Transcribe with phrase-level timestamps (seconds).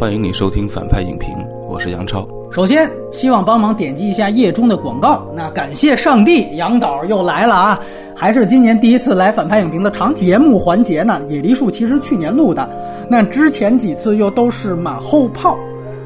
[0.00, 1.28] 欢迎你收听反派影评，
[1.68, 2.26] 我是杨超。
[2.50, 5.22] 首先，希望帮忙点击一下页中的广告。
[5.36, 7.80] 那感谢上帝，杨导又来了啊！
[8.16, 11.20] 还是今年第一次来反派影评的长节目环节呢。
[11.28, 12.66] 野梨树其实去年录的，
[13.10, 15.54] 那之前几次又都是马后炮，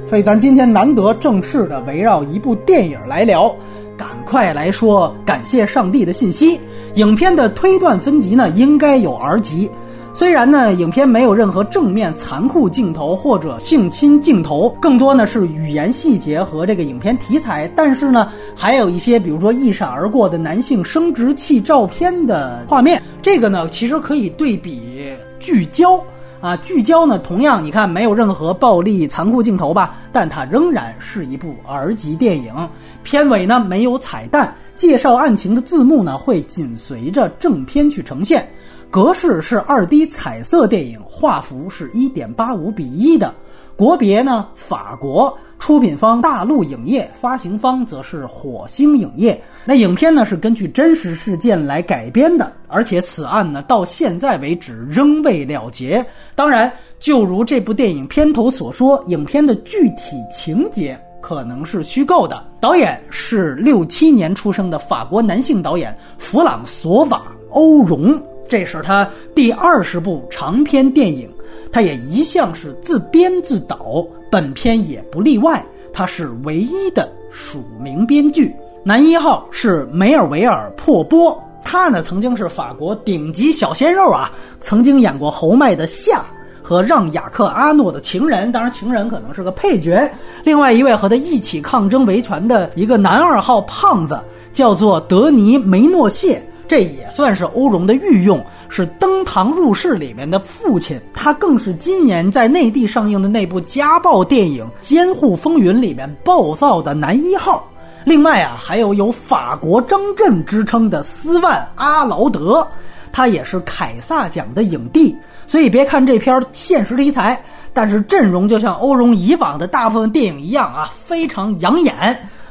[0.09, 3.55] 所以咱今天难得正式的围绕一部电影来聊。
[3.97, 6.59] 赶快来说感谢上帝的信息。
[6.95, 9.70] 影片的推断分级呢，应该有 R 级。
[10.16, 26.00] 虽然呢，影片没有任何正面残酷镜头或者性侵镜头，更多呢是语言细节和这个影片题材，但是呢，还有一些比如说一闪而过的男性生殖器照片的画面，这个呢其实可以对比聚焦
[26.40, 32.54] 啊，聚焦呢同样你看没有任何暴力残酷镜头吧，但它仍然是一部 R 级电影。
[33.02, 38.49] 片尾呢没有彩蛋，介绍案情的字幕呢会紧随着正片去呈现。
[38.95, 43.34] 格式是二 D 彩色电影，画幅是一点八五比一的。
[43.74, 45.37] 国别呢，法国。
[45.59, 49.42] 出品方大陆影业，发行方则是火星影业。
[49.65, 56.04] 那影片呢是根据真实事件来改编的，而且此案呢到现在为止仍未了结。
[56.37, 62.45] 当然，就如这部电影片头所说，影片的具体情节可能是虚构的。
[62.60, 67.19] 导演是六七年出生的法国男性导演弗朗索瓦·
[67.50, 68.22] 欧荣。
[68.48, 71.28] 这是他第二十部长篇电影，
[71.72, 75.64] 他也一向是自编自导，本片也不例外。
[75.92, 78.53] 他是唯一的署名编剧。
[78.84, 86.22] 男一号是梅尔维尔·珀波，他呢曾经是法国顶级小鲜肉啊，曾经演过侯麦的夏
[86.62, 90.10] 和让·雅克·阿诺的情人，当然情人可能是个配角。
[90.42, 94.20] 另外一位和他一起抗争维权的一个男二号胖子，
[94.53, 96.42] 叫做德尼·梅诺谢。
[96.66, 107.69] 这也算是欧荣的御用，是《登堂入室》里面的父亲，他更是今年在内地上映的那部家暴电影《监护风云》里面暴躁的男一号。
[108.05, 112.66] 另外啊，还有有法国张震之称的斯万·阿劳德，
[113.12, 115.16] 他也是凯撒奖的影帝。
[115.47, 117.39] 所以别看这片现实题材，
[117.72, 121.94] 但是阵容就像欧荣以往的大部分电影一样啊，非常养眼。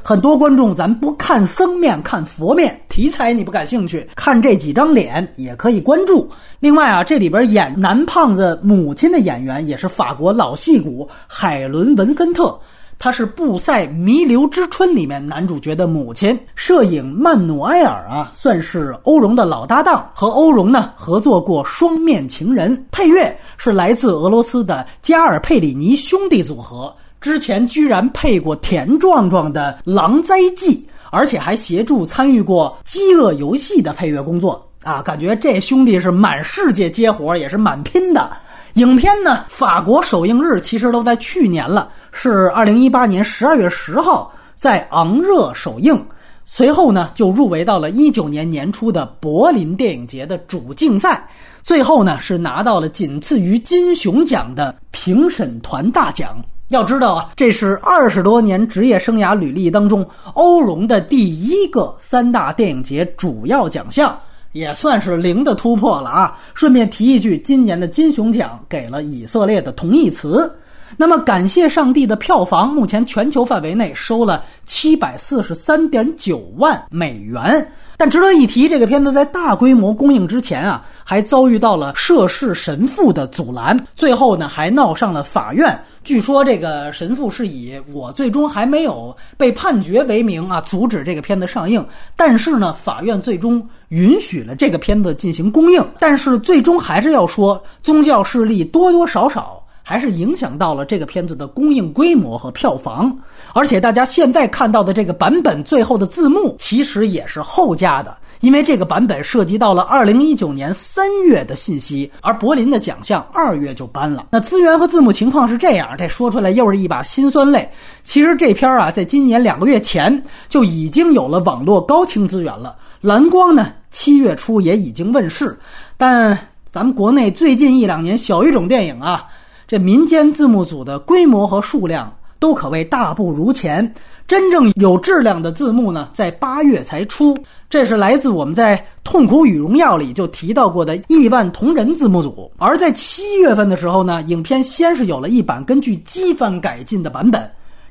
[0.06, 2.78] 很多观众，咱不看僧面，看佛面。
[2.90, 6.30] 题材你不感兴趣，看这几张脸也可以关注。
[6.60, 12.60] 另外啊，这里边演男胖子母亲的演员也是法国老戏骨海伦·文森特，
[13.00, 16.38] 她是《布塞弥留之春》里面男主角的母亲。
[16.54, 22.78] 摄影曼努埃尔啊，算是欧荣的老搭档，和欧荣呢合作过《双面情人》。
[22.92, 26.94] 配乐是来自俄罗斯的加尔佩里尼兄弟组合。
[27.24, 30.76] 之前居然配过田壮壮的《狼灾记》，
[31.10, 35.02] 而且还协助参与过《饥饿游戏》的配乐工作啊！
[35.02, 38.30] 感觉这兄弟是满世界接活，也是蛮拼的。
[38.74, 46.06] 影片呢，法国首映日其实都在去年了，是二零一八年十二月十号在昂热首映，
[46.44, 51.26] 随后呢就入围到了一九年年初的柏林电影节的主竞赛，
[51.62, 56.36] 最后呢是拿到了仅次于金熊奖的评审团大奖。
[56.70, 64.18] 要知道啊，这是二十多年职业生涯履历当中欧荣的第一个三大电影节主要奖项，
[64.54, 66.40] 也算是零的突破了啊！
[66.54, 70.52] 顺便提一句，今年的金熊奖给了以色列的同义词。
[70.96, 77.68] 那么，感谢上帝的票房，目前全球范围内收了七百四十三点九万美元。
[78.04, 85.82] 但值得一提，这个片子在大规模公映之前啊，还遭遇到了涉事神父的阻拦，最后呢还闹上了法院。
[86.04, 91.86] 据说这个神父是以我最终还没有被判决为名啊，阻止这个片子上映。
[92.18, 95.82] 但是呢，法院最终允许了这个片子进行公映。
[95.98, 103.16] 但是最终还是要说，宗教势力多多少少还是影响到了这个片子的供应规模和票房。
[103.54, 108.18] 而且大家现在看到的这个版本最后的字幕，其实也是后加的。
[108.40, 114.28] 因为这个版本涉及到了二零一九年三月的信息，而柏林的奖项二月就颁了。
[114.32, 117.70] 那资源和字幕情况是这样，这说出来又是一把辛酸泪。
[118.04, 125.58] 其实这片儿啊，在今年两个月前就已经有了网络高清资源了，蓝光呢七月初也已经问世。
[125.96, 126.38] 但
[126.70, 129.26] 咱们国内最近一两年小语种电影啊，
[129.74, 133.92] 这民间字幕组的规模和数量都可谓大不如前。
[134.28, 137.36] 真正有质量的字幕呢，在八月才出。
[137.72, 142.52] 这是来自我们在《痛苦与荣耀》里就提到过的亿万同人字幕组。
[142.60, 147.42] 而在七月份的时候呢，影片先是有了一版根据机翻改进的版本。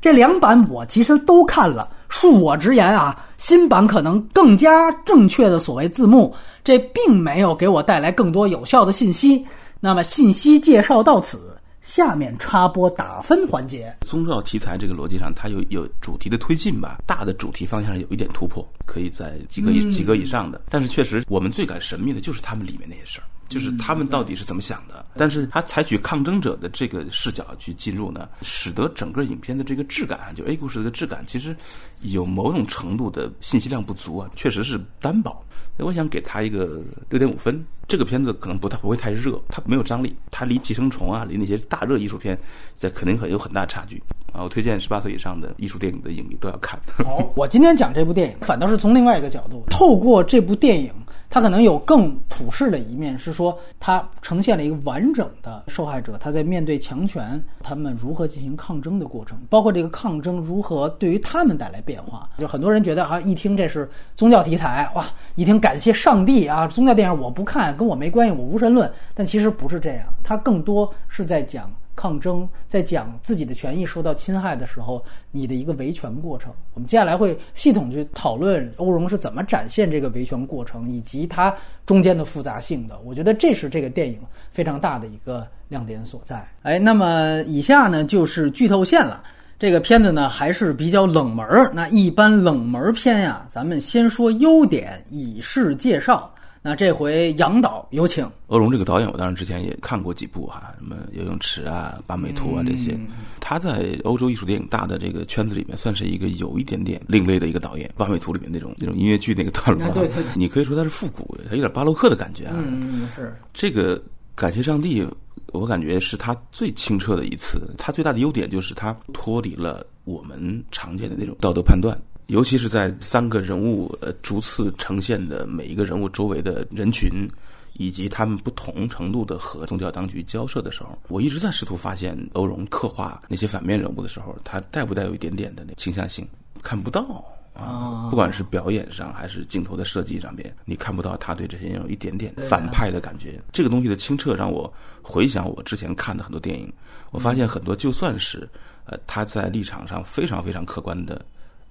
[0.00, 1.88] 这两版我其实都看了。
[2.08, 6.32] 恕我直言啊，新版可能更加正确的所谓字幕，
[6.62, 9.44] 这并没有给我带来更多有效的信息。
[9.80, 11.51] 那么信息介绍到此，
[11.82, 13.94] 下面插播打分环节。
[14.02, 20.62] 宗教题材这个逻辑上，它有有主题的推进吧，大的主题方向上有一点突破，可以在及格以及格以上的。
[20.70, 23.24] 但是确实，我们最感神秘的就是他们里面那些事儿。
[23.52, 25.04] 就是他们到底是怎么想的？
[25.14, 31.54] 但是他采取抗争者的这个视角去进入呢，使得整个影片的这个质感，就 A 故事的这个质感，其实
[32.00, 35.44] 有某种程度的信息量不足啊，确实是单薄。
[35.78, 37.64] 我想给他一个六点五分。
[37.88, 42.38] 这个片子可能不太不会太热，它没有张力，它离《寄生虫》啊，离那些大热艺术片，
[42.78, 44.02] 这肯定很有很大差距
[44.32, 44.42] 啊。
[44.42, 46.80] 我推荐十八岁以上的艺术电影的影迷都要看。
[47.04, 50.90] 好，我今天讲这部电影，反倒是从另外一个角度，透过这部电影。
[51.32, 62.28] 它可能有更普世的一面，是说它呈现了一个完整的受害者，他在面对强权，他们如何进行抗争的过程，包括这个抗争如何对于他们带来变化。
[62.36, 68.92] 就很多人觉得啊，一听这是宗教题材，哇，一听感谢上帝啊，宗教电影我不看，跟我没关系，我无神论。
[69.14, 71.70] 但其实不是这样，它更多是在讲。
[71.94, 76.52] 抗争在讲自己的权益受到侵害的时候，你的一个维权过程。
[76.74, 81.54] 我们接下来会系统去讨论欧荣是怎么展现这个维权过程，以及它
[81.84, 82.98] 中间的复杂性的。
[83.04, 84.18] 我觉得这是这个电影
[84.50, 86.46] 非常大的一个亮点所在。
[86.62, 89.22] 哎，那么以下呢就是剧透线了。
[89.58, 91.70] 这个片子呢还是比较冷门儿。
[91.72, 96.28] 那一般冷门片呀，咱们先说优点，以示介绍。
[96.64, 98.24] 那这回杨导有请。
[98.46, 102.96] 欧龙这个导演，我当然之前也看过几部哈，什么游泳池啊、八美图啊这些。
[103.40, 107.90] 他在欧洲艺术电影大的这个圈子里面，算是一个有一点点另类的一个导演。
[107.96, 112.54] 八美图里面那种那种音乐剧那个段落，对对，你可以说他是复古，他有点巴洛克的感觉啊。
[112.56, 114.00] 嗯，是这个
[114.36, 115.04] 感谢上帝，
[115.48, 117.74] 我感觉是他最清澈的一次。
[117.76, 121.98] 他最大的优点就是他脱离了我们常见的那种道德判断。
[122.32, 127.28] 尤其是在三个人物呃逐次呈现的每一个人物周围的人群，
[127.74, 136.26] 以及他们不同程度的和宗教当局交涉的时候，我一直在试图发现欧荣刻画那些反面人物的时候，他带不带有一点点的那倾向性？
[136.62, 143.38] 看不到啊，不管是表演上还是镜头的设计上面，你看不到他对这些人有一点点反派的感觉。
[143.52, 146.72] 这个东西的清澈让我回想我之前看的很多电影，
[147.10, 148.48] 我发现很多就算是
[148.86, 151.22] 呃他在立场上非常非常客观的。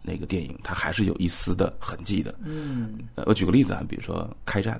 [0.01, 2.33] 那个电影，它还是有一丝的痕迹的。
[2.43, 4.75] 嗯，我举个例子啊，比如说《开战》。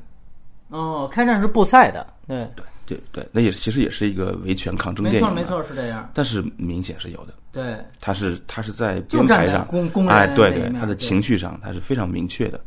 [0.75, 6.09] 哦，《开战》是布赛的，对对对对，那也其实也是一个维权抗争电影，没错没错是这样。
[6.13, 7.33] 但是明显是有的。
[7.51, 9.68] 对，他是他是在编排上，
[10.07, 12.59] 哎，对对，他的情绪上他是非常明确的。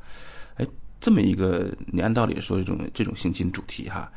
[0.57, 0.67] 哎，
[1.00, 4.12] 这么一个，你按道理说，这种这种性侵主题哈，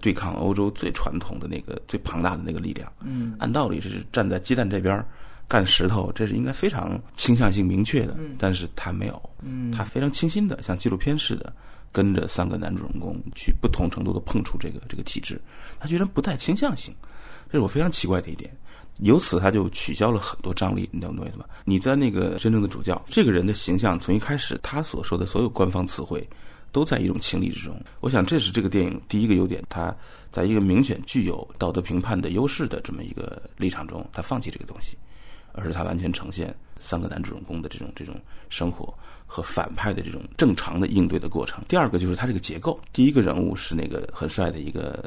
[0.00, 5.04] 对抗欧洲最传统的那个最庞大的那个力量，嗯，按道理是站在鸡蛋这边。
[5.48, 9.30] 干石头，这是应该非常倾向性明确的，但是他没有，
[9.76, 11.52] 他非常清新的，像纪录片似的，
[11.92, 15.40] 跟着三个男主人公去不同程度的碰触这个这个体制，
[15.78, 16.92] 他居然不带倾向性，
[17.50, 18.50] 这是我非常奇怪的一点。
[19.00, 21.46] 由此他就取消了很多张力，你懂我意思吧？
[21.64, 26.26] 你在那个真正的主教这个人的形象，从一开始他所说的所有官方词汇，
[26.72, 27.78] 都在一种情理之中。
[28.00, 29.94] 我想这是这个电影第一个优点，他
[30.32, 34.96] 在一个明显具有道德评判的优势的这么一个立场中，他放弃这个东西。
[35.56, 38.14] 而是他完全呈现三个男主人公的这种这种
[38.50, 38.92] 生活
[39.26, 41.64] 和反派的这种正常的应对的过程。
[41.66, 45.02] 第二个就是他这个结构，第一个人物是那个很帅的一个，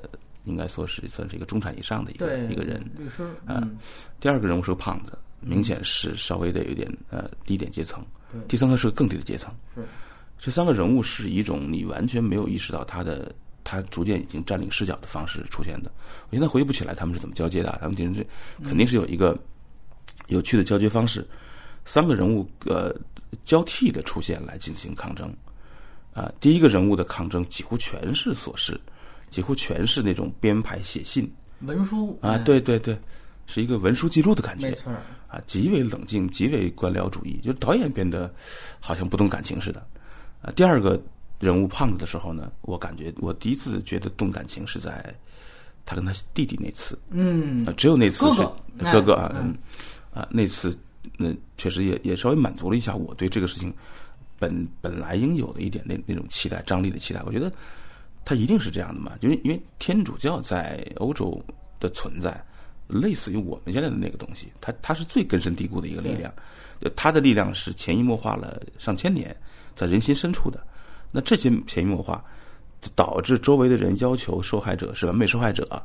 [0.46, 3.30] 应该说是算是一个中产以上的一个一个人，律师。
[3.46, 3.78] 嗯，
[4.20, 8.04] 第二个人物是个胖子，明显是稍微的有点呃低点阶层。
[8.32, 9.54] 对，第三个是个更低的阶层。
[9.76, 9.86] 是，
[10.40, 13.32] 这三个人物是一种你完全没有意识到他的
[13.64, 15.92] 他逐渐已经占领视角的方式出现的。
[16.30, 18.26] 我现在回忆不起来他们是怎么交接的，他们其实是
[18.64, 19.40] 肯定是有一个。
[20.30, 21.28] 有趣的交接方式，
[21.86, 22.96] 三个人物呃
[23.44, 25.32] 交替的出现来进行抗争，
[26.14, 28.80] 啊，第一个人物的抗争几乎全是琐事，
[29.30, 31.30] 几乎全是那种编排写信。
[31.62, 32.18] 文书。
[32.22, 32.98] 啊，对对对，
[33.46, 34.94] 是一个文书记录的感觉，没错。
[35.28, 38.34] 啊，极为冷静，极为官僚主义，就导演变得
[38.80, 39.86] 好像不动感情似的，
[40.42, 41.00] 啊，第二个
[41.40, 45.14] 人物胖子的时候呢，我感觉我第一次觉得动感情是在
[45.86, 48.44] 他跟他弟弟那次，嗯，只有那次是
[48.92, 49.56] 哥哥啊，嗯。
[50.14, 50.78] 啊，那次
[51.18, 53.74] 那确实也也稍微满足了一下我对这个事情
[54.38, 57.22] 本本来应有的一点那那种期待张力的期待。
[57.26, 57.52] 我觉得
[58.26, 61.42] 他一定是这样的嘛，因为因为天主教在欧洲
[61.80, 62.44] 的存在，
[62.88, 66.32] 类似于我们现在的那个东西，它它是最根深蒂固的一个力量，
[66.96, 69.36] 它的力量是潜移默化了上千年，
[69.76, 70.64] 在人心深处的。
[71.12, 72.24] 那这些潜移默化
[72.96, 75.82] 导致周围的人要求受害者是完美受害者，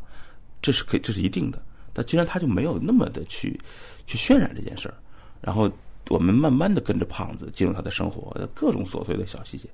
[0.61, 1.63] 这是可以这是一定的。
[1.95, 3.59] 但既然他就没有那么的去
[4.07, 4.95] 去渲染这件事儿，
[5.41, 5.71] 然后
[6.09, 9.69] 我们慢慢的跟着胖子进入他的生活，各种琐碎的小细节，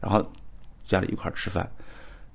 [0.00, 0.24] 然后
[0.84, 1.70] 家里一块儿吃饭，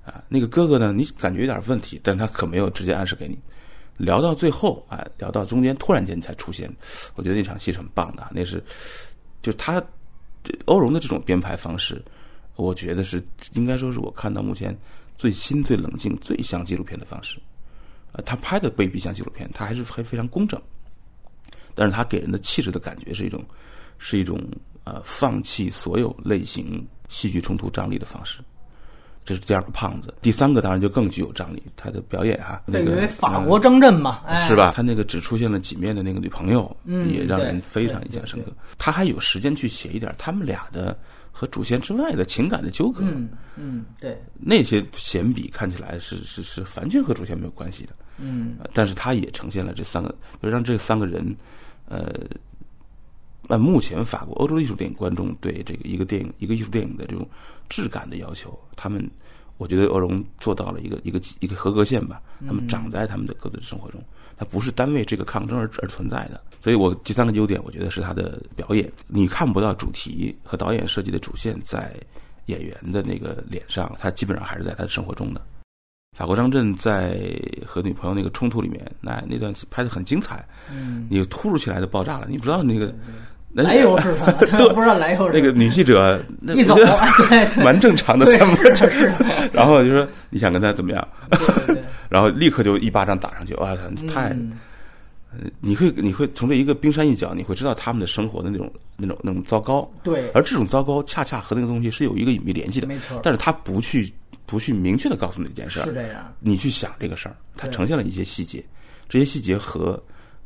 [0.06, 3.38] 啊，那个哥哥呢，你感觉有点问题，但他可没有直接暗示给你，
[3.98, 6.74] 聊到最后，啊，聊到中间突然间才出现，
[7.16, 8.64] 我觉得那场戏是很棒的，那是
[9.42, 9.84] 就是他
[10.66, 12.04] 欧荣的这种编排方式，
[12.56, 13.22] 我觉得是
[13.54, 14.78] 应该说是我看到目前
[15.18, 17.38] 最新、最冷静、最像纪录片的方式。
[18.14, 20.62] 呃，他拍的未必像纪录片，他还是还非常工整，
[21.76, 23.44] 但是他给人的气质的感觉是一种
[23.98, 24.40] 是一种
[24.84, 28.40] 呃放弃所有类型戏剧冲突张力的方式。
[29.24, 34.74] 这是第二个胖子，第三个当然就更具有张力，他的表演哈，那个法国张震嘛，是吧？
[34.76, 36.76] 他那个只出现了几面的那个女朋友，
[37.08, 38.52] 也让人非常印象深刻。
[38.80, 40.98] 他还有时间去写一点他们俩的
[41.32, 51.36] 和主线之外的情感的纠葛，嗯嗯，对，那些闲笔看起来是是是完全和主线没有关系的，嗯，但是他也呈现了这三个，就让这三个人，
[51.88, 52.14] 呃，
[53.48, 57.28] 按目前法国欧洲艺术电影观众对这个一个电影一个艺术电影的这种。
[57.70, 59.10] 质感的要求，他们，
[59.56, 62.22] 我觉得欧荣做到了一个一个一个合格线吧。
[62.46, 64.04] 他们长在他们的各自的生活中，
[64.42, 66.42] 他不是单为这个抗争而而存在的。
[66.60, 68.92] 所以我第三个优点，我觉得是他的表演。
[69.06, 71.94] 你看不到主题和导演设计的主线在
[72.48, 75.40] 演员的那个脸上，他基本上还是在他的生活中的。
[76.18, 77.22] 法国张震在
[77.64, 80.44] 和女朋友那个冲突里面，那那段拍的很精彩。
[80.72, 82.92] 嗯，你突如其来的爆炸了，你不知道那个。
[83.54, 84.32] 来由是什么？
[84.74, 85.30] 不知道来由。
[85.32, 86.24] 那个女记者
[86.56, 89.12] 一走，对，蛮正常的，怎么是？
[89.52, 91.08] 然后就说你想跟他怎么样？
[92.10, 93.76] 然后立刻就一巴掌打上去，哇，
[94.14, 94.36] 太，
[95.60, 99.90] 你会你会从这一个冰山一角，你会知道他们的生活的那种那种那种糟糕。
[100.04, 100.30] 对。
[100.34, 103.20] 而这种糟糕，恰恰和那个东西是有一个隐秘联系的，没错。
[103.24, 104.12] 但是他不去
[104.46, 106.34] 不去明确的告诉你这件事儿，是这样。
[106.40, 108.64] 你去想这个事儿，他呈现了一些细节，
[109.08, 110.02] 这些细节和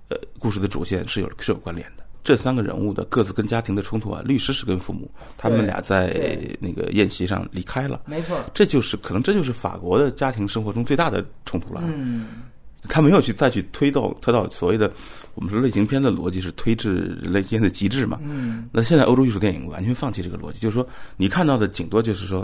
[0.10, 2.05] 呃故事的主线是有是有关联的。
[2.26, 11.82] 这三个人物的各自跟家庭的冲突啊，律师是跟父母，他们俩在那个宴席上离开了，没错，这就是可能这就是法国的家庭生活中最大的冲突了。
[11.86, 12.42] 嗯，
[12.90, 14.92] 他没有去再去推到推到所谓的
[15.36, 18.20] 我们说类型片的逻辑是推至人类间的极致嘛。
[18.24, 22.44] 嗯，那现在欧洲艺术电影完全放弃这个逻辑，就是说你看到的顶多就是说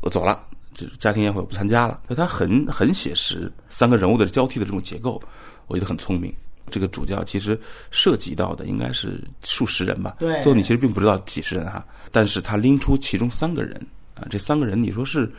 [0.00, 0.40] 我走了，
[0.74, 5.22] 就是家庭宴会我不参加了，那他很很写实，三个人物的交替的这种结构，
[5.68, 6.34] 我觉得很聪明。
[6.70, 7.60] 这个主教其实
[7.90, 10.16] 涉及到的应该是数十人吧？
[10.18, 13.74] 对，最后你其实并不知道几十人哈，但是他拎出其中三个人
[14.14, 15.30] 啊，这三个人你说是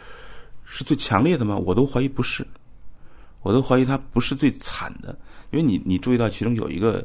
[0.66, 1.56] 是最强烈的吗？
[1.56, 2.46] 我都怀疑不是，
[3.42, 5.18] 我都怀疑他不是最惨的，
[5.50, 7.04] 因为你你注意到其中有一个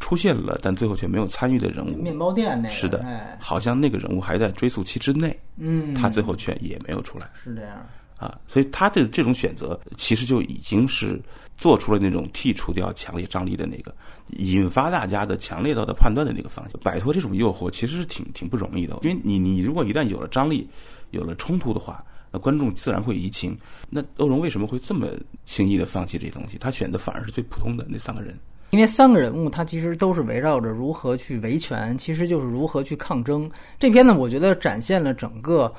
[0.00, 3.04] 出现了，但最后却没有参与的人物，面包店那个是的，
[3.40, 7.86] 好像那个人物还在追溯期之内，嗯，他最后却也没有出来，是这样。
[8.16, 11.18] 啊，所以他的这种选择其实就已经是。
[11.60, 13.94] 做出了那种剔除掉强烈张力的那个，
[14.38, 18.98] 引发大家的强烈到的判断的那个方向，摆脱这种诱惑其实是挺挺不容易的。
[19.02, 20.66] 因为你你如果一旦有了张力，
[21.10, 22.02] 有了冲突的话，
[22.32, 23.54] 那观众自然会移情。
[23.90, 25.08] 那欧荣为什么会这么
[25.44, 26.56] 轻易的放弃这些东西？
[26.56, 28.34] 他选的反而是最普通的那三个人，
[28.70, 33.50] 因为三个人物他其实都是围绕着如何去维权，其实就是如何去抗争。
[33.78, 35.70] 这篇呢，我觉得展现了整个。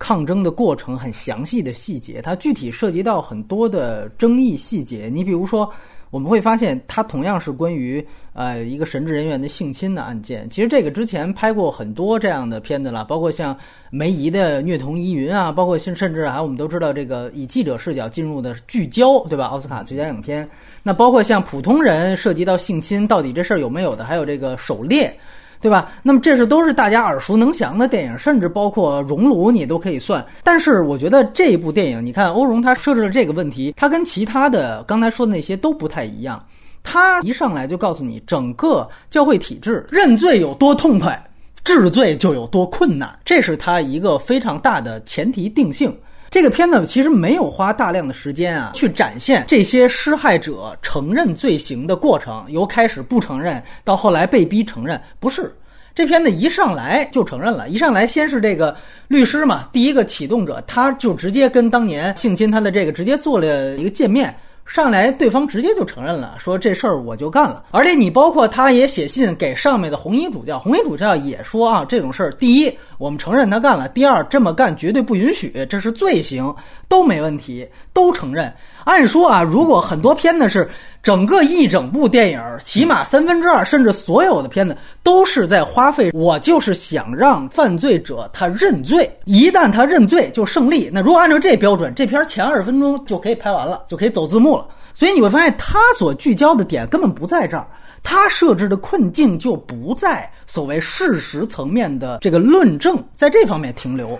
[0.00, 5.10] 抗争的过程很详细的细节，它具体涉及到很多的争议细节。
[5.12, 5.70] 你比如说，
[6.10, 10.48] 我们会发现它同样是关于呃一个神职人员的性侵的案件。
[10.48, 13.54] 其实这个之前拍过很多这样的片子了，包括像
[13.90, 19.44] 梅姨的虐童疑云啊，包括甚甚至还我们都知道这个以记者视角进入的聚焦，对吧？
[19.48, 20.48] 奥斯卡最佳影片。
[20.82, 24.02] 那包括像普通人涉及到性侵，到底这事儿有没有的？
[24.02, 25.14] 还有这个狩猎。
[25.60, 25.92] 对吧？
[26.02, 30.24] 那么这是都是大家耳熟能详的电影，甚至包括《熔炉》你都可以算。
[30.42, 36.42] 但是我觉得这一部电影，你看欧荣他设置了这个问题，他跟其他的刚才说的那些都不太一样。
[36.82, 41.22] 他一上来就告诉你，整个教会体制认罪有多痛快，
[41.62, 45.94] 治罪就有多困难，这是他一个非常大的前提定性。
[46.30, 55.52] 这个片子其实没有花大量的时间啊，去展现这些施害者承认罪行的过程，由开始不承认到后来被逼承认，不是。
[55.92, 58.76] 这片子一上来就承认了，一上来先是这个
[59.08, 64.32] 律师嘛，第一个启动者，他就直接跟当年性侵他的这个直接做了一个见面。
[64.72, 67.64] 上来，对方直接就承认了，说这事儿我就干了。
[67.72, 76.54] 而且你包括他也写信给上面的红衣主教，红衣主教也说啊，这种事儿，第一我们承认他干了，第二这么干绝对不允许，这是罪行，
[76.86, 78.52] 都没问题，都承认。
[78.84, 80.70] 按说啊，如果很多片子是
[81.02, 90.90] 整个一整部电影，起码三分之二甚至所有的片子都是在花费，我就是想让犯罪者他认罪，一旦他认罪就胜利。
[90.92, 94.66] 那如果按照这标准，这片前二十分钟就可以拍完了，就可以走字幕了。
[94.92, 97.66] 所以你会发现，他所聚焦的点根本不在这儿，
[98.02, 104.18] 他设置的困境就不在所谓事实层面的这个论证，在这方面停留。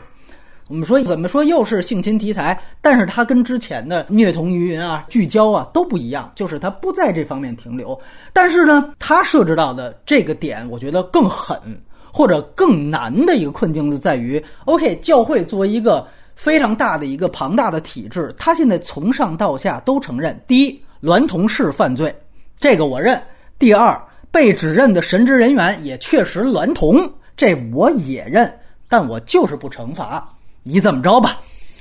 [0.71, 8.01] 我们说怎么说又是性侵题材，但是它跟之前的虐童疑云啊、聚焦啊都不一样，就是它不在这方面停留。
[8.33, 11.61] 但是呢，它设置到的这个点，我觉得更狠
[12.13, 22.15] 或者更难的一个困境就在于，OK，教会作为一个非常大的一个庞大的体制，它现在从上到下都承认：第一，娈童是犯罪，
[22.61, 23.19] 这个我认；
[23.59, 24.01] 第二，
[24.31, 28.57] 被指认的神职人员也确实娈童，这我也认，
[28.89, 30.33] 但我就是不惩罚。
[30.63, 31.39] 你怎么着吧，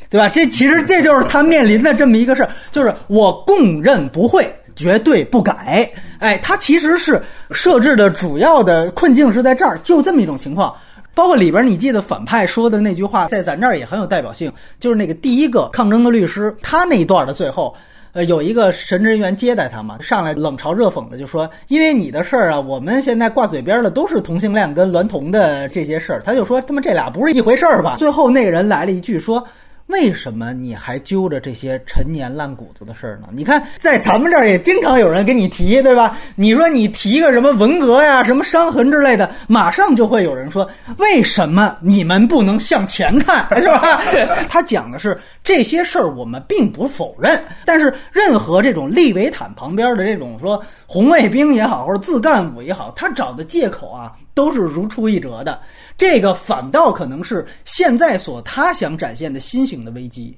[0.10, 0.30] 对吧？
[0.30, 5.90] 这其实这就是他面临的这么一个事儿，就是我供认不讳，绝对不改。
[6.20, 7.22] 哎，他其实是
[7.52, 10.76] 设置的主要的困境是在这儿，就这么一种情况。
[11.14, 17.76] 包括里边你记得反派说的那句话，在咱这儿也很有代表性，就是那个第一个抗争的律师，他那一段的最后。
[18.12, 29.46] 呃，有一个神职人员接待他嘛，上来冷嘲热讽的就说：“因为你的事儿啊，我们现在挂嘴边的都是同性恋跟娈童的这些事儿。”他就说：“他妈这俩不是一回事儿吧？”最后那个人来了一句说。
[29.90, 33.28] 为什么你还揪着这些陈年烂谷子的事儿呢？
[33.32, 36.16] 你看，在咱们这儿也经常有人给你提，对吧？
[36.36, 44.00] 你说你提个什么文革呀、什么伤痕之类的，马上就会有人说：为什么你们不能向前看， 是吧？
[44.48, 55.60] 他讲的是这些事儿，我们并不否认，但是任何这种利维坦旁边的这种说红卫兵也好，或者自干五也好，他找的借口啊，都是如出一辙的。
[55.98, 60.38] 这个反倒可能是现在所他想展现的新型的危机，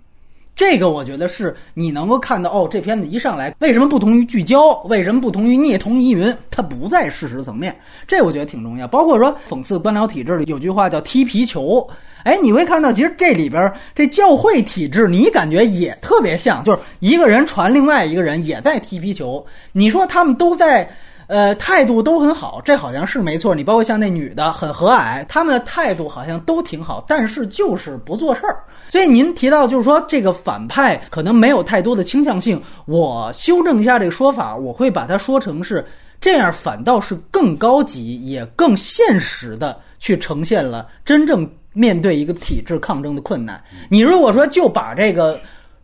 [0.55, 7.77] 这个我觉得是你能够看到哦，这片子一上来为什么不同于聚焦，为什么不同于聂童疑云，它不在事实层面，
[8.07, 8.87] 这我觉得挺重要。
[8.87, 11.85] 包括说讽刺官僚体制的有句话叫踢皮球，
[12.23, 20.89] 哎，你会看到其实这里边这教会体制，你感觉也特别像，就是一个人传另外一个人也在踢皮球，你说他们都在。
[21.27, 23.55] 呃，态度都很好，这好像是没错。
[23.55, 28.59] 你包括像那女的很和蔼，他们的态度好像都挺好，但是就是不做事儿。
[28.89, 35.85] 所以您提到就是说这个反派可能没有太多的倾向性，我修正一下这个说法，我会把它说成是
[36.19, 43.61] 这样，反倒是更高级也更现实的去呈现了真正面对一个体制抗争的困难。
[43.89, 45.39] 你如果说就把这个。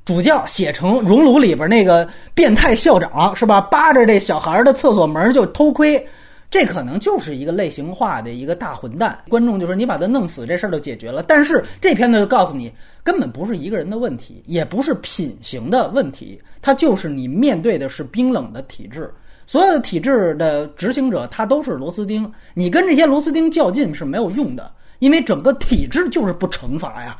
[0.05, 3.59] 主教写成《熔炉》里边那个变态校长是吧？
[3.59, 6.01] 扒着这小孩的厕所门就偷窥，
[6.49, 9.19] 这可能就是一个类型化的一个大混蛋。
[9.27, 11.21] 观众就说你把他弄死，这事儿就解决了。
[11.23, 12.71] 但是这片子就告诉你，
[13.03, 19.13] 根本不是一个人的问题，也不是品行的问题，他就是你面对的是冰冷的体制。
[19.45, 22.31] 所有的体制的执行者，他都是螺丝钉。
[22.53, 27.17] 你跟这些螺丝钉较劲是没有用的，因为整个体制就是不惩罚呀。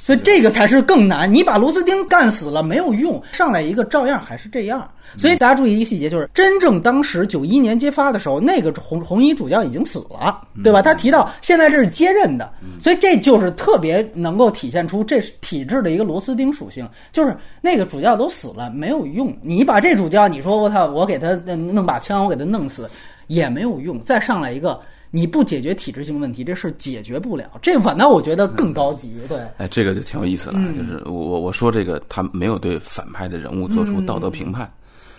[0.00, 1.32] 所以这个才是更难。
[1.32, 4.88] 你把螺丝钉干死了没有用，上来一个照样还是这样。
[5.18, 10.80] 所以大家注意一个细节，就是真正当时九一年揭发的时候，那个红红衣主教已经死了，对吧？
[10.80, 19.36] 他提到现在这是接任的，所以这就是特别能够体现出这是体制的一个螺丝钉属性，就是那个主教都死了没有用。
[19.42, 22.88] 你把这主教，你说我操，我给他弄把枪，我给他弄死
[23.26, 24.00] 也没有用。
[24.00, 24.80] 再上来一个。
[25.10, 27.58] 你不解决体制性问题，这事解决不了。
[27.62, 29.14] 这反倒我觉得更高级。
[29.26, 30.60] 对，哎，这个就挺有意思了。
[30.74, 34.70] 就是我我我说这个，他没有对反派的人物做出道德评判。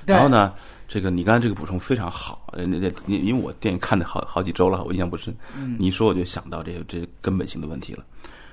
[0.06, 0.54] 然后呢，
[0.88, 2.52] 这个你刚才这个补充非常好。
[2.56, 5.36] 那那因因为我电影看的好好几周了，我印象不深。
[5.78, 8.04] 你一说我就想到这个这根本性的问题了。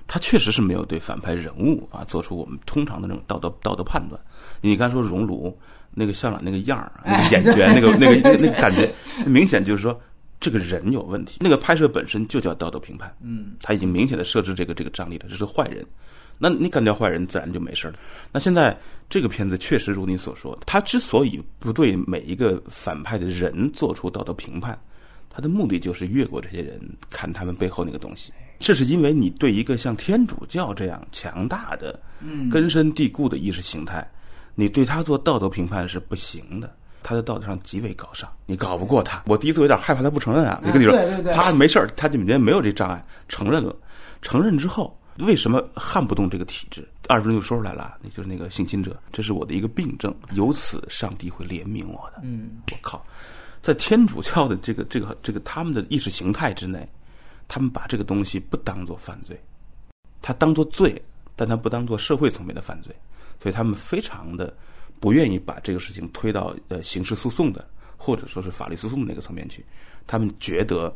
[0.07, 4.19] 他确实是没有对反派人物啊做出我们通常的那种道德道德判断。
[4.61, 5.55] 你刚才说熔炉
[5.93, 8.91] 那个校长那个样儿，那个眼绢，那个那个那个感觉，
[9.27, 10.01] 明显就是说。
[10.39, 15.85] 这个人有问题，那个拍摄本身就叫道德评判，嗯，他已经明显的设置这个这个张力了，这是坏人，
[16.39, 17.95] 那你干掉坏人，自然就没事了。
[18.31, 24.79] 那现在这个片子确实如你所说，他之所以不对每一个反派的人做出道德评判，
[25.31, 28.33] 他的目的就是越过这些人，看他们背后那个东西。
[28.59, 31.99] 这是因为你对一个像天主教这样强大的、
[32.51, 34.07] 根深蒂固的意识形态，
[34.55, 36.75] 你对他做道德评判是不行的。
[37.07, 39.23] 他在道德上极为高尚，你搞不过他。
[39.27, 40.61] 我第一次有点害怕他不承认啊！
[40.65, 43.73] 你跟你说，他没事儿，他里面没有这障碍，承认了。
[44.21, 46.85] 承认之后，为什么撼不动这个体制？
[47.07, 52.23] 二十分钟就说出来了，那就是那个性侵者，这是我的一个病症，由此上帝会怜悯我的。
[52.25, 53.01] 嗯，我靠，
[53.63, 56.89] 在天主教的这个这个这个他们的意识形态之内，
[57.47, 59.41] 他们把这个东西不当做犯罪，
[60.21, 61.01] 他当做罪，
[61.37, 62.93] 但他不当做社会层面的犯罪，
[63.41, 64.53] 所以他们非常的。
[65.01, 67.65] 不愿意把这个事情推到呃刑事诉讼的，
[67.97, 69.65] 或者说是法律诉讼的那个层面去，
[70.07, 70.95] 他们觉得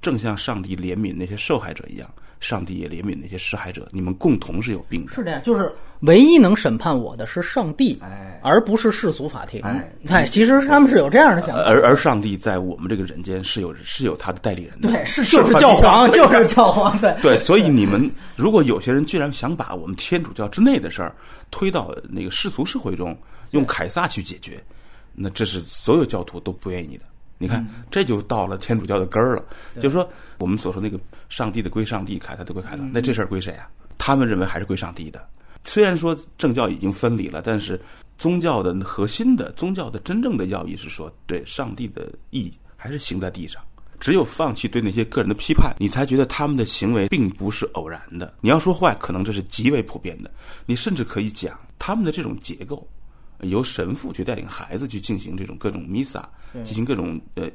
[0.00, 2.08] 正像上帝怜悯那些受害者一样，
[2.40, 5.12] 上帝也怜悯那些施害者，你们共同是有病的。
[5.12, 9.60] 是这样，就是唯一能审判我的是上帝，哎而不是世俗法庭。
[9.60, 11.62] 哎哎，其实他们是有这样的想法。
[11.62, 16.98] 而而上帝在我们这个人间是有是有他的代理人的，对，是就是教皇，就是教皇。
[17.00, 21.14] 对，对，所以你们如果有些人居然想把我们天主教之内的事儿
[21.50, 23.14] 推到那个世俗社会中，
[23.50, 24.62] 用凯撒去解决，
[25.14, 27.04] 那这是所有教徒都不愿意的。
[27.38, 29.44] 你看，这就到了天主教的根儿了。
[29.76, 30.06] 就是说，
[30.38, 33.66] 我们所说那个上帝的归上帝，凯撒的归凯撒，那这事儿归谁啊？
[33.96, 35.26] 他们认为还是归上帝的。
[35.64, 37.80] 虽然说政教已经分离了，但是
[38.18, 43.62] 宗教的核心的宗教的真正的要义是说，对上帝的意还是行在地上。
[43.98, 48.34] 只有放弃对那些个人的批判，你才觉得他们的行为并不是偶然的。
[48.40, 50.30] 你要说坏，可能这是极为普遍的。
[50.64, 52.86] 你甚至可以讲他们的这种结构，
[53.42, 56.28] 由神父去带领孩子去进行这种各种弥撒，
[56.64, 57.48] 进行各种呃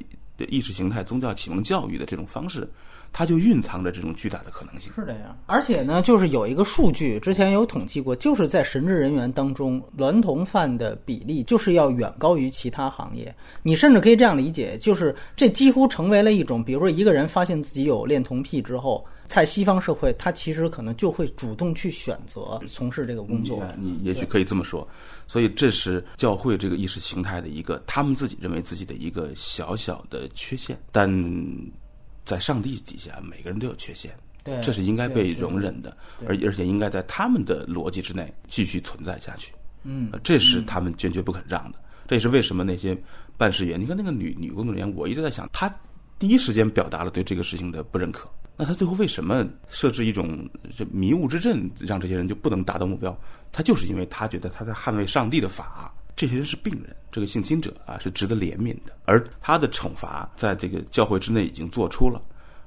[0.48, 2.68] 意识形态、宗教启蒙教育的这种方式，
[3.12, 4.92] 它就蕴藏着这种巨大的可能性。
[4.94, 5.36] 是这样。
[5.46, 13.34] 而且呢，就是有一个数据，之前有统计过，就是在神职人员当中，娈童犯的比例就是要远高于其他行业。
[13.62, 19.04] 你甚至可以这样理解，就是这几乎成为了一种，比如说一个人发现自己有恋童癖之后。
[19.28, 23.60] 在西方社会，他其实可能就会主动去选择从事这个工作。
[23.76, 24.86] 你也许可以这么说，
[25.26, 30.78] 所以这是教会这个意识形态的一个，他们自己认为自己的一个小小的缺陷。
[30.92, 31.10] 但
[32.24, 34.12] 在上帝底下，每个人都有缺陷，
[34.42, 39.52] 对，这是应该被容忍的，而而且应该在他们的逻辑之内继续存在下去。
[39.84, 41.78] 嗯，这是他们坚决不肯让的。
[42.08, 42.96] 这也是为什么那些
[43.36, 45.72] 办事员，你看那个女女工作人员，我一直在想，她
[46.18, 48.28] 第一时间表达了对这个事情的不认可。
[48.56, 53.14] 那他最后为什么设置一种这迷雾之阵，让这些人就不能达到目标？
[53.52, 62.20] 他就是因为他觉得他在捍卫上帝的法，这些人是病人，这个性侵者啊是值得怜悯的，而他的惩罚在这个教会之内已经做出了，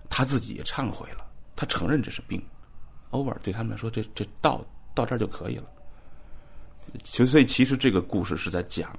[0.09, 1.25] 他自己也忏悔了，
[1.55, 2.39] 他承认这是病
[3.09, 5.65] ，over 对他们来说，这这到到这儿就可以了。
[7.03, 8.91] 其所以其实这个故事是在讲，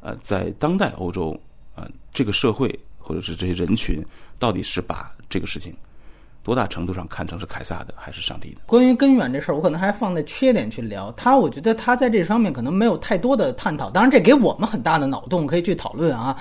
[0.00, 1.38] 呃，在当代欧洲、
[1.74, 4.04] 呃，这个社会或者是这些人群
[4.38, 5.74] 到底是把这个事情。
[6.44, 8.60] 多大程度上看成是凯撒的还是上帝的？
[8.66, 11.10] 关于根源这事儿，我可能还放在缺点去聊。
[11.12, 13.90] 他，我觉得他在这方面可能没有太多的探讨。
[13.90, 16.36] 当然，这给我们很大的脑洞可以去讨论啊。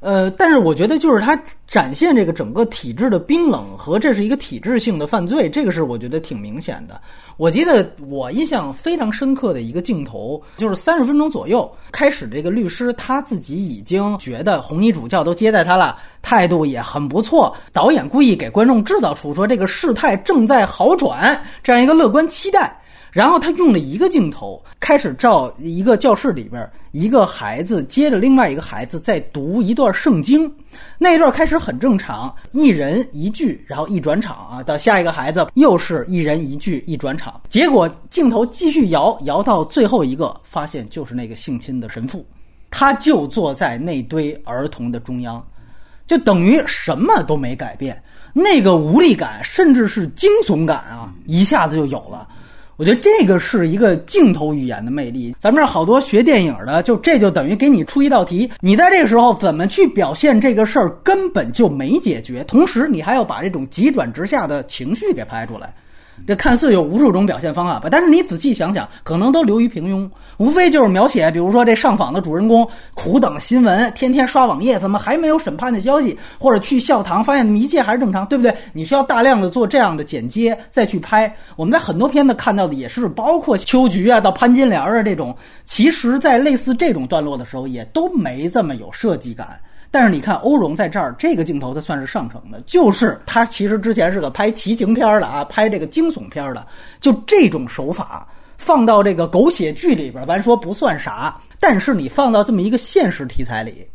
[0.00, 6.98] 呃，但是我觉得就是他展现这个整个体制的冰冷和这是一个体制性的犯罪，这个是我觉得挺明显的。
[7.36, 17.54] 我记得我印象非常深刻的一个镜头，就是三十分钟左右，开始这个律师他自己已经觉得红衣主教都接待他了，态度也很不错。
[17.70, 22.74] 导演故意给观众制造出说这个事态正在好转这样一个乐观期待。
[23.12, 30.52] 然后他用了一个镜头，开始照一个教室里边，一个孩子接着另外一个孩子在读一段圣经，
[30.96, 42.24] 那一段开始很正常，一人一句，然后一转场啊，到下一个孩子又是一人一句一转场，结果镜头继续摇摇到最后一个，发现就是那个性侵的神父，
[42.70, 45.44] 他就坐在那堆儿童的中央，
[46.06, 48.00] 就等于什么都没改变，
[48.32, 52.28] 那个无力感甚至是惊悚感啊，一下子就有了。
[52.80, 55.36] 我觉得这个是一个镜头语言的魅力。
[55.38, 62.42] 咱们这儿好多学电影的，就这就等于给你出一道题，你在这个时候怎么去表现这个事儿，根本就没解决。
[62.44, 65.74] 同时，你还要把这种急转直下的情绪给拍出来。
[66.26, 76.16] 这看似有无数种表现方案吧，但是你仔细想想，可能都流于平庸，无非就是描写，比如说这上访的主人公苦等新闻，天天刷网页，怎么还没有审判的消息？
[76.38, 78.54] 或者去校堂发现一切还是正常，对不对？
[78.72, 81.34] 你需要大量的做这样的剪接，再去拍。
[81.56, 89.58] 我们在很多片子看到的也是，包括秋菊啊到潘金莲啊这种，其实在类似这种段落的时候，也都没这么有设计感。
[89.90, 96.66] 但是你看欧荣在这儿这个镜头，它算是上乘的，就是他其实之前是个拍奇情片的啊，拍这个惊悚片的，
[97.00, 98.26] 就这种手法
[98.56, 103.86] 放到这个狗血剧里边，咱说不算啥，但是你放到这么一个现实题材里，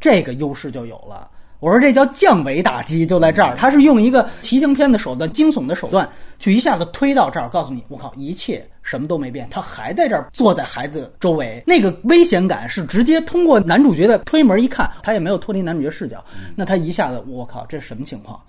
[0.00, 1.28] 这个优势就有了。
[1.62, 6.08] 我说这叫降维打击，就在这儿，他是用一个奇情片的手段、惊悚的手段，
[6.40, 16.24] 去一下子推到这儿，告诉你，我靠，一切什么都没变，他还在这儿坐在孩子周围，那个危险感是直接通过男主角的推门一看，他也没有脱离男主角视角，
[16.56, 18.40] 那他一下子，我靠，这是什么情况？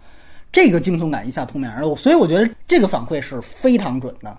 [0.52, 4.38] 这个惊悚感一下扑面而来，所以我觉得这个反馈是非常准的。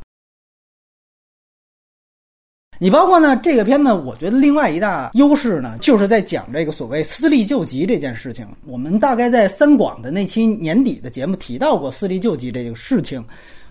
[2.79, 8.47] 你包括呢，这个片子，我觉得另外一大优势呢，就是在讲这个所谓私立救济这件事情。
[8.67, 13.25] 我们大概在三广的那期年底的节目提到过私立救济这个事情。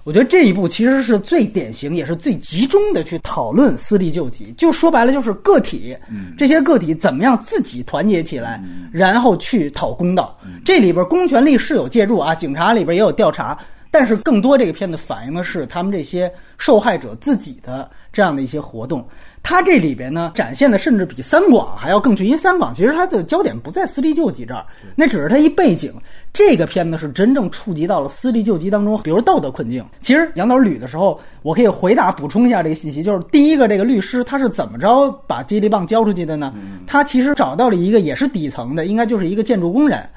[0.05, 4.53] 我觉得这一部其实是最典型，也是最集中的去讨论私立救济。
[4.57, 5.95] 就说白了，就是个体，
[6.37, 8.61] 这些个体怎么样自己团结起来，
[8.91, 10.37] 然后去讨公道。
[10.65, 13.57] 这里边公权力是有介入啊，警察里边也有调查。
[13.89, 19.05] 但是更多这个片子反映的是他们这些受害者自己的这样的一些活动。
[19.43, 25.93] 他这里边呢，展现的甚至比三广还要更具，因为三广其实它的焦点不在私立救济这儿，那只是它一背景。
[26.31, 29.85] 这个片子是真正触及到了私立救济当中，比如道德困境。
[29.99, 36.51] 其实杨导捋的时候，我可以回答补充一下这个信息，就是第一个，这个律师他是怎么着把接力棒交出去的呢？
[36.87, 40.09] 他其实找到了一个也是底层的，应该就是一个建筑工人，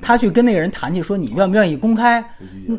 [0.00, 2.24] 他去跟那个人谈去，说你愿不愿意公开？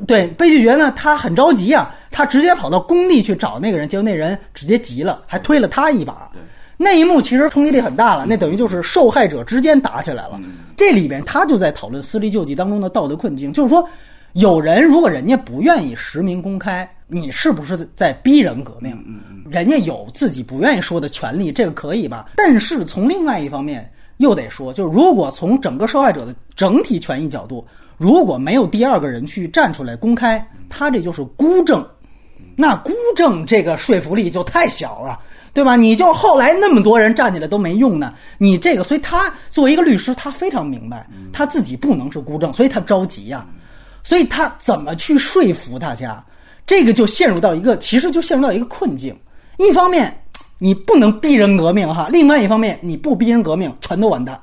[0.07, 6.29] 对，被拒绝呢，他很着急啊，他直接跑到工地去找那个人，结果那人直接急了，还推了他一把。
[6.77, 10.39] 那一幕其实冲击力很大了，那等于就是受害者之间打起来了。
[10.75, 13.87] 这里边他就在讨论私立救济当中的道德困境，就是说，
[14.33, 18.93] 有人如果人家不愿意实名公开，你是不是在逼人革命？
[19.49, 22.25] 人家有自己不愿意说的权利，这个可以吧？
[22.35, 31.87] 但是从另外一方面又得说，就是如果从整个受害者的整体权益角度，如果没有第二个人去站出来公开，他这就是孤证，
[32.57, 35.17] 那孤证这个说服力就太小了。
[35.55, 35.77] 对吧？
[35.77, 38.13] 你就后来那么多人站起来都没用呢。
[38.37, 43.45] 你这个，所以他作为一个律师，他非常明白他自己不能是孤证，所以他着急呀。
[44.03, 46.21] 所以他怎么去说服大家？
[46.67, 49.17] 这个就陷入到一个，其实就陷入到一个困境。
[49.57, 50.13] 一方面
[50.57, 54.37] 你不能逼人革命哈，另外一方面你不逼人革命，全都完蛋。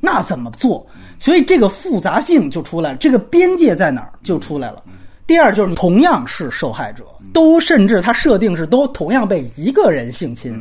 [0.00, 0.84] 那怎么做？
[1.18, 4.82] 所以这个复杂性就出来了，这个边界在哪儿就出来了。
[5.26, 10.56] 第二就是同样是受害者，都甚至他设定是都同样被一个人性侵，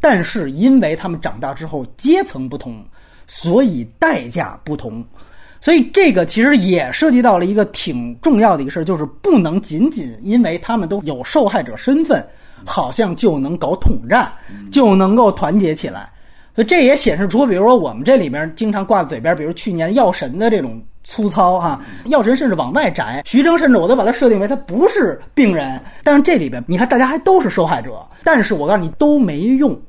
[0.00, 2.82] 但是因为他们长大之后阶层不同，
[3.26, 5.04] 所以代价不同，
[5.60, 12.26] 所以这个其实也涉及到了一个挺重要的一个事儿，就是不能仅仅因为他们都有受害者身份，
[12.64, 14.32] 好像就能搞统战，
[14.72, 16.08] 就能够团结起来。
[16.54, 20.82] 所以这也显示出，比如说我们这里面经常挂在嘴边，比如去年药神的这种。
[21.06, 21.80] 粗糙啊！
[22.06, 25.80] 药神甚至往外摘，徐峥甚至我都把他设定为他不是病人。
[26.02, 29.80] 但是这里边，你看大家还都是受害者，但是我告诉你都没用，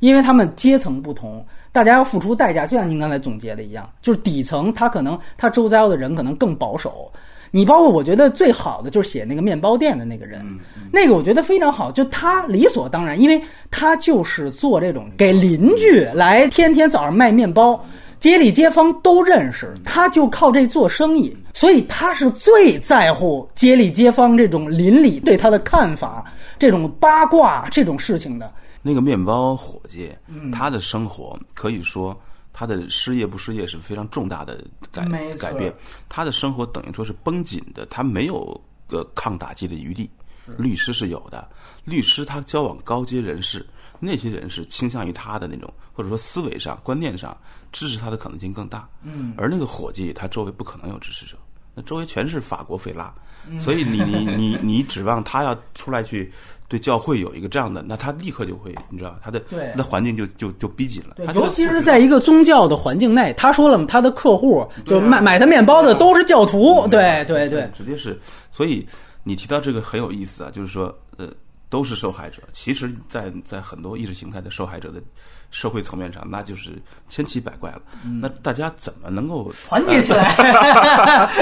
[0.00, 2.66] 因为他们阶层不同，大家要付出代价。
[2.66, 7.10] 就像您刚才总结的一样，就是底层他可能他周遭的人可能更保守。
[7.50, 10.44] 你包括我觉得最好的就是写那个面包店的那个人，
[10.92, 17.82] 那个我觉得非常好，就他理所当然，因为他就是做这种给邻居来天天早上卖面包。
[18.18, 26.24] 街里街坊都认识，他就靠这做生意，所以他是最在乎街里街坊这种邻里对他的看法、
[26.58, 28.52] 这种八卦这种事情的。
[28.82, 30.10] 那个面包伙计，
[30.52, 32.18] 他的生活可以说
[32.52, 35.06] 他的失业不失业是非常重大的改
[35.38, 35.72] 改变，
[36.08, 40.08] 他的生活等于说是绷紧的，他没有个抗打击的余地。
[40.56, 41.48] 律师是有的，
[41.84, 43.66] 律师他交往高阶人士。
[43.98, 47.36] 那些人是倾向于他的那种，或者说思维上、观念上
[47.72, 48.88] 支持他的可能性更大。
[49.02, 51.36] 嗯，而那个伙计他周围不可能有支持者，
[51.74, 53.12] 那周围全是法国费拉，
[53.60, 56.32] 所以你你 你你指望他要出来去
[56.68, 59.42] 对教会有一个这样的，那他立刻就会，你知道他的
[59.74, 61.32] 那环境就就就逼紧了。
[61.34, 66.86] 尤其是在一个宗教的环境内，他说了，他的客户就买买他面包的都是教徒。
[66.88, 68.18] 对对对，直接是。
[68.50, 68.86] 所以
[69.22, 71.28] 你提到这个很有意思啊，就是说呃。
[71.68, 75.02] 都是受害者，其实，在在很多意识形态的受害者的
[75.50, 77.82] 社会层面上，那就是千奇百怪了。
[78.20, 81.32] 那大家怎么能够团结起来？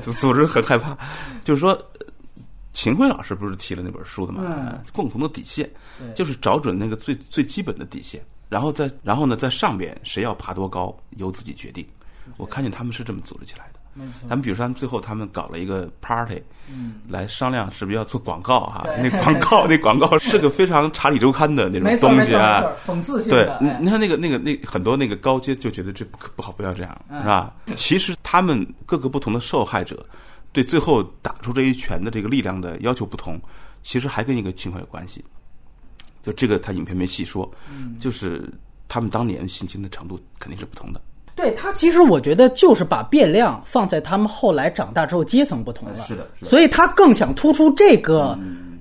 [0.00, 0.96] 组织很害怕。
[1.44, 1.78] 就是说，
[2.72, 4.78] 秦晖老师不是提了那本书的嘛？
[4.92, 5.70] 共同的底线，
[6.14, 11.86] 就是找准那个最最基本的底线，然后在然后呢，在上边谁要爬多高，由自己决定。
[12.38, 13.71] 我看见他们是这么组织起来的。
[14.28, 18.86] 他们比如说，他们最后他们搞了一个 party，嗯来商量是不是要做广告哈？
[19.02, 23.58] 那广告 那广告是个非常查理周刊的那种东西啊，讽刺性的。
[23.58, 27.54] 对，你看那个那个那很多那个高阶就觉得这不不好，不要这样，是吧？
[27.76, 30.04] 其实他们各个不同的受害者，
[30.52, 33.38] 对最后打出这一拳的这个力量的要求不同，
[33.82, 35.24] 其实还跟一个情况有关系。
[36.22, 37.52] 就这个他影片没细说，
[38.00, 38.48] 就是
[38.88, 41.00] 他们当年性侵的程度肯定是不同的。
[41.34, 48.38] 对他，其实我觉得就是把变量放在他们后来长大之后阶层不同了，是的，所以他更想突出这个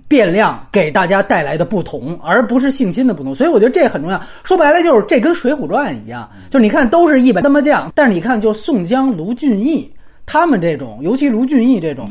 [0.07, 3.33] 变量给大家带来的不同，而不是性侵的不同。
[3.33, 4.21] 所以我觉得这很重要。
[4.43, 9.89] 说白了就是这跟《水浒传》一样，就是你看都是一本那么将，但是你看就宋江、卢俊义
[10.25, 12.05] 他们这种，尤其卢俊义这种，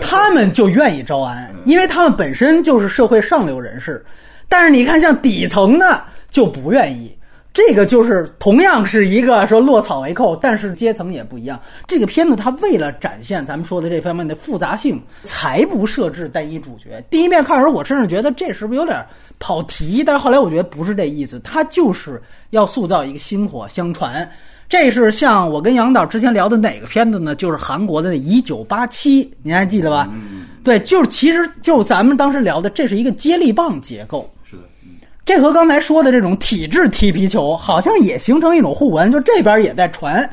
[0.00, 4.02] 他们就愿意招安，因为他们本身就是社会上流人士。
[4.48, 7.14] 但是你看像底层的就不愿意。
[7.54, 11.58] 这个就是同样是一个说落草为寇，但是阶层也不一样。
[11.86, 17.00] 这个片子它为了展现咱们说的这方面的复杂性，才不设置单一主角。
[17.08, 19.00] 第一遍看的时候，我甚至觉得这是不是有点
[19.38, 20.02] 跑题？
[20.04, 24.28] 但是后来我觉得不是这意思，它就是要塑造一个薪火相传。
[24.68, 27.36] 这是像我跟杨导之前聊的哪个片子呢？
[27.36, 30.10] 就是韩国的那《一九八七》，您还记得吧？
[30.64, 34.28] 对，就是其实就咱们当时聊的，这是一个接力棒结构。
[35.24, 40.28] 这和刚才说的这种体质踢皮球，好像也形成一种互文，就这边也在传，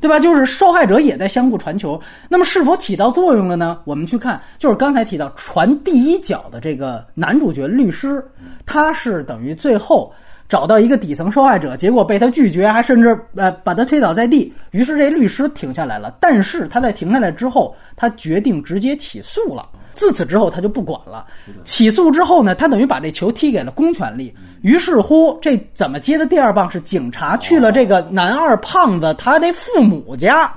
[0.00, 0.18] 对吧？
[0.20, 2.00] 就是受害者也在相互传球。
[2.28, 3.78] 那么是否起到作用了呢？
[3.84, 8.24] 我们去看，就是刚才提到传第一脚的这个男主角律师，
[8.64, 10.12] 他是等于最后。
[10.48, 14.54] 找到一个底层受害者，结果被他拒绝，还甚至呃把他推倒在地。
[14.70, 19.68] 于是这律师停下来了，但是他在停下来之后，他决定直接起诉了。
[19.96, 21.26] 自此之后，他就不管了。
[21.64, 24.32] 起诉之后呢，他等于把这球踢给了公权力。
[24.60, 26.70] 于是乎，这怎么接的第二棒？
[26.70, 30.52] 是警察去了这个男二胖子他那父母家，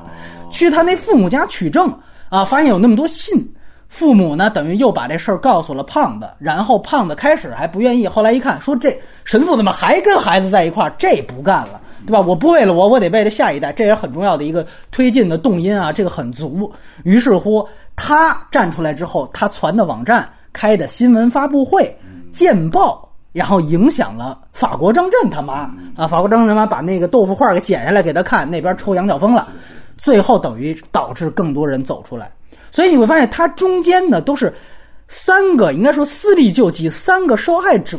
[0.52, 1.92] 去他那父母家取证
[2.30, 3.52] 啊，发现有那么多信。
[3.88, 10.94] 父母呢，等于又把这事儿告诉了胖子，然后胖子开始还不愿意，后来一看，说这神父怎么还跟孩子在一块儿？
[10.98, 12.22] 这不干了，对吧？
[12.22, 16.72] 我不为了我，我得为了下一代，这也很重要的一个推进的动因啊，这个很足。
[17.04, 21.96] 于是乎，他站出来之后，他传的网站、开的新闻发布会、
[22.32, 29.48] 见报，然后影响了法国张震他妈啊，法国张震他妈把那个豆腐块给剪下来给他看，那边抽羊角风了，
[29.98, 32.32] 最后等于导致更多人走出来。
[32.72, 34.54] 所以你会发现，它中间呢都是
[35.08, 37.98] 三个，应该说私力救济三个受害者，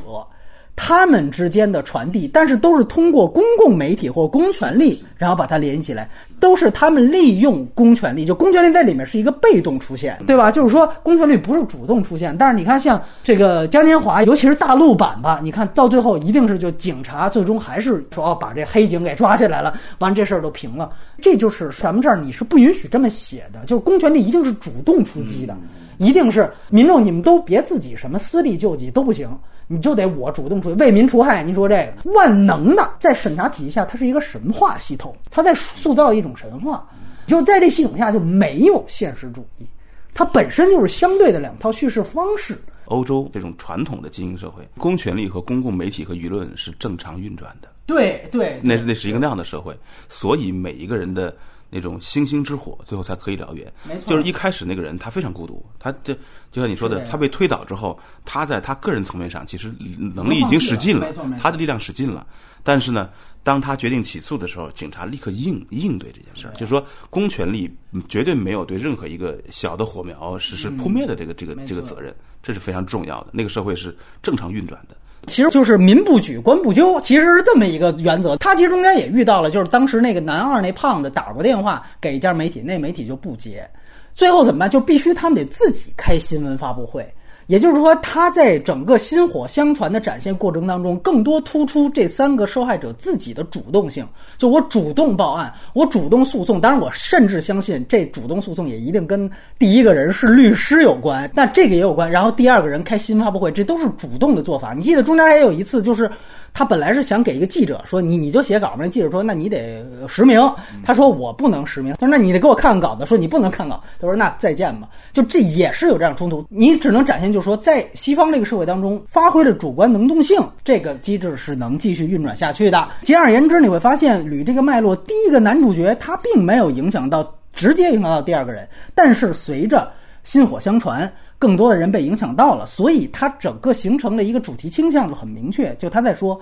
[0.82, 6.08] 他们之间的传递，但是都是通过公共媒体或公权力，然后把它连起来，
[6.40, 10.50] 都是他们利用公权力，就公权力在里面是一个被动出现，对吧？
[10.50, 20.90] 就是说公权力不是主动出现，但是你看像这个嘉年华，尤其是大陆版吧，你看到最后一定是就警察最终还是说哦把这黑警给抓起来了，完这事儿都平了。
[21.20, 25.54] 这就是咱们这儿你是不允许这么写的，就是公权力一定是主动出击的，
[26.00, 29.28] 一定是民众你们都别自己什么私利救济都不行，
[29.66, 31.42] 你就得我主动出为民除害。
[31.42, 36.88] 您说这个万能的在审查体系下，它是一个神话系统，它在塑造一种神话，
[37.26, 39.66] 就在这系统下就没有现实主义，
[40.14, 42.58] 它本身就是相对的两套叙事方式。
[42.86, 47.68] 欧洲这种传统的精英社会，公权力和公共媒体和舆论是正常运转的。
[47.86, 49.76] 对对，那那是一个那样的社会，
[50.08, 51.36] 所以每一个人的
[51.70, 53.72] 那种星星之火，最后才可以燎原。
[53.85, 56.12] 没错，就是一开始那个人他非常孤独，他就
[56.50, 59.72] 就像你说的，他被推倒之后，他在他个人层面上其实
[60.14, 62.26] 能力已经使尽了，他的力量使尽了。
[62.62, 63.09] 但是呢，
[63.42, 67.74] 当他决定起诉的时候，警察立刻应应对这件事儿，就是说公权力
[68.09, 73.28] 绝对没有对任何一个小的火苗实施扑灭的这个这个这个责任，这是非常重要的。
[73.33, 74.96] 那个社会是正常运转的。
[75.26, 78.37] 其实就是民不举，官不究，其实是这么一个原则。
[78.37, 83.68] 他其实中间也遇到了，就是当时那个男二那胖子打过电话给一家媒体，那媒体就不接，
[84.14, 84.68] 最后怎么办？
[84.68, 87.06] 就必须他们得自己开新闻发布会。
[87.50, 94.06] 也就是说，他在整个薪火相传的展现过程当中，更多突出这三个受害者自己的主动性。
[94.38, 96.60] 就我主动报案，我主动诉讼。
[96.60, 101.28] 当然，我甚至相信这主动诉讼也一定跟第一个人是律师有关。
[101.34, 102.08] 那这个也有关。
[102.08, 104.72] 然后第二个人开新发布会，这都是主动的做法。
[104.72, 106.08] 你记得中间还有一次，就是
[106.54, 110.40] 他本来是想给一个记者说：“你你就写稿。”那记者说：“那你得实名。”
[110.86, 122.88] 他说：“我不能实名。”他说：“那你得给我看看稿子。”说：“你不能看稿。”他说：“那再见吧。”就这也是有这样冲突，你只能展现，就说，在西方这个社会当中，发挥了主观能动性，这个机制是能继续运转下去的。
[123.03, 129.90] 简而言之，你会发现，捋这个脉络，第一个男主角他并没有影响到直接影响到第二个人，但是随着
[130.24, 136.40] 薪火相传，更多的人被影响到了，所以他整个形成了一个主题倾向就很明确，就他在说，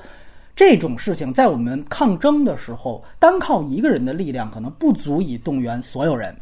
[0.57, 6.35] 这种事情在我们抗争的时候，单靠一个人的力量可能不足以动员所有人。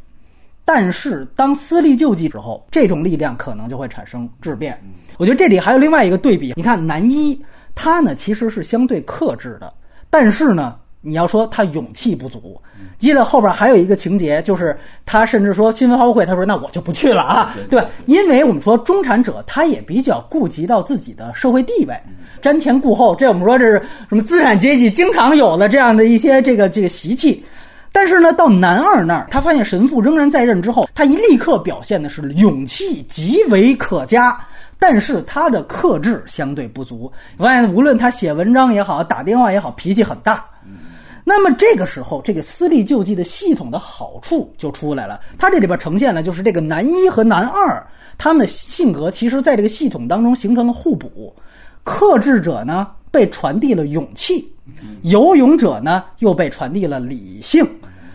[0.68, 4.76] 但是，当私力救济之后，这种力量可能就会产生质变。
[5.16, 7.40] 我觉得这里还有另外一个对比，你看男一
[7.72, 9.72] 他呢其实是相对克制的，
[10.10, 12.60] 但是呢，你要说他勇气不足。
[12.98, 17.88] 记得后边还有一个情节，就是他甚至说新闻发布会，他说那我就不去了啊，对吧？
[18.06, 21.94] 因为我们说中产者他也比较顾及到自己的社会地位，
[22.42, 27.44] 瞻前顾后，这我们说这是什么资产阶级经常有的这样的一些这个这个习气。
[27.96, 34.38] 但是呢，到男二那儿，他发现神父仍然在任之后，他一立刻表现的是勇气极为可嘉，
[34.78, 37.10] 但是他的克制相对不足。
[37.38, 40.44] 发现无论他写文章也好，打电话也好，脾气很大。
[41.24, 45.18] 那么这个时候，这个私立救济的系统的好处就出来了。
[45.38, 47.82] 他这里边呈现了，就是这个男一和男二
[48.18, 51.34] 他们的性格，其实在这个系统当中形成了互补。
[51.82, 54.52] 克制者呢，被传递了勇气。
[55.02, 57.66] 游泳者呢，又被传递了理性。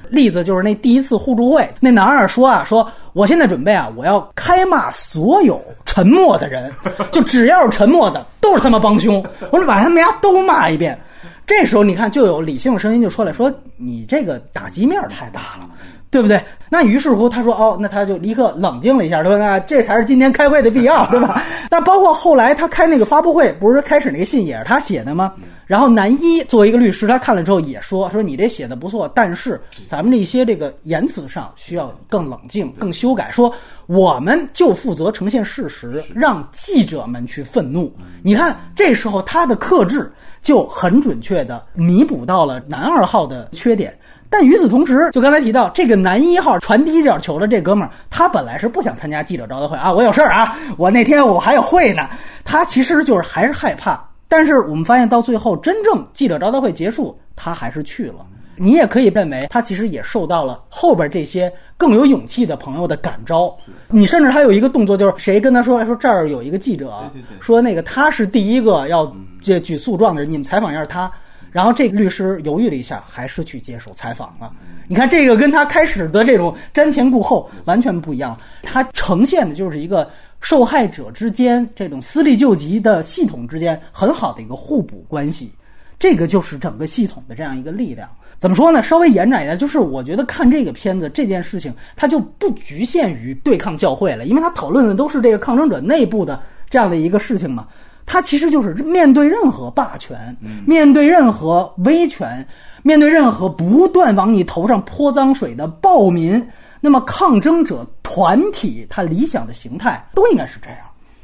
[0.09, 6.69] 例子就是那第一次互助会，那男二说啊，说我现在准备啊，我要开骂所有沉默的人，
[7.11, 9.23] 就只要是沉默的，都是他妈帮凶。
[9.51, 10.99] 我说把他们家都骂一遍。
[11.47, 15.67] 这时候你看，就有理性声音就出来说：“你这个打击面太大了。”
[16.11, 16.41] 对不对？
[16.69, 19.37] 那于是乎，他说：“哦，那他就立刻冷静了一下，对吧？
[19.37, 21.41] 那这才是今天开会的必要，对吧？”
[21.71, 25.31] 那包括后来他开那个发布会，不是开始那个信也是他写的吗？
[25.65, 33.31] 然后男一作为一个律师，他看了之后也说：“说你这写的不错，但是咱们这些这个言辞上需要更冷静、更修改。
[33.31, 33.53] 说
[33.87, 37.93] 我们就负责呈现事实，让记者们去愤怒。
[38.21, 43.97] 你看这时候他的克制就很准确的弥补到了男二号的缺点。”
[44.33, 52.07] 但与此同时，就刚才提到这个男一号传第一脚球的这哥们儿，他本来是不想参加记者招待会啊，我有事儿啊，我那天我还有会呢。
[52.45, 54.01] 他其实就是还是害怕。
[54.31, 58.25] 但是我们发现到最后，真正记者招待会结束，他还是去了。
[58.55, 63.53] 你也可以认为，他其实也受到了后边这些更有勇气的朋友的感召。
[63.89, 67.11] 你甚至还有一个动作，就是谁跟他说说这儿有一个记者，
[67.41, 71.11] 说那个他是第一个要这举诉状的人，你们采访一下他。
[71.51, 74.49] 然后这个律师犹豫了一下，还是去接受采访了。
[74.87, 80.09] 你看这个跟他开始的这种瞻前顾后完全不一样，他呈现的就是一个
[80.41, 85.51] 受害者之间这种私力救济的系统之间很好的一个互补关系。
[85.97, 88.09] 这个就是整个系统的这样一个力量。
[88.39, 88.81] 怎么说呢？
[88.81, 97.67] 稍微延展一下，就是我觉得看这个片子这件事情，它就不局限于对抗教会了，因为它讨论的都是这个抗争者内部的这样的一个事情嘛。
[98.07, 100.35] 它其实就是面对任何霸权，
[100.65, 102.43] 面对任何威权，
[102.81, 106.43] 面对任何不断往你头上泼脏水的暴民，
[106.81, 110.79] 那么抗争者团体他理想的形态都应该是这样。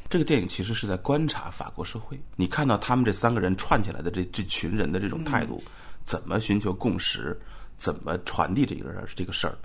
[0.08, 5.62] 这个电影其实是在观察法国社会，你看到他们这三个人串起来的这这群人的这种态度，
[6.06, 7.38] 怎么寻求共识，
[7.76, 9.58] 怎么传递这个这个事儿，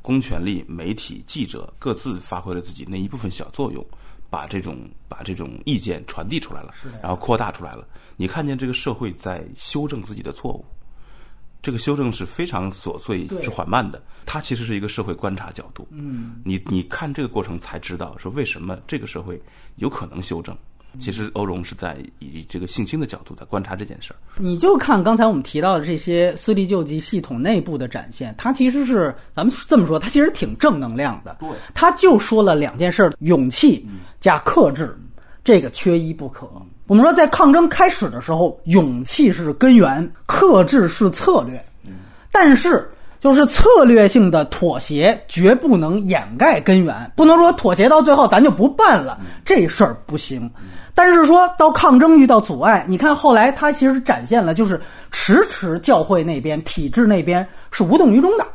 [0.00, 3.84] 公权力、媒体、记者各自发挥了自己那一部分小作用。
[4.30, 6.72] 把这种把这种意见传递出来了，
[7.02, 7.84] 然后扩大出来了。
[8.16, 10.64] 你看见这个社会在修正自己的错误，
[11.62, 14.02] 这个修正是非常琐碎、是缓慢的。
[14.26, 15.86] 它其实是一个社会观察角度。
[15.90, 19.40] 嗯，你你看这个过程才知道说为什么这个社会
[19.76, 20.56] 有可能修正。
[20.98, 24.16] 其实欧荣是在以这个性侵的角度在观察这件事儿。
[24.36, 31.36] 你就看刚才我们提到的这些私立救济系统内部的展现，它其实是咱们这么说，它其实挺正能量的。
[31.38, 33.86] 对，他就说了两件事：勇气
[34.18, 34.98] 加克制，
[35.44, 36.50] 这个缺一不可。
[36.90, 41.64] 我们说在抗争开始的时候，勇气是根源，克制是策略。
[42.32, 42.90] 但是。
[43.20, 47.12] 就是策略性的妥协，绝不能掩盖根源。
[47.14, 50.50] 不能说妥协到最后咱就不办了，这事儿不行。
[50.94, 54.80] 但是说到抗争遇到阻碍，你看后来他其实展现了，就是
[55.12, 58.46] 迟迟教会那边体制那边是无动于衷的。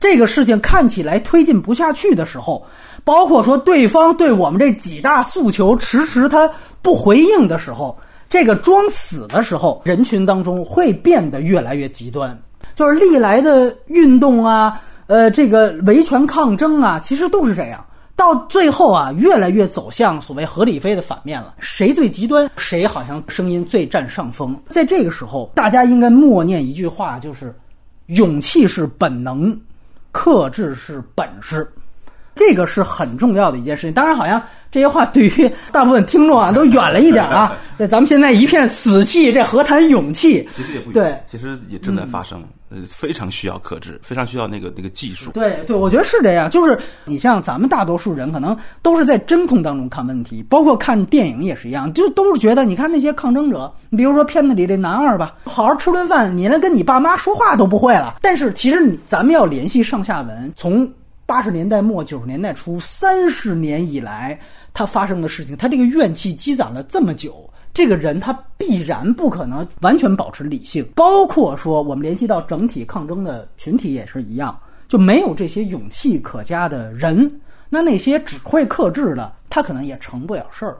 [0.00, 2.66] 这个事情看起来推进不下去的时候，
[3.04, 6.50] 包括说对方对我们这几大诉求迟迟他
[6.84, 12.38] 不回应的时候，这个装死的时候，人群当中会变得越来越极端。
[12.74, 17.82] 就是历来的运动啊，呃，这个维权抗争啊，其实都是这样。
[18.16, 21.54] 到最后啊，越来越走向所谓合理非的反面了。
[21.58, 24.54] 谁最极端，谁好像声音最占上风。
[24.68, 27.54] 在这个时候，大家应该默念一句话，就是
[28.06, 29.58] “勇气是本能，
[30.12, 31.66] 克制是本事”。
[32.36, 33.92] 这个是很重要的一件事情。
[33.94, 34.42] 当然，好像。
[34.74, 37.56] 这些话对于大部分听众啊都远了一点啊。
[37.78, 40.48] 这咱们现在一片死气，这何谈勇气？
[40.52, 42.42] 其实也不对，其实也正在发生。
[42.70, 45.30] 呃，非常需要克制，非常需要那个那个技术。
[45.30, 46.50] 对对，我觉得是这样。
[46.50, 58.16] 就是你像咱们大多数人，可能都是在真空当中看问题，包括看电影也是一样，就都是觉得，你看那些抗争者，你比如说片子里这男二吧，好好吃顿饭，你连跟你爸妈说话都不会了。
[58.22, 60.90] 但是其实你咱们要联系上下文，从
[61.26, 64.38] 八十年代末九十年代初三十年以来。
[64.72, 70.84] 他发生的事情，他这个怨气积攒了这么久，这个人他必然不可能完全保持理性。
[70.96, 74.58] 包括说，我们联系到整体抗争的群体也是一样，
[74.88, 80.76] 就没有这些勇气可嘉的人，那那些只会克制的，他可能也成不了事儿。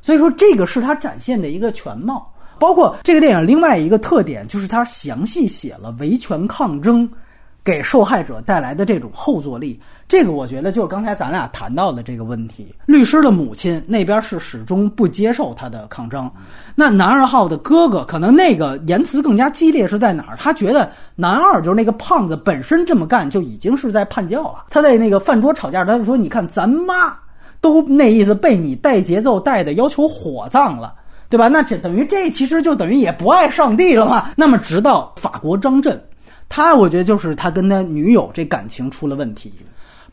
[0.00, 2.32] 所以说，这个是他展现的一个全貌。
[2.60, 7.10] 包括这个电影另外一个特点，就是他详细写了维权抗争
[7.64, 9.80] 给受害者带来的这种后坐力。
[10.08, 12.74] 这个我觉得就是刚才咱俩谈到的这个问题。
[12.84, 16.30] 律师的母亲那边是始终不接受他的抗争，
[16.74, 20.36] 那男二号的哥哥可能那个言辞更加激烈是在哪儿？
[20.36, 24.66] 他觉得男二就是那个胖子本身这么干就已经是在叛教了。
[24.68, 27.16] 他在那个饭桌吵架，他就说：“你看咱妈
[27.62, 30.92] 都那意思，被你带节奏带的要求火葬了，
[31.30, 31.48] 对吧？
[31.48, 35.98] 那这等于这其实就等于也不爱上帝了嘛。”那么直到法国张震，
[36.54, 39.50] 他我觉得就是他跟他女友这感情出了问题。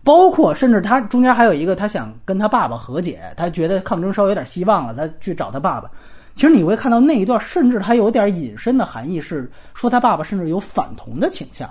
[0.02, 5.92] 包括甚至他中间还有一个，他想跟他爸爸和解，他觉得抗争稍微有点希望了，他去找他爸爸。
[6.34, 11.70] 其实你会看到那一段，甚至他有点隐身的含义，是说他爸爸甚至有反同的倾向，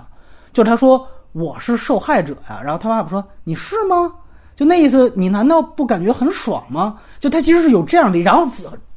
[0.53, 4.13] 就是他说我是受害者呀，然后他爸爸说你是吗？
[4.59, 6.97] 就那意思，你难道不感觉很爽吗？
[7.17, 8.45] 就他其实是有这样的，然后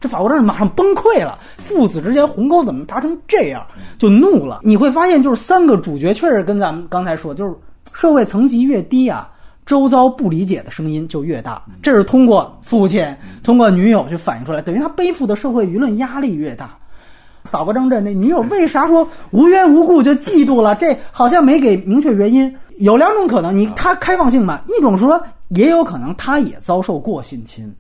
[0.01, 3.65] 这法国政人马上崩溃了，父子之间鸿沟怎么达成这样，
[3.97, 4.59] 就怒了。
[4.65, 7.55] 你会发现，就是三个主角确实跟咱们刚才说，就是
[7.93, 9.31] 社会层级越低啊，
[9.65, 11.63] 周遭不理解的声音就越大。
[11.81, 13.07] 这是通过父亲、
[13.45, 16.77] 通过女友去反映出来，等于他背负的社会舆论压力越大。
[17.45, 20.75] 法国张震那女友为啥说无缘无故就嫉妒了？
[20.75, 22.57] 这好像没给明确原因。
[22.79, 25.23] 有两种可能，你他开放性嘛，一种说。
[25.55, 27.71] 也有可能他也遭受过性侵，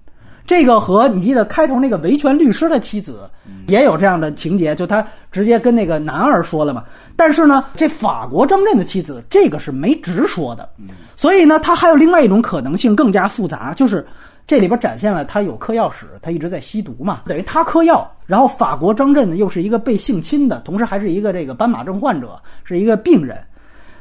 [0.44, 3.20] 这个和你记得开头那个维权律师的妻子
[3.66, 6.84] 也有这样的情节，就他直接跟那个男二说了嘛。
[7.16, 10.68] 但是呢，这法国张震的妻子这个是没直说的，
[11.16, 14.06] 所以呢，他还有另外一种可能性更加复杂，就是
[14.52, 23.34] 这里边展现了他有嗑药史，他一直在吸毒嘛，等于他嗑药，然后法国张震呢又是一个被性侵的，同时还是一个这个斑马症患者，是一个病人。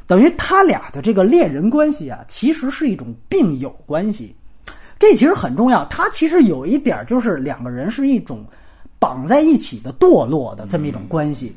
[0.08, 4.36] 等于他俩的这个恋人关系啊，其实是一种病友关系，
[5.00, 5.86] 这其实很重要。
[5.86, 8.44] 他其实有一点就是两个人是一种
[9.00, 11.56] 绑在一起的堕落的这么一种关系。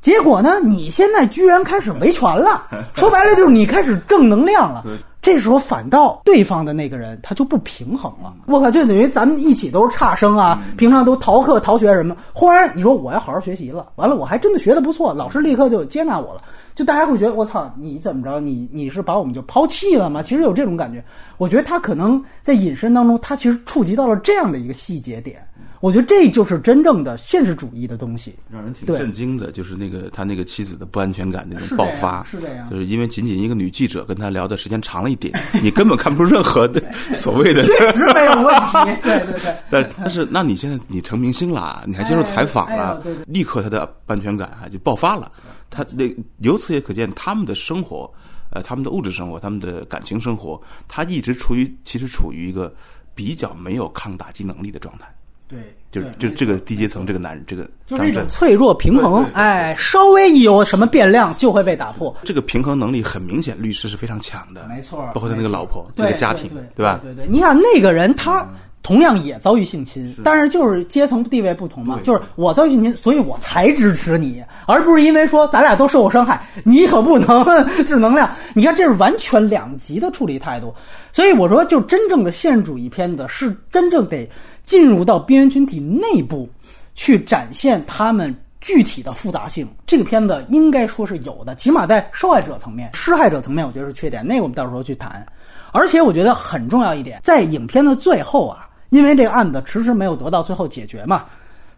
[0.00, 4.86] 结果呢，你现在居然开始维权了，说白了就是你开始正能量了。
[5.22, 8.34] 这时候反倒对方的那个人他就不平衡了。
[8.46, 16.42] 我靠，就等于咱们一起都是差生啊，平常都逃课逃学什么，忽然你说我要好好学习了，完了我还真的学的不错，老师立刻就接纳我了。
[16.74, 18.40] 就大家会觉得我操，你怎么着？
[18.40, 20.22] 你你是把我们就抛弃了吗？
[20.22, 21.04] 其实有这种感觉。
[21.38, 25.46] 我觉得他可能在隐身当中，他其实触及到了这样的一个细节点。
[25.82, 36.80] 我觉得这就是真正的现实主义的东西，让人挺震惊的，就是那个他那个妻子的不安全感那种爆发，是这样，就是因为仅仅一个女记者跟他聊的时间长了一点，你根本看不出任何的
[37.14, 39.56] 所谓的，确实没有问题，对对对。
[39.68, 45.32] 但但是那你现在你成明星了，你还接受采访了，立刻他的不安全感啊就爆发了。
[45.68, 46.04] 他那
[46.38, 48.08] 由此也可见他们的生活，
[48.50, 52.72] 呃，他们的物质生活，他们的感情生活，他一直处于其实处于一个
[53.16, 55.11] 比较没有抗打击能力的状态。
[55.52, 62.14] 对，就就这个低阶层这个男人，这个就是一种脆弱平衡，哎，稍微一有什么变量就会被打破。
[62.24, 65.06] 这个平衡能力很明显，律师是非常强的，没错。
[65.14, 66.98] 包括他那个老婆，那个家庭，对吧？
[67.02, 68.48] 对对，你看那个人，他
[68.82, 77.44] 同样也遭遇性侵，但是就是阶层地位不同嘛，就是我遭遇性侵，所以我才支持你，而不是因为说咱俩都受过伤害，你可不能
[77.86, 78.28] 正能量。
[78.54, 80.74] 你看，这是完全两极的处理态度。
[81.12, 84.26] 所以我说，就真正的现实主义片子是真正得。
[84.72, 86.48] 进入到边缘群体内部，
[86.94, 89.68] 去展现他们具体的复杂性。
[89.86, 94.26] 这个片子应该说是有的，起码在受害者层面、施害者层面，我觉得是缺点。
[94.26, 95.26] 那个我们到时候去谈。
[95.72, 101.26] 而且我觉得很重要一点，在影片的最后啊，因为这个案子迟迟没有得到最后解决嘛，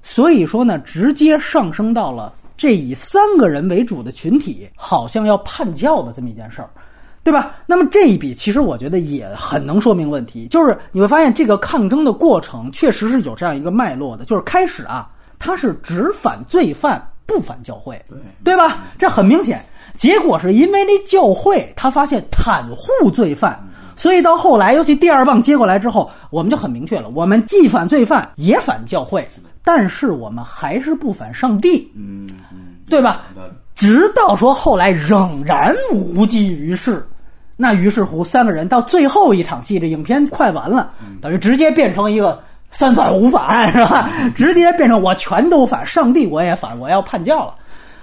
[0.04, 6.70] 所以说呢，直接上升到了这以三个人为主的群体好像要叛教的这么一件事儿。
[7.24, 7.56] 对吧？
[7.66, 15.08] 那么这一笔其实我觉得也很能说明问题，就是你会发现这个抗争的过程确实是有这样一个脉络的，就是开始啊，
[15.38, 18.84] 他是只反罪犯不反教会，对对吧？
[18.98, 19.64] 这很明显。
[19.96, 23.58] 结果是因为那教会他发现袒护罪犯，
[23.96, 29.26] 所以到后来，尤其第二棒接过来之后，我们就很明确了，我们既反罪犯也反教会，
[29.64, 33.22] 但是我们还是不反上帝，嗯嗯，对吧？
[33.74, 37.04] 直到说后来仍然无济于事。
[37.56, 40.90] 那于是乎，三个人到最后一场戏，这影片快完了，
[41.20, 44.10] 等于直接变成一个三反五反， 是吧？
[44.34, 47.54] 直接变成我全都反，上帝我也反，我要叛教了。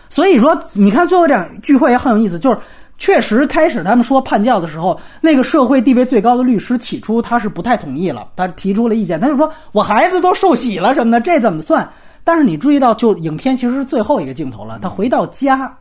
[0.09, 2.57] 所以说，你看最后这场聚会也很有意思，就是
[2.97, 11.89] 确实开始他们说叛教的时候，那个社会地位最高的律师起初他是不太同意了，他提出了意见，他就说我孩子都受洗了什么的，这怎么算？
[12.23, 15.75] 但是你注意到，就影片其实是最后一个镜头了，他回到家，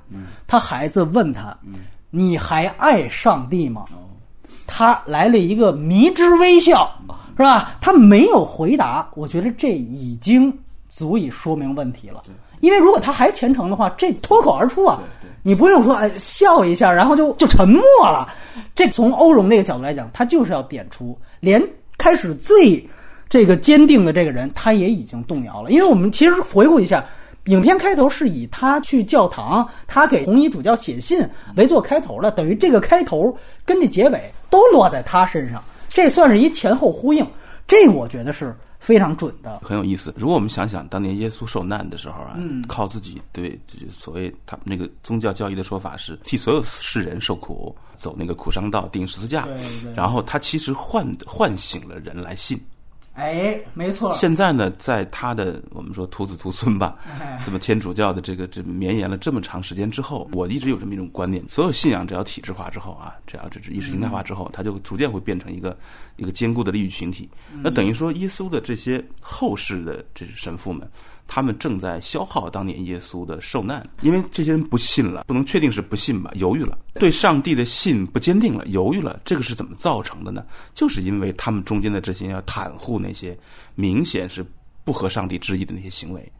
[0.48, 1.56] 他孩子问他。
[2.10, 3.84] 你还爱上帝吗？
[4.66, 6.92] 他来了一个迷之微笑，
[7.36, 7.76] 是吧？
[7.80, 10.52] 他没有回答，我觉得这已经
[10.88, 12.22] 足以说明问题了。
[12.60, 15.00] 因为如果他还虔诚的话，这脱口而出啊，
[15.42, 18.28] 你不用说哎笑一下，然后就就沉默了。
[18.74, 21.62] 这从欧荣这个角度来讲，他就是要点出，连
[21.96, 22.88] 开始最
[23.28, 25.70] 这个坚定的这个人，他也已经动摇了。
[25.70, 27.04] 因为我们其实回顾一下。
[27.46, 31.26] 影片开头是以他去教堂，他给红衣主教写信
[31.56, 37.26] 为做开头的，等于这个开头跟这结尾都落在他身上，这算是一前后呼应，
[37.66, 40.12] 这我觉得是非常准的，很有意思。
[40.16, 42.36] 如果我们想想当年耶稣受难的时候啊，
[42.68, 43.58] 靠自己对
[43.90, 49.46] 所谓他那个宗教教义的说法是替所有世人受苦，走那个苦伤道，钉十字架，
[49.94, 52.60] 然后他其实唤唤醒了人来信。
[53.14, 54.14] 哎，没错。
[54.14, 56.96] 现在呢，在他的我们说徒子徒孙吧，
[57.44, 65.76] 这么天主教的这个这绵延了这么长时间之后，我一直有这么一种观念：所有信仰只要体制化之后啊，只要这是意识形态化之后，它就逐渐会变成一个
[66.16, 67.28] 一个坚固的利益群体。
[67.62, 70.88] 那等于说，耶稣的这些后世的这神父们。
[71.32, 79.20] 他们正在消耗当年耶稣的受难，因为这些人不信了，不能确定是不信吧，犹豫了，对上帝的信不坚定了，犹豫了。
[79.24, 80.44] 这个是怎么造成的呢？
[80.74, 83.38] 就是因为他们中间的这些要袒护那些
[83.76, 84.44] 明显是
[84.82, 86.32] 不合上帝旨意的那些行为，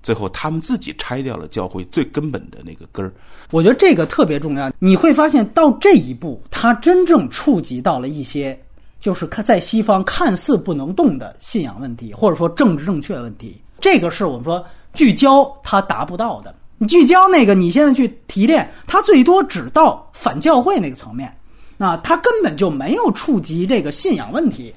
[0.00, 3.12] 最后他们自己拆掉了教会最根本的那个根儿。
[3.50, 4.72] 我觉得这个特别重要。
[4.78, 8.56] 你会发现到这一步，他真正触及到了一些，
[9.00, 13.60] 就是看在西方看似不能动的信仰问题，或者说政治正确问题。
[13.86, 16.52] 这个是我们说聚焦它达不到的。
[16.76, 21.32] 你聚焦那个，你现在去提炼，它最多只到反教会那个层面，
[21.76, 24.74] 那它根本就没有触及这个信仰问题，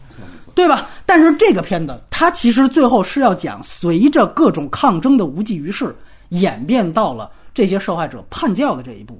[0.53, 0.87] 对吧？
[1.07, 5.95] 但是这个片子，它其实最后是要讲，随着各种抗争的无济于事，
[6.29, 9.19] 演变到了这些受害者叛教的这一步。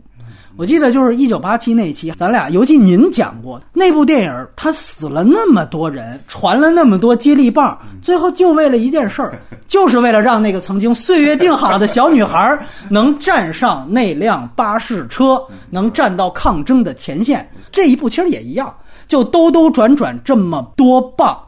[0.59, 9.39] 我记得就是一九八七那期，咱俩尤其您讲过那部电影，他死了那么多人，传了那么多接力棒，最后就为了一件事儿，
[9.69, 12.59] 就是为了让那个曾经岁月静好的小女孩
[12.91, 17.49] 能站上那辆巴士车，能站到抗争的前线。
[17.71, 18.75] 这一步其实也一样，
[19.07, 21.41] 就兜兜转转这么多棒，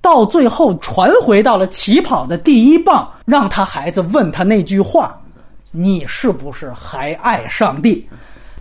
[0.00, 5.20] 到最后传回到了起跑的第一棒，让他孩子问他那句话
[5.72, 8.08] ：“你是不是还爱上帝？”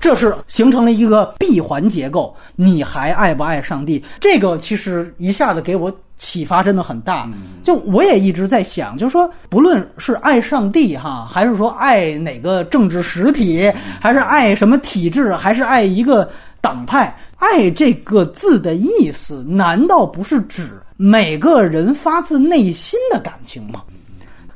[0.01, 4.03] 这是形成了一个闭环结构，你还爱不爱上帝？
[4.19, 7.29] 这个其实一下子给我启发真的很大。
[7.63, 16.27] 就我也一直在想，就是说，不论是爱上帝哈，还是说爱哪个政治实体，还是爱什么体制，还是爱一个
[16.59, 23.83] 党派，爱这个字的意思，难道不是指每个人发自内心的感情吗？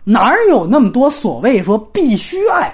[0.04, 2.74] 哪有那么多所谓说必须爱？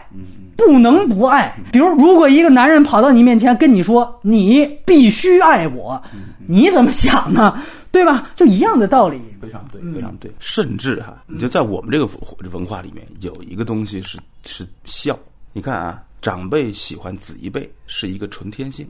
[0.66, 1.56] 不能不爱。
[1.72, 6.02] 比如，如果一个男人跑到你面前跟你说“你必须爱我”，
[6.48, 7.62] 你怎么想呢？
[7.92, 8.32] 对吧？
[8.36, 9.20] 就一样的道理。
[9.42, 10.32] 非常对，非常对。
[10.40, 12.08] 甚至哈，你就在我们这个
[12.52, 15.18] 文化里面，有一个东西是是孝。
[15.52, 18.88] 你看啊，长辈喜欢子一辈是一个纯天性，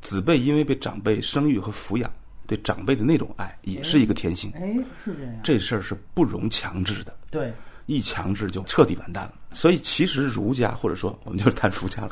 [0.00, 2.10] 子辈因为被长辈生育和抚养，
[2.48, 4.50] 对长辈的那种爱也是一个天性。
[4.56, 4.74] 哎，
[5.04, 5.34] 是这样。
[5.44, 7.16] 这事儿是不容强制的。
[7.30, 7.52] 对。
[7.90, 12.10] 一强制就彻底完蛋了，所以其实儒家或者说我们就是谈儒家了，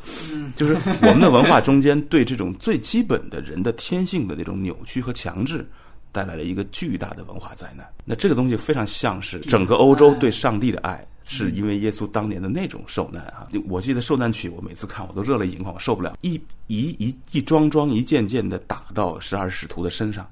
[0.57, 5.65] 就是我们的文化中间对这种最基本的人的天性的那种扭曲和强制，
[6.11, 7.89] 带来了一个巨大的文化灾难。
[8.05, 13.47] 那这个东西非常像是整个欧洲对上帝的爱，是因为耶稣当年的那种受难啊！
[13.69, 16.35] 我记得受难曲，我每次看我都热泪盈眶，我受不了，一
[16.67, 20.29] 一一一桩桩一件件的打到十二使徒的身上，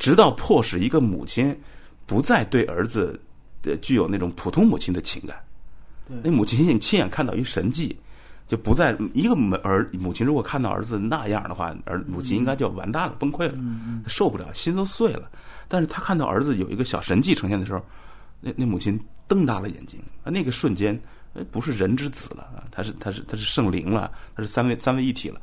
[0.00, 1.56] 直到迫使一个母亲
[2.06, 3.20] 不再对儿子。
[3.82, 5.36] 具有那种普通母亲的情感，
[6.22, 7.98] 那母亲亲亲眼看到一神迹，
[8.46, 13.58] 就不再一个儿母亲如果看到儿子那样的话，儿母亲应该就完蛋了，崩溃了，
[14.06, 15.30] 受不了，心都碎了。
[15.66, 17.84] 但是他看到儿子有一个小神迹呈现的时候，
[18.40, 20.98] 那那母亲瞪大了眼睛，啊，那个瞬间，
[21.50, 25.40] 不是人之子了啊，他是他是他是圣灵了，他是三位三位一体了。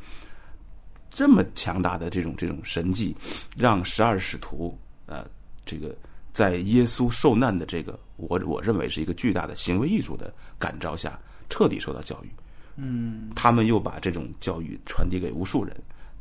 [1.11, 3.15] 这么强大的这种这种神迹，
[3.55, 5.25] 让十二使徒呃
[5.65, 5.93] 这个。
[6.33, 12.29] 在耶稣受难的这个，我我认为是一个巨大的行为艺术的感召下，彻底受到教育。
[12.75, 15.75] 嗯，他们又把这种教育传递给无数人，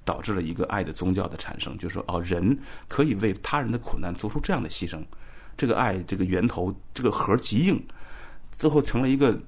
[0.05, 1.76] 导致了一个爱的宗教的产生。
[1.78, 2.57] 就是说，哦，人
[2.88, 5.03] 可以为他人的苦难做出这样的牺牲，
[5.57, 7.82] 这个爱这个源头这个核极硬，
[8.57, 9.38] 最后成了一个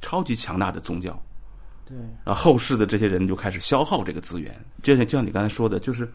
[0.00, 1.20] 超级强大的宗教。
[1.86, 6.10] 对，然后后世的这些人就开始消耗这个资源，就像就像你刚才说的，就是。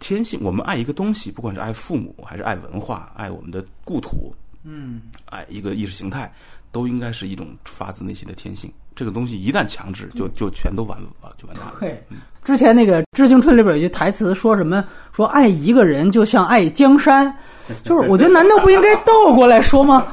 [0.00, 4.34] 天性，我们爱一个东西，不管是爱父母，还是爱文化，爱我们的故土，
[4.64, 6.32] 嗯，哎一个意识形态，
[6.72, 8.72] 都应该是一种发自内心的天性。
[8.96, 11.74] 这个东西一旦强制，就就全都完了，就完蛋了。
[11.80, 12.02] 对，
[12.44, 14.84] 之前那个《致青春》里边有句台词，说什么？
[15.12, 17.36] 说爱一个人就像爱江山，
[17.84, 20.06] 就是我觉得难道不应该倒过来说吗？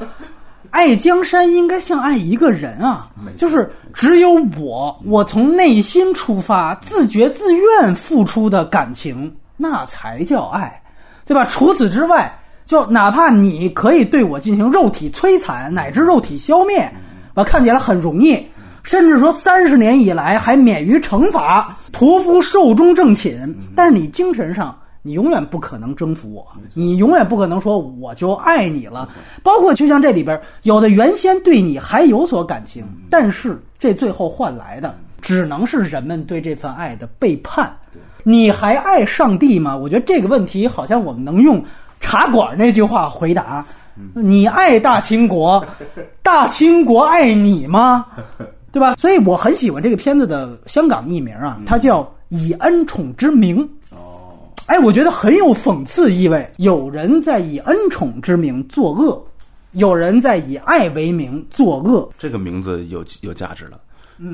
[0.72, 9.34] 爱江山应该像爱一个人啊，就是只有我，我从内心出发，自觉自愿付出的感情。
[9.58, 10.82] 那才叫爱，
[11.24, 11.46] 对吧？
[11.46, 12.36] 除此之外，
[12.72, 16.90] 就哪怕你可以对我进行肉体摧残乃至肉体消灭，
[17.34, 18.42] 我看起来很容易，
[18.82, 23.54] 甚至说三十年以来还免于惩罚，屠夫寿终正寝。
[23.76, 29.10] 但是你精神上，你永远不可能征服我，你永远不可能说我就爱你了。
[29.44, 37.70] 包括就像这里边有的原先对你还有所感情，但是这最后换来的只能是人们对这份爱的背叛。
[38.24, 39.76] 你还爱上帝吗？
[39.76, 41.62] 我觉得这个问题好像我们能用
[42.02, 43.66] 茶馆那句话回答
[44.14, 45.66] ：“你爱大清国，
[46.22, 48.06] 大清国爱你吗？”
[48.74, 48.96] 对吧？
[48.96, 53.66] 所以我很喜欢这个片子的香港译名啊，它叫《以恩宠之名》。
[53.92, 56.50] 哦，哎，我觉得很有讽刺意味。
[56.58, 59.22] 有人在以恩宠之名作恶，
[59.74, 62.10] 有人在以爱为名作恶。
[62.18, 63.80] 这个名字有有价值了。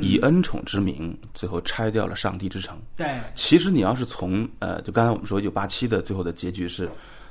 [0.02, 2.78] 以恩宠之名，最后拆掉了上帝之城。
[2.96, 6.90] 对，其实你要是从呃，就刚才我们说一九八七的最后的结局是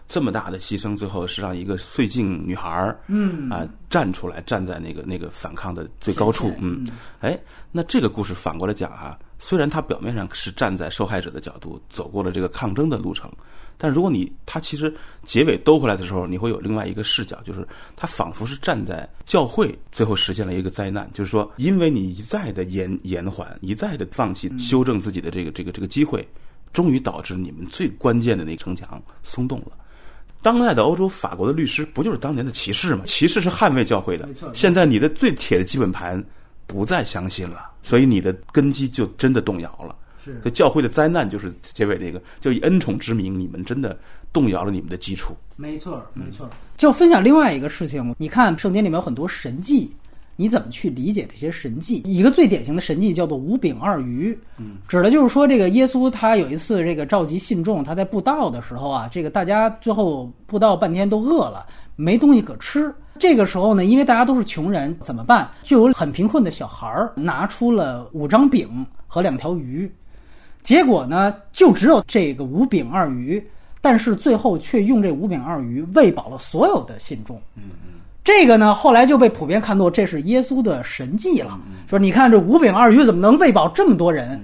[0.08, 6.86] 这么大的牺牲，最后是让一个绥靖女孩儿，嗯啊，站出来，站在那个那个反抗的最高处，嗯，
[7.20, 7.38] 哎，
[7.72, 13.30] 那这个故事反过来讲啊，虽然他表面上是站在受害者的角度走过了这个抗争的路程。
[13.78, 14.90] 但如果你他其实
[15.26, 26.26] 结尾兜回来的时候，你会有另外一个视角，就是他仿佛是站在教会最后实现了一个灾难，就是说，因为你一再的延延缓，一再的放弃修正自己的这个这个这个机会，
[26.72, 29.72] 终于导致你们最关键的那城墙松动了。
[30.42, 33.02] 当代的欧洲，法国的律师不就是当年的骑士吗？
[33.04, 36.22] 骑士是捍卫教会的，现在你的最铁的基本盘
[36.66, 39.96] 不再相信了，所以你的根基就真的动摇了。
[40.22, 43.98] 是，教会的灾难就是结尾这个，就以恩宠之名，你们真的
[44.32, 45.36] 动摇了你们的基础。
[45.56, 46.48] 没错，没错。
[46.76, 49.92] 就分享另外一个事情，你看圣经里面有很多神迹，
[50.36, 52.02] 你怎么去理解这些神迹？
[52.04, 61.66] 一个最典型的神迹叫做五饼二鱼，嗯，指的就是说这个耶稣他有一次这个召集信众，他在布道的时候啊，这个大家最后布道半天都饿了，
[61.96, 62.94] 没东西可吃。
[63.18, 65.48] 这个时候呢，因为大家都是穷人，怎么办？
[65.62, 69.90] 就有很贫困的小孩儿拿出了五张饼和两条鱼。
[70.62, 73.42] 结果呢，就只有这个五饼二鱼，
[73.80, 77.36] 但是最后却用这五饼二鱼喂饱了所有的信众。
[77.54, 77.95] 嗯嗯，
[78.26, 81.56] 这个呢，后来就被普遍看作这是耶稣的神迹了。
[81.88, 84.42] 说你看这五饼二鱼怎么能喂饱这么多人？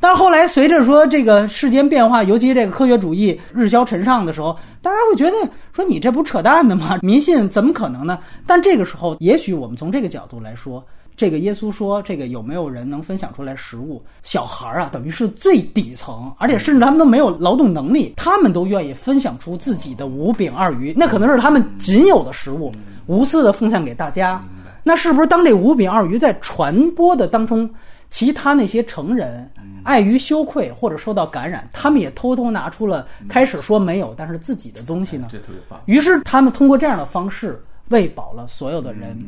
[0.00, 5.36] 但后来随着说这个世间变化，尤其这个科学主义日消尘上的时候，大家会觉得
[5.74, 6.98] 说你这不扯淡的吗？
[7.02, 8.18] 迷信怎么可能呢？
[8.46, 10.82] 但这个时候，也许我们从这个角度来说。
[11.18, 14.00] 这个耶稣说：“这个有没有人能分享出来食物？
[14.22, 22.72] 小孩儿啊，等于是最底层，而且甚至他们都没有劳动能力，他们都愿意分享出自己的五饼二鱼，那可能是他们仅有的食物，
[23.06, 24.40] 无私的奉献给大家。
[24.84, 27.68] 那是不是当这五饼二鱼在传播的当中，
[28.10, 29.50] 其他那些成人
[29.82, 35.26] 碍于羞愧或者受到感染，他们也偷偷拿出了开始说没有，但是自己的东西呢？
[35.32, 35.80] 这特别棒。
[35.86, 39.18] 于是他们通过这样的方式喂饱了所有的人。”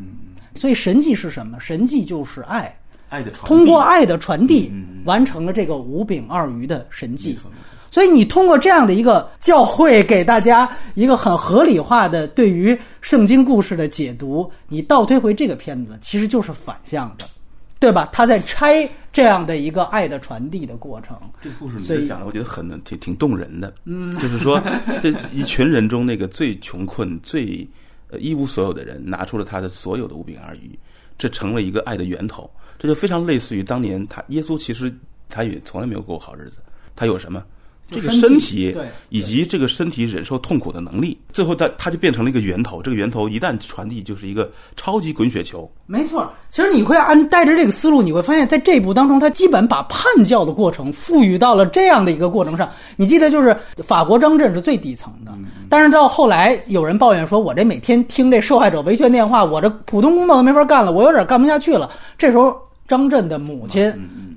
[0.55, 1.59] 所以神迹是什么？
[1.61, 2.77] 神迹就是爱，
[3.09, 4.73] 爱的传通过爱的传递，
[5.05, 7.39] 完成了这个五饼二鱼的神迹。
[7.91, 17.25] 所以你通过这样的一个教会，给大家一个很合理化的对于圣经故事的解读，你倒推回这个片子，其实就是反向的，
[17.81, 18.09] 对吧？
[18.13, 21.17] 他在拆这样的一个爱的传递的过程。
[21.43, 23.75] 这个故事你讲的，我觉得很挺挺动人的。
[23.85, 24.63] 嗯，就是说
[25.03, 27.69] 这一群人中那个最穷困最。
[28.19, 30.79] 一无所有的人拿出了他的所有的五饼二鱼，
[31.17, 32.51] 这成了一个爱的源头。
[32.79, 34.93] 这就非常类似于当年他耶稣，其实
[35.29, 36.59] 他也从来没有过好日子。
[36.97, 37.45] 他有什么？
[37.91, 38.77] 这个身体，
[39.09, 42.81] 以及这个身体忍受痛苦的能力，最后它它就变成了一个源头。
[42.81, 45.71] 这个源头一旦传递，就是一个超级滚雪球。
[45.87, 52.69] 没错，其实你会按带着这个思路，你会发现在这部当中，他基本把叛教的过程赋予到了这样的一个过程上。
[52.97, 55.33] 你记得，就是法国张震是最底层的，
[55.69, 61.91] 但是到后来有人抱怨说，我这每天听这受害者维权电话，我这普通工作都没法干了，我有点干不下去了。
[62.17, 62.57] 这时候。
[62.91, 63.89] 张震的母亲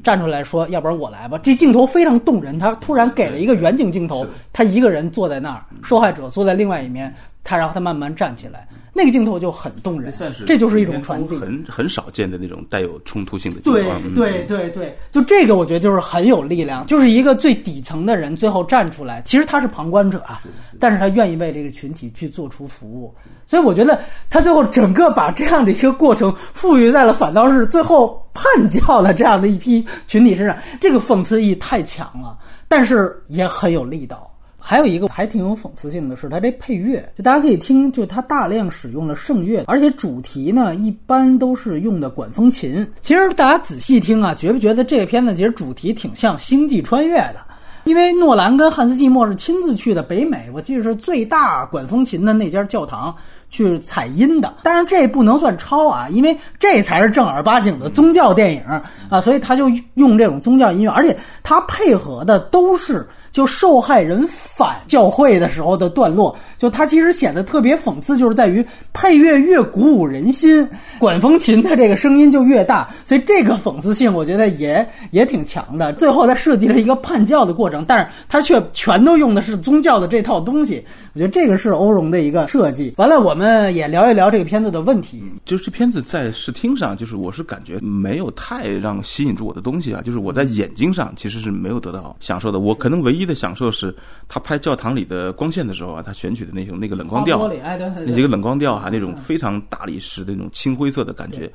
[0.03, 4.23] 站出来说：“要不然我来吧。”这镜头非常动人，他突然给了一个远景镜头，
[4.53, 7.11] 他一个人坐在那儿，受害者坐在另外一面，
[7.43, 10.11] 他然后他慢慢站起来，那个镜头就很动人。
[10.11, 13.79] 算是这就是一种传递，很很少见的那种带有冲突性的镜头。
[14.13, 20.41] 对对对对，就这个我觉得就是很有力量，就是一个最底层的人最后站出来，其实他是旁观者啊，
[20.79, 23.13] 但是他愿意为这个群体去做出服务。
[23.47, 32.37] 所以我觉得他最后整个把这样的一个过程赋予在了反倒是最后叛教的这样的一批群体身上，这个讽刺意太强了，
[32.67, 34.32] 但是也很有力道。
[34.65, 42.87] 还有一个还挺有讽刺性的是，它这配乐，就大家可以听，就它大量使用了圣乐，而且主题呢一般都是用的管风琴。
[43.01, 47.41] 其实大家仔细听啊，觉不觉得这个片子其实主题挺像《星际穿越》的？
[47.83, 53.13] 因为诺兰跟汉斯季默是亲自去的北美，我记得是最大管风琴的那家教堂。
[53.49, 70.65] 去采音的，但是这不能算抄啊，因为这才是正儿八经的宗教电影啊，所以他就用这种宗教音乐，而且他配合的都是就受害人反教会的时候的段落，就它其实显得特别讽刺，就是在于配乐越鼓舞人心，
[70.99, 75.91] 管风琴的这个声音就越大，所以这个讽刺性我觉得也也挺强的。
[75.93, 82.93] 最后他设计了一个叛教的过程，但是他却全都用的是宗教的这套东西，我觉得这个是欧荣的一个设计。
[82.97, 92.59] 完了，我们也聊一聊这个片子的问题，就是这片子在视听上，就是我是感觉没有太让吸引住我的东西啊，就是我在眼睛上其实是没有得到享受的。
[92.59, 93.95] 我可能唯一的享受是
[94.27, 101.51] 他拍教堂里的光线的时候啊，他选取的那种那个冷光调，那几个冷光调哈，那种非常大理石的那种青灰色的感觉。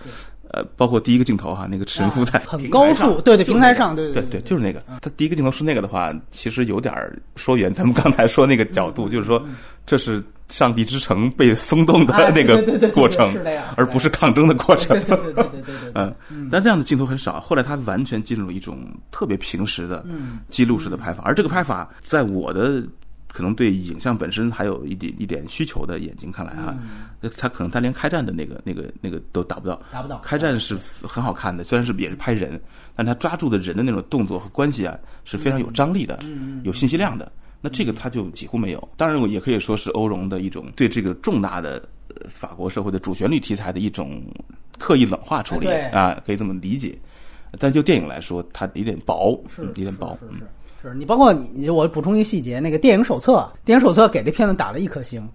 [0.51, 4.83] 呃，包括第一个镜头哈，那个神父在很高处，对对，平台上，对对对，就是那个。
[5.03, 6.95] 他第一个镜头是那个的话，其实有点
[7.37, 7.71] 说远。
[7.71, 9.47] 咱们刚才说那个角度，就是说
[9.89, 13.34] 这是上帝之城被松动的那个过程，
[13.74, 14.97] 而不是抗争的过程。
[15.01, 15.93] 对对对对对。
[16.30, 17.41] 嗯，但这样的镜头很少。
[17.41, 18.78] 后来他完全进入了一种
[19.11, 20.05] 特别平实的
[20.51, 22.84] 记录式的拍法，而这个拍法在我的。
[23.30, 26.74] 可能对影像本身还有一点一点需求的眼睛看来啊，
[27.20, 30.16] 那他可能他连开战的那个那个那个都达不到，达不到。
[30.24, 32.59] 开战是很好看的，虽然是也是拍人，
[32.97, 36.18] 但他抓住的人的那种动作和关系啊是非常有张力的，
[36.62, 37.30] 有信息量的。
[37.61, 38.89] 那这个他就几乎没有。
[38.97, 41.83] 当然，我也可以说是欧荣的一种对这个重大的
[42.29, 44.23] 法国社会的主旋律题材的一种
[44.79, 46.97] 刻意冷化处理啊，可以这么理解。
[47.59, 50.17] 但就电影来说，它有点薄，有点薄。
[50.81, 55.29] 是你包括你，我补充一个细节，那个电影手册，电影手册给这片子打了一颗星，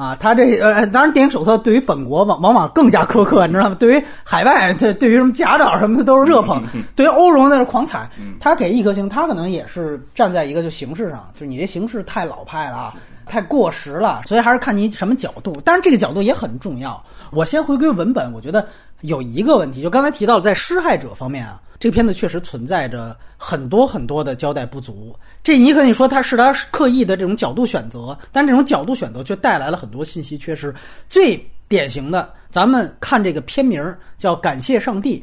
[0.00, 3.76] 啊，他这呃，当然电影手册对于本国往往往更加苛刻，你知道吗？
[3.78, 6.64] 对于海外，对对于什么贾导什么的都是热捧，
[6.96, 8.08] 对于欧荣那是狂踩，
[8.40, 12.94] 他给一颗星，他可能也是站在一个就形式上，就是你这形式太老派了啊，
[13.26, 17.04] 太过时了，所以还是看你什么角度，当然这个角度也很重要。
[17.30, 18.66] 我先回归文本，我觉得
[19.02, 21.60] 有一个问题，就刚才提到在施害者方面啊。
[21.78, 30.74] 这个片子确实存在着很多很多的交代不足，这你可以说他是他刻意的这种角度选择，但这种角度选择却带来了很多信息缺失。
[31.08, 33.82] 最典型的，咱们看这个片名
[34.18, 35.18] 叫《感谢上帝》，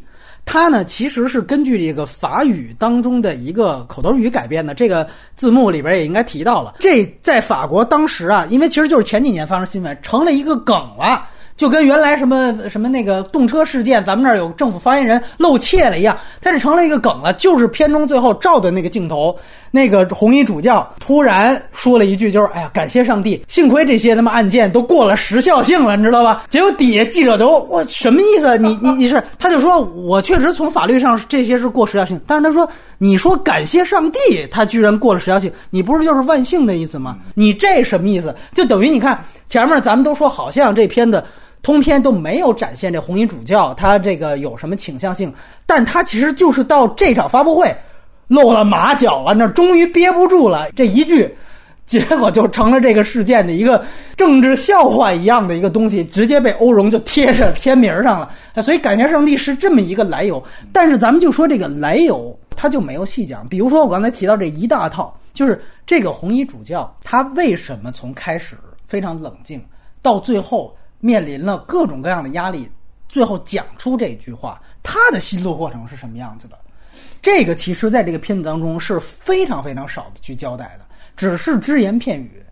[0.46, 6.74] 它呢其实是根据这个法语当中的一个口头语改编的，这个字幕里边也应该提到了。
[6.80, 11.30] 这在法国当时啊，因为其实就是前几年发生新闻，成了一个梗了。
[11.58, 17.34] 就跟原来什么什么那个动车事件，咱们这儿有政府发言人露怯了一样，它是成了一个梗了。
[17.34, 19.36] 就是片中最后照的那个镜头，
[19.72, 28.56] 那个红衣主教突然说了一句，就是“哎呀，感谢上帝，幸亏这些他妈案件都过了时效性了，你知道吧？”结果底下记者都我什么意思？
[28.60, 29.22] 你你 你是？
[29.40, 34.20] 他就说我确实从法律上这些是过时效性，但是他说你说感谢上帝，
[34.52, 37.18] 他居然过了时效性，你不是就是万幸的意思吗？
[37.34, 38.36] 你这什么意思？
[38.54, 41.24] 就等于你看前面咱们都说好像这片子。
[41.68, 45.34] 通篇都没有展现这红衣主教他这个有什么倾向性，
[45.66, 47.76] 但他其实就是到这场发布会
[48.30, 51.30] 露了马脚了，那终于憋不住了，这一句，
[51.86, 53.84] 结果就成了这个事件的一个
[54.16, 58.32] 政治笑话一样的一个东西，直接被欧荣就贴在片名上了。
[58.62, 60.42] 所以感谢上帝是这么一个来由，
[60.72, 63.46] 但是咱们就说这个来由，他就没有细讲。
[63.50, 68.56] 比如说我刚才提到这一大套，就是这个红衣主教他为什么从开始
[68.88, 69.62] 非常冷静，
[70.02, 70.74] 到最后。
[71.00, 72.70] 面临了各种各样的压力，
[73.08, 76.58] 最后讲出这句话，他的心路过程是什么样子的？
[77.22, 80.86] 这个其实在这个片子当中是非常非常少的去交代的，
[81.16, 82.44] 只是只言片语。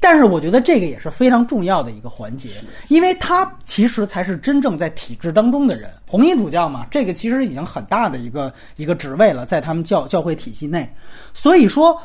[0.00, 2.50] 但是我觉得这个也是非常重要的一个环节，
[2.88, 5.88] 因为他其实才是真正在体制当中的人。
[6.08, 10.92] 红衣主教嘛，这个其实已经很大的一个一个职位了，在他们教教会体系内。
[11.32, 11.96] 所以说，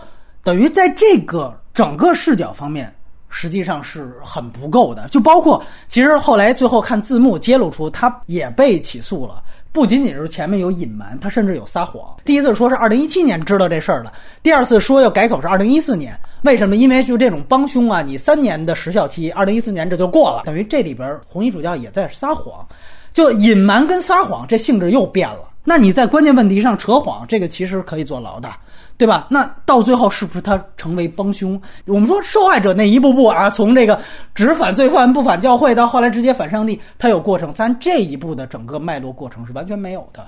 [0.44, 2.94] 等于在这个整个视角方面。
[3.30, 12.16] 实际上是很不够的，就包括其实后来最后看字幕揭露出他也被起诉了，不仅仅是前面有隐瞒，他甚至有撒谎。
[12.24, 14.12] 第一次说是二零一七年知道这事儿了，
[14.42, 16.76] 第二次说要改口是二零一四年，为什么？
[16.76, 22.66] 因为就这种帮凶啊，你三年的时效期，二零一四年这就过了，等于这里边红衣主教也在撒谎，
[23.14, 25.40] 就隐瞒跟撒谎这性质又变了。
[25.64, 28.50] 那你在关键问题上扯谎，这个其实可以坐牢的。
[28.98, 29.28] 对吧？
[29.30, 31.62] 那到最后是不是他成为帮凶？
[31.86, 34.02] 我们说受害者那一步步啊，从这个
[34.34, 37.54] 只反罪犯不反教会，到后来直接反上帝，他有过程。
[37.54, 40.26] 咱这一步的整个脉络过程是完全没有的。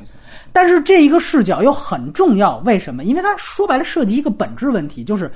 [0.54, 3.04] 但是这一个视角又很重要，为什么？
[3.04, 5.32] 因为它说白了涉及一个本质问题，就是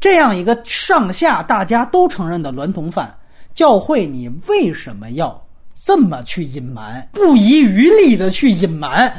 [0.00, 3.14] 这样一个上下大家都承认的娈童犯，
[3.54, 5.38] 教会你为什么要
[5.74, 9.12] 这么去隐瞒，不遗余力的去隐瞒？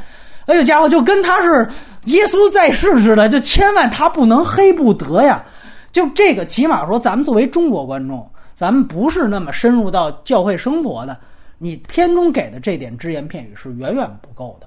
[0.47, 1.67] 哎呦家伙，就跟他是。
[2.05, 5.45] 耶稣在世似的，就千万他不能黑不得呀！
[5.91, 11.15] 就这个，起码说，咱们作为中国观众，咱们不是那么深入到教会生活的，
[11.59, 14.65] 你片中给的这点只言片语是远远不够的。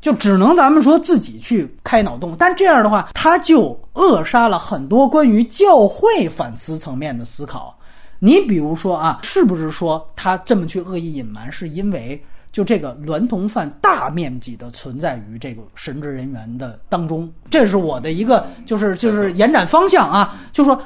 [0.00, 2.34] 就只能咱们说自己去开脑洞。
[2.36, 7.72] 但这样的话，他就扼杀了很多关于教会反思层面的思考。
[8.18, 12.20] 你比如说啊，是不是说他这么去恶意隐瞒，是因为
[12.54, 17.28] 就这个娈童犯大面积的存在于这个神职人员的当中？
[17.50, 20.80] 这是我的一个就是就是延展方向啊，就说，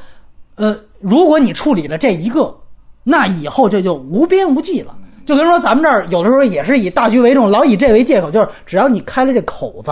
[0.54, 2.56] 呃，如果你处理了这一个，
[3.04, 4.96] 那以后这就无边无际了。
[5.26, 9.90] 就跟说咱们这儿有的时候也是以大局为重，老以这为借口，就是只要你开了这口子，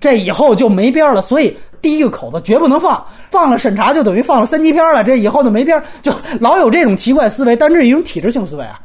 [0.00, 1.22] 这以后就没边了。
[1.22, 7.54] 所以第一个口子绝不能放，放了审查就等于放了三级片了，这以后就没边，就老有这种奇怪思维。
[7.54, 8.80] 但这是一种体制性思维啊，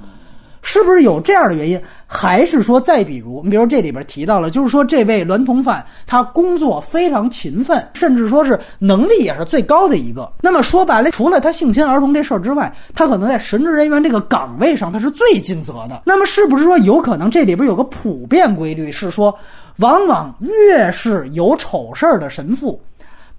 [0.62, 1.82] 是不是有这样的原因？
[2.14, 10.30] 还是说，再比如，你比如这里边提到了，就是说这位娈童犯他工作非常勤奋，甚至说是能力也是最高的一个。
[10.42, 16.04] 那么说白了，除了他性侵儿童这事儿之外，他可能在神职人员这个岗位上他是最尽责的。
[16.06, 19.34] 那么是不是说有可能这里边有个普遍规律是说，
[19.78, 22.78] 往往越是有丑事儿的神父，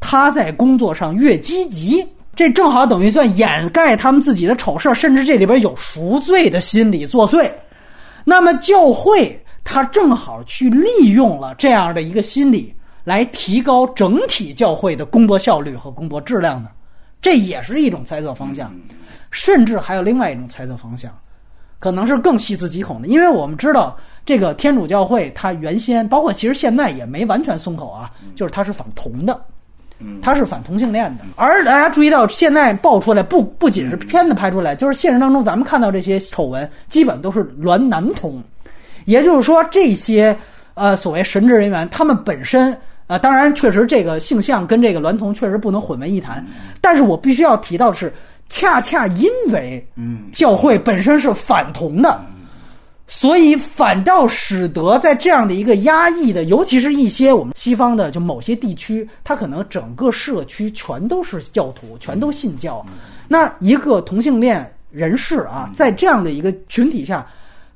[0.00, 2.02] 他在工作上越积极，
[2.34, 7.50] 这正好等于算掩盖他们自己的丑事，甚至这里边有赎罪的心理作祟。
[8.24, 12.74] 那么教会他正好去利用了这样的一个心理，
[13.04, 16.70] 来提高整体教会的工作效率和工作质量呢？
[17.20, 18.74] 这也是一种猜测方向，
[19.30, 21.12] 甚至还有另外一种猜测方向，
[21.78, 23.06] 可能是更细思极恐的。
[23.06, 29.40] 因为我们知道，这个天主教会它原先，包括其实现在也没完全松口啊，就是它是反同的，
[30.20, 31.24] 它是反同性恋的。
[31.36, 38.42] 而大家注意到，现在爆出来不不仅是片子拍出来，就是现实当中咱们看到这些丑闻，基本都是娈男同。
[39.04, 40.36] 也就是说，这些
[40.74, 42.76] 呃所谓神职人员，他们本身
[43.06, 46.44] 啊，当然确实这个性向跟这个娈童确实不能混为一谈。
[46.80, 48.12] 但是我必须要提到的是，
[48.48, 52.24] 恰恰因为嗯教会本身是反同的，
[53.14, 62.84] 所以反倒使得在这样的一个压抑的，尤其是一些我们西方的就某些地区，它可能整个社区全都是教徒，全都信教。
[63.28, 67.26] 那一个同性恋人士啊，在这样的一个群体下。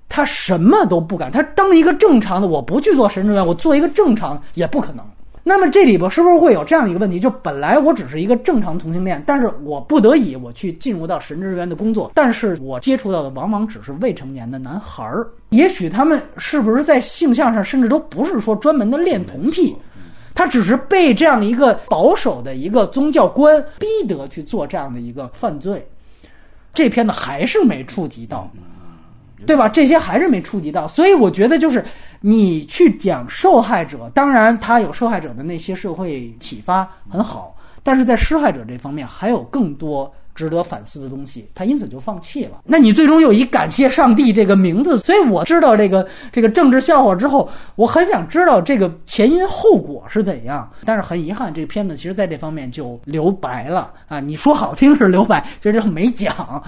[0.08, 5.04] 他什么都不敢，他当一个正常的，我不去做神职员，我做一个正常也不可能。
[5.48, 7.20] 那么这里边是不是会有这样一个问题？
[7.20, 15.24] 就本来我只是一个正常同性恋，但是我不得已我去进入到神职人员的工作，但是我接触到的往往只是未成年的男孩儿。
[15.50, 19.76] 也许他们是不是在性向上，甚至都不是说专门的恋童癖，
[20.34, 25.86] 他只是被这样一个保守的一个宗教观逼得去做这样的一个犯罪。
[26.74, 28.50] 这片子还是没触及到。
[29.46, 29.68] 对吧？
[29.68, 31.84] 这些还是没触及到，所以我觉得就是
[32.20, 42.60] 你去讲受害者，当然他有受害者的那些社会启发很好，但是在施害者这方面还有更多值得反思的东西，他因此就放弃了。
[42.64, 50.70] 那你最终又以感谢上帝这个名字，所以我知道这个这个政治笑话之后，我很想知道这个前因后果是怎样。
[50.84, 54.20] 但是很遗憾，这个片子其实在这方面就留白了啊！
[54.20, 56.62] 你说好听是留白，其实就没讲啊。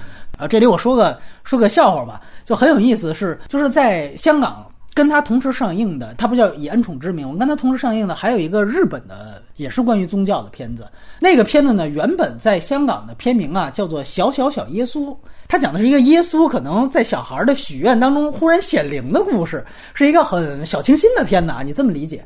[0.49, 2.21] 这里我说个说个笑话吧。
[2.49, 10.89] 就很有意思，是就是在香港跟他同时上映的，他不叫以恩宠之名，我跟他同时上映的还有一个日本的，也是关于宗教的片子。
[11.21, 15.09] 那个片子呢，原本在香港的片名啊叫做《小小小耶稣》，
[15.47, 22.25] 它讲的是一个耶稣可能在小孩的许愿当中忽然显灵的故事，是一个很小清新的片子啊，你这么理解。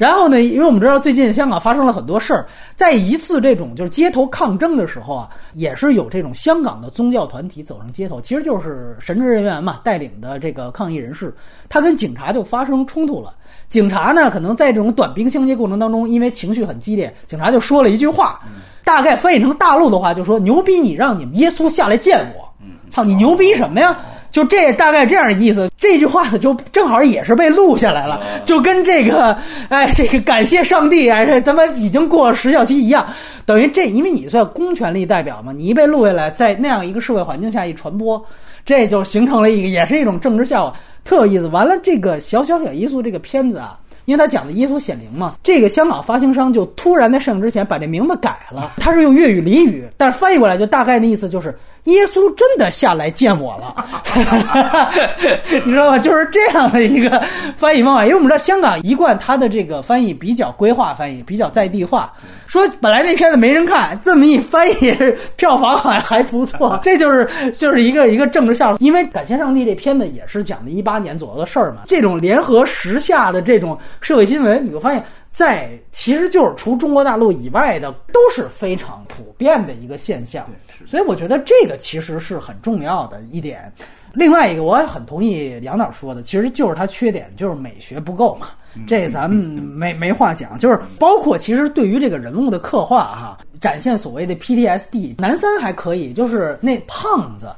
[0.00, 0.40] 然后呢？
[0.40, 11.34] 因为我们知道最近香港发生了很多事儿，在一次这种就是街头抗争的时候啊，也是有这种香港的宗教团体走上街头，其实就是神职人员嘛带领的这个抗议人士，
[11.68, 13.34] 他跟警察就发生冲突了。
[13.68, 18.40] 警察呢，可能在这种短兵相接过程当中，因为情绪很激烈，警察就说了一句话，
[18.82, 22.48] 大概翻译成大陆的话就说：“牛逼，你让你们耶稣下来见我，
[22.88, 23.94] 操你牛逼什么呀？”
[24.30, 29.36] 就这大概这样的意思，这句话呢就正好也是被录下来了，就跟这个
[29.68, 33.06] 哎这个感谢上帝哎这他妈已经过了时效期一样，
[33.44, 38.24] 等于这因为你算公权力代表嘛，你一被录下来，在那样一个社会环境下一传播，
[38.64, 41.48] 这就形成了一个也是一种政治笑话，特有意思。
[41.48, 51.58] 完了，这个小小小耶稣这个片子啊，因为他讲的耶稣显灵嘛，这个香港发行商就突然在上映之前把这名字改了，他是用粤语俚语，但是翻译过来就大概的意思就是。
[51.84, 53.74] 耶稣真的下来见我了，
[55.64, 55.98] 你知道吧？
[55.98, 57.22] 就是这样的一个
[57.56, 62.12] 翻译方法，因为我们知道香港一贯它的这个翻译比较规划，翻译比较在地化。
[62.46, 64.94] 说本来那片子没人看，这么一翻译，
[65.36, 66.78] 票房好像还不错。
[66.84, 68.76] 这就是就是一个一个政治笑话。
[68.80, 75.02] 因为感谢上帝这片子也是讲的一八年左右的事儿嘛，这种联合时下的这种社会新闻，你会发现。
[75.32, 80.44] 在其实就是除中国大陆以外的都是非常普遍的一个现象，
[80.86, 83.72] 所以我觉得这个其实是很重要的一点。
[84.12, 88.48] 另外一个，我也很同意杨导说的，其实就是他缺点就是美学不够嘛。
[88.86, 90.58] 这咱们没没话讲。
[90.58, 97.52] 就是包括其实对于这个人物的刻画哈，展现所谓的 PTSD，男三还可以，就是那胖子，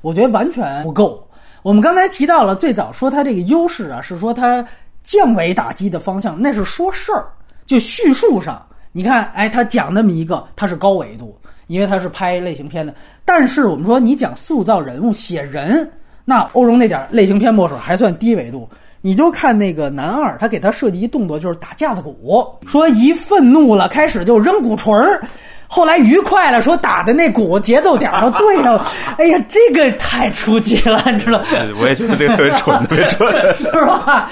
[0.00, 1.28] 我觉得完全不够。
[1.62, 4.64] 我们刚才提到了最早说他这个优势啊，是说他
[5.02, 7.26] 降维打击的方向，那是说事儿，
[7.64, 12.94] 就叙述上，你看，哎，他讲那么一个，他是高维度，因为他是拍类型片的。
[13.24, 15.90] 但是我们说你讲塑造人物、写人，
[16.24, 18.68] 那欧荣那点类型片墨水还算低维度。
[19.02, 25.22] 你就看那个男二，他给他设计一动作，就是打架子鼓，说一愤怒了，开始就扔鼓槌儿。
[25.68, 28.86] 后来愉快了，说打的那鼓节奏点都对上了，
[29.18, 31.42] 哎呀，这个太出奇了， 你知道？
[31.80, 34.30] 我也觉得这个特别蠢，特别蠢， 是吧？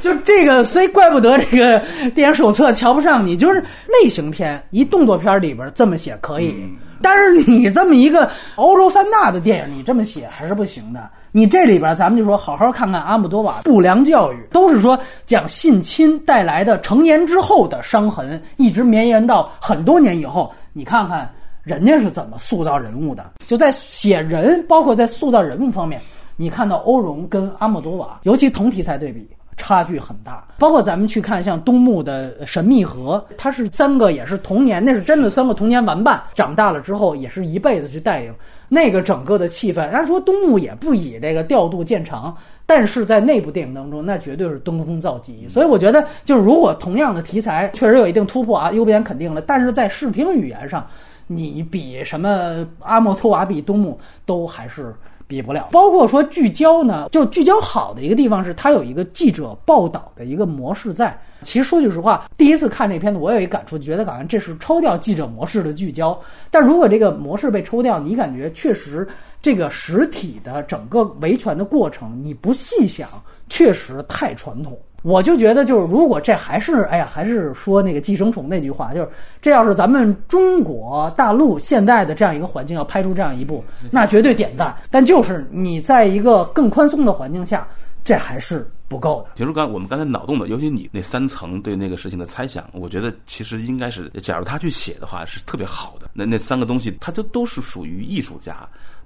[0.00, 1.78] 就这个，所以怪不得这个
[2.14, 3.64] 电影手册瞧不上你，就是
[4.02, 6.54] 类型片，一动作片里边这么写可以，
[7.02, 11.10] 但是你这么一个欧洲三大的电影，你这么写还是不行的。
[11.34, 20.52] 你这里边，咱们就说好好看看阿姆多瓦不良教育，都是说讲性侵带来的成年之后的伤痕，一直绵延到很多年以后。
[20.74, 21.30] 你看看
[21.62, 26.00] 人家是怎么塑造人物的，就在写人，包括在塑造人物方面，
[26.36, 29.26] 你看到欧荣跟阿姆多瓦，尤其同题材对比，
[29.56, 30.44] 差距很大。
[30.58, 38.34] 包括咱们去看像东木的《神秘河》，它是三个也是童年，那是真的三个童年玩伴，长大了之后也是一辈子去带领
[38.68, 39.88] 那个整个的气氛。
[39.90, 42.36] 按说东木也不以这个调度见长。
[42.64, 45.46] 但是在那部电影当中，那绝对是登峰造极。
[45.48, 49.42] 所以我觉得，就是如果同样的题材确实有一定突破啊，优点肯定了。
[49.42, 50.86] 但是在视听语言上，
[51.26, 54.94] 你比什么阿莫托瓦比东木都还是
[55.32, 55.68] 比不了。
[55.72, 61.18] 包括说聚焦呢，就聚焦好的一个地方是它有一个记者报道的一个模式在。
[61.40, 66.16] 其实说句实话，第一次看这片子，我有一感触，觉得好像这是抽掉记者模式的聚焦。
[66.50, 69.08] 但如果这个模式被抽掉，你感觉确实。
[69.40, 73.08] 这个实体的整个维权的过程，你不细想，
[73.48, 74.78] 确实太传统。
[75.02, 79.08] 我就觉得，就是如果这还是，哎呀，还是说那个寄生虫那句话，就是
[79.40, 84.76] 这要是咱们中国大陆现在的这样一个环境要拍出这样一部，那绝对点赞。
[84.90, 87.66] 但就是你在一个更宽松的环境下，
[88.04, 89.34] 这还是不够的。
[89.34, 96.08] 比如刚我们刚才脑洞的，尤其你那三层对那个事情的猜想，我觉得其实应该是，假如他去写的话，是特别好的。
[96.12, 98.56] 那那三个东西，它就都是属于艺术家。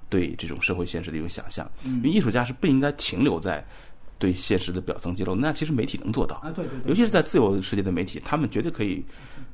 [0.09, 3.61] 对这种社会现实的一种想象，因为艺术家是不应该停留在
[4.19, 5.35] 对现实的表层揭露。
[5.35, 9.03] 那其实媒体能做到啊，对对，尤其是在自由世界的媒体，他们绝对可以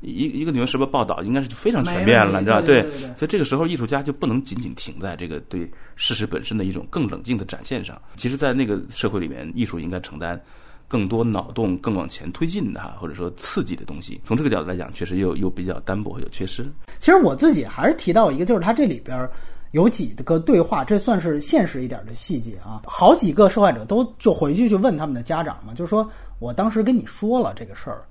[0.01, 2.89] 一一个《纽约时报》报道，应该是非常全面了，你知道对？
[3.15, 8.01] 所以这个时候，艺术家就不能仅仅停在这个对事实本身的一种更冷静的展现上。
[8.15, 10.41] 其实，在那个社会里面，艺术应该承担
[10.87, 14.19] 更多脑洞、更往前推进的哈，或者说刺激的东西。
[14.23, 16.65] 从这个角度来讲，确实又又比较单薄，有缺失。
[16.99, 19.29] 其实我自己还是提到一个，就是它这里边。
[19.73, 22.81] 有几个对话，这算是现实一点的细节啊。
[22.85, 26.09] 好几个受害者都就回去去问他们的家长嘛，就是说
[26.39, 28.03] 我当时跟你说了这个事儿。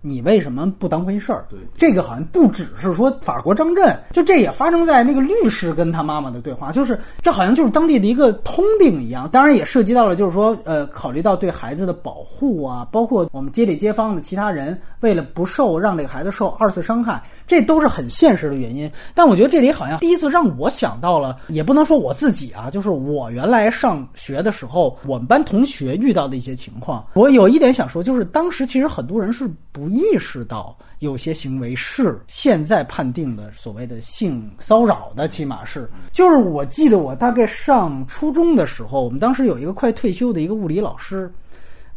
[0.00, 1.44] 你为什么不当回事儿？
[1.50, 9.28] 对，这个好像不只是说法国张震，就这也发生在那个律师跟他妈妈的对话，就是这好像就是当地的一个通病一样。
[9.28, 18.88] 当然也涉及到了，就是说，呃，考虑到对孩子的保护啊，包括我们街里街坊的其他人，为了不受让这个孩子受二次伤害，这都是很现实的原因。
[19.12, 27.04] 但我觉得这里好像第一次让我想到了，也不能说我自己啊，就是我原来上学的时候，我们班同学遇到的一些情况。
[27.14, 29.88] 我有一点想说，就是当时其实很多人是不。
[29.88, 41.32] 意识到有些行为是现在判定的所谓的性骚扰的，起码是，就是我记得我大概上初中的时候，我们当时有一个快退休的一个物理老师，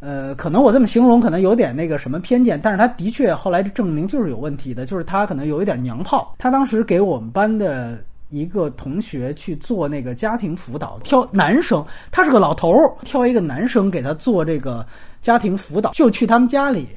[0.02, 6.34] 呃，可能我这么形容可能有点那个什么偏见，但是他的确后来证明就是有问题的，就是他可能有一点娘炮。
[6.39, 7.99] 他当时给我们班的
[8.30, 14.84] 一个同学去做那个家庭辅导，挑男生，他是个老头儿，挑一个男生给他做这个
[15.22, 16.88] 家庭辅导，就去他们家里。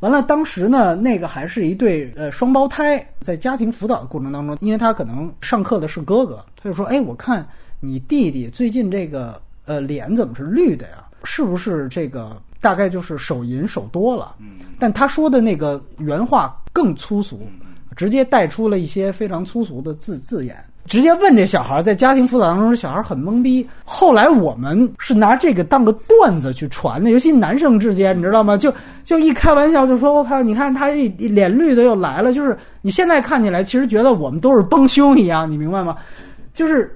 [0.00, 7.46] 完了，当时呢，那个还是一对呃双胞胎，在家庭辅导的过程当中，因为他可能上课的是哥哥，他就说：“哎，我看
[7.80, 11.04] 你弟弟最近这个呃脸怎么是绿的呀？
[11.24, 17.40] 是不是这个大概就是手淫手多了？”嗯，但他说的那个原话更粗俗，
[17.96, 20.56] 直接带出了一些非常粗俗的字字眼。
[20.86, 23.64] 直接问这小孩，在家庭辅导当中，小孩很懵逼。
[23.84, 28.56] 后来我们是拿这个当个段子去传的，尤其男生之间，你知道吗？
[28.56, 28.74] 就
[29.04, 35.96] 就一开玩笑就说：“我靠，你看他一脸绿的又来了。”就是你现在看起来，其实觉得我们都是帮凶一样，你明白吗？
[36.52, 36.92] 就是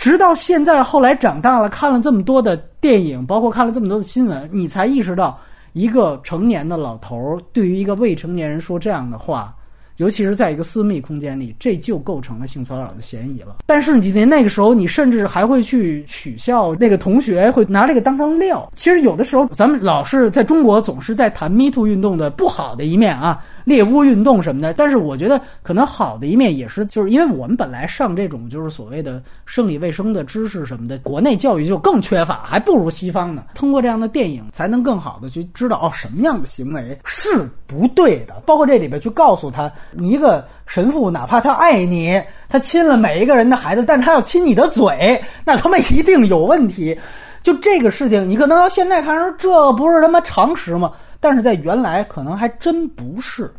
[0.00, 5.38] 直到现在，后来长大了，看了这么多的电影，包括看了这么多的新闻，你才意识到，
[5.74, 9.54] 一个成年的老头儿对于一个未成年人说这样的话。
[9.98, 13.56] 尤其是在一个私密空间里，这就构成了性骚扰的嫌疑了。
[13.66, 18.66] 但是你那个时候，你甚至还会去取笑那个同学，会拿这个当成料。
[18.74, 23.44] 其实有的时候，咱们老是在中国总是在谈 Me Too 运动的不好的一面啊。
[23.70, 33.44] 猎巫运动什么的，但是我觉得可能好的一面也是，就是因为我们本来上这种就是所谓的生理卫生的知识什么的，国内教育就更缺乏，还不如西方呢。
[33.54, 38.34] 通过这样的电影，才能更好的去知道哦，什么样的行为是不对的。
[38.44, 46.98] 包括这里边去告诉他，你一个神父，哪怕他爱你，他亲了每一个人的孩子，但他要亲你的嘴，那他妈一定有问题。
[47.42, 50.92] 就这个事情，你可能到现在看说这不是他妈常识吗？
[51.20, 53.52] 但是在原来可能还真不是，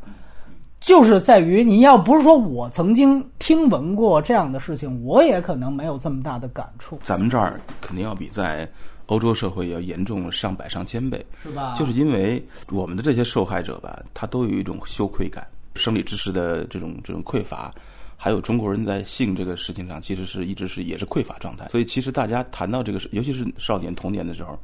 [0.80, 7.00] 就是在于你要不是说我曾经听闻过这样的事情，我也可能没有这么大的感触。
[7.04, 8.68] 咱们这儿肯定要比在
[9.06, 11.76] 欧洲社会要严重上百上千倍，是吧？
[11.78, 17.72] 就是因为我们的这些受害者吧，他都有一种羞愧感，生理知识的这种这种匮乏，
[18.18, 21.68] 还有中国人在性这个事情上其实是一直是也是匮乏状态。
[21.68, 24.58] 所以其实大家谈到这个，尤其是少年童年的时候，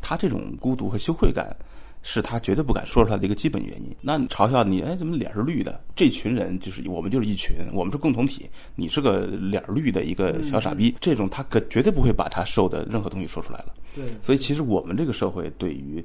[0.00, 1.54] 他这种孤独和羞愧感。
[2.02, 3.94] 是他绝对不敢说出来的一个基本原因。
[4.00, 5.80] 那嘲笑你，哎，怎么脸是绿的？
[5.94, 8.48] 这群人就是我们，就是一群，我们是共同体。
[8.74, 13.74] 你是个脸绿的一个小傻逼，这种他可绝对不会把他受的任何东西说出来了。
[13.94, 16.04] 对，所以其实我们这个社会对于，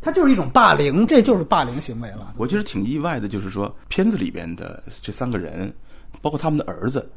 [0.00, 2.34] 他就是一种霸凌，这就是霸凌行为了。
[2.36, 5.72] 我其实挺意外的，就是说片子里边的这三个人，
[6.20, 7.08] 包括他们的儿子，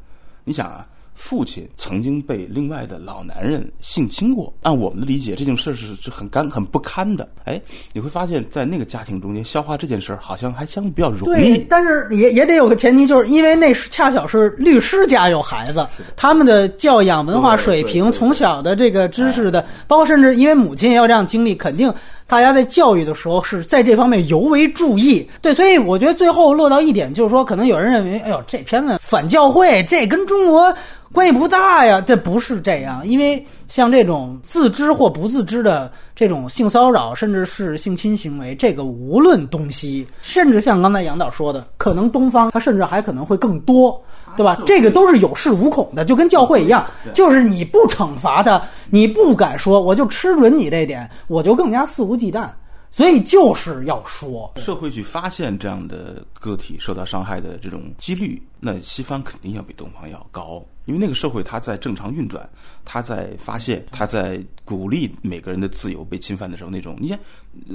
[0.44, 0.86] 你想啊。
[1.14, 7.28] 父亲曾经被另外的老男人性侵过，按我们的理解，这件事是是很干、很不堪的。
[7.44, 7.60] 哎，
[7.92, 11.56] 你会发现在那个家庭中间消化这件事儿，好像还相对比较容易。
[11.56, 15.86] 对，但是也也得有个前提，就是因为那是恰巧是律师家有孩子，
[16.16, 21.92] 他们的教养、文化水平、从小的这个知识的，包括甚至因为母亲也有这样经历，肯定
[22.26, 25.28] 大家在教育的时候是在这方面尤为注意。
[25.40, 30.74] 对，所以我觉得最后落到一点，就是说，可能有人认为，哎呦，这片子反教会，这跟中国。
[31.12, 44.02] 关系不大呀，这不是这样，因为像这种自知或不自知的这种性骚扰，甚至是性侵行为，这个无论东西，甚至像刚才杨导说的，可能东方它甚至还可能会更多，
[44.36, 44.56] 对吧？
[44.66, 52.48] 这个都是有恃无恐的，就跟教会一样，就是你不惩罚他，你不敢说，我就吃准你这点，我就更加肆无忌惮。
[52.94, 62.46] 所以就是要说，社会去发现这样的个体受到伤害的这种几率，那西方肯定要比东方要高，因为那个社会它在正常运转，
[62.84, 67.18] 它在发现，它在鼓励每个人的自由被侵犯的时候，那种你像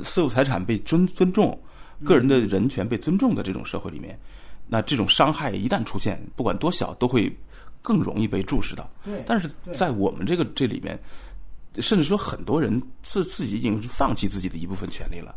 [0.04, 1.60] 私有财产被尊尊重，
[2.06, 4.16] 个人的人权被尊重的这种社会里面，
[4.68, 7.36] 那这种伤害一旦出现，不管多小，都会
[7.82, 8.90] 更容易被注视到。
[9.04, 11.00] 对，但是在我们这个这里面。
[11.80, 15.36] 甚至说，很多人自自己已经是放弃自己的一部分权利了，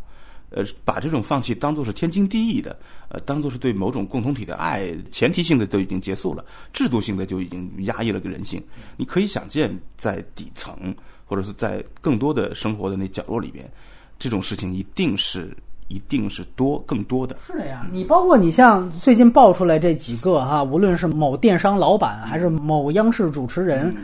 [0.49, 2.75] 呃，把这种放弃当做是天经地义的，
[3.11, 6.43] 呃，当做是对某种共同体的爱，前提性的都已经结束了，
[6.73, 8.63] 制度性的就已经压抑了个人性。
[8.97, 10.97] 你可以想见，在底层
[11.27, 13.71] 或者是在更多的生活的那角落里边，
[14.19, 15.55] 这种事情一定是
[15.91, 17.37] 一定是多更多的。
[17.45, 23.95] 是的呀，你包括你像最近爆出来这几个哈，无论是某电商老板还是某央视主持人。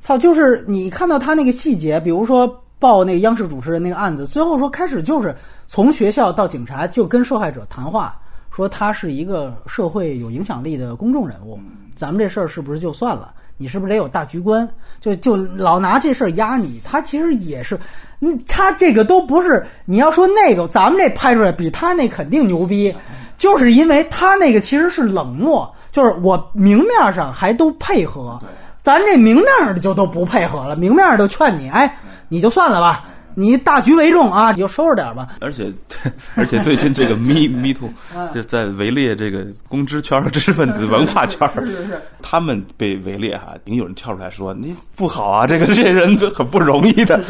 [0.00, 2.46] 操，就是你看到他那个细节，比如说
[2.78, 5.34] 报那个央视主持人那个案子，最后说开始就是
[5.68, 8.20] 从学校到警察就跟受害者谈话，
[8.50, 11.58] 说他是一个社会有影响力的公众人物，
[11.94, 13.32] 咱们这事儿是不是就算了？
[13.56, 14.68] 你是不是得有大局观？
[15.00, 16.78] 就就老拿这事儿压你？
[16.84, 17.78] 他其实也是，
[18.20, 19.66] 嗯，他这个都不是。
[19.84, 22.94] 你要说那个，咱们这拍出来比他那肯定牛逼，
[23.36, 28.40] 就是因为他那个其实是冷漠，就是我明面上还都配合。
[28.82, 31.98] 咱这明面的就都不配合了，明面的劝你，哎，
[32.28, 33.04] 你就算了吧。
[33.38, 35.28] 你大局为重啊，你就收拾点吧。
[35.40, 35.70] 而且，
[36.36, 37.90] 而且最近这个 Me Me Too
[38.32, 47.20] 就在围猎这个公知圈、知识分子、文化圈，是是是，他们被围猎哈，已经有人跳出来说你不好啊，这个这些人都很不容易的。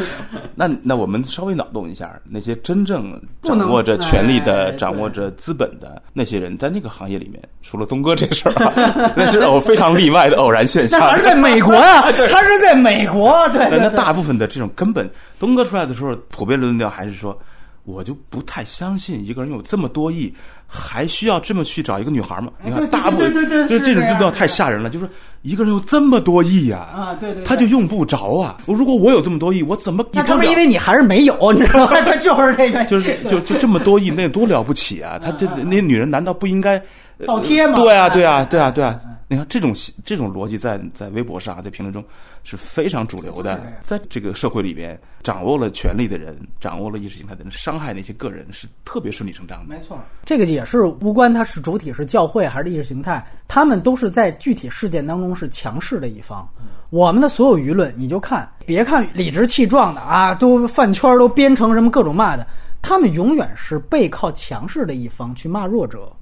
[0.54, 11.00] 那那我们稍微脑洞一下，那些真正掌握着权力的、掌握着资本的那些人，在那个行业里面，除了东哥这事儿，那是偶非常例外的偶然现象。
[11.00, 13.68] 他是在美国 呀，他是在美国，对。
[13.76, 15.10] 那大部分的这种根本，
[15.40, 15.95] 东哥出来的。
[15.96, 17.36] 时候普遍论调还是说，
[17.84, 20.32] 我就不太相信一个人有这么多亿，
[20.66, 22.52] 还需要这么去找一个女孩吗？
[22.62, 23.32] 你看，大部分
[23.68, 24.90] 就是这种论调太吓人了。
[24.90, 25.08] 就是
[25.42, 28.56] 一个人有这么多亿呀，啊，对对，他就用不着啊。
[28.66, 30.04] 如果我有这么多亿，我怎么？
[30.12, 31.92] 那他们因为你还是没有，你知道吗？
[32.04, 35.18] 他就是这个，就是就就这么多亿，那多了不起啊！
[35.18, 36.82] 他这那些女人难道不应该
[37.24, 37.78] 倒贴吗？
[37.78, 39.00] 对啊，对啊，对啊，对啊。
[39.28, 39.74] 你看这种
[40.04, 42.04] 这种逻辑在在微博上在评论中
[42.44, 49.74] 是非常主流的，在这个社会里边，掌握了权力的人，掌握了意识形态的人，伤害那些个人是特别顺理成章的。
[49.74, 56.48] 没错，这个也是无关他是主体是教会还是意识形态，他们都是在具体事件当中是强势的一方。
[56.90, 62.46] 我们的所有舆论，你就看，别看理直气壮的啊，都饭圈都编成什么各种骂的，
[62.80, 66.12] 他们永远是背靠强势的一方去骂弱者。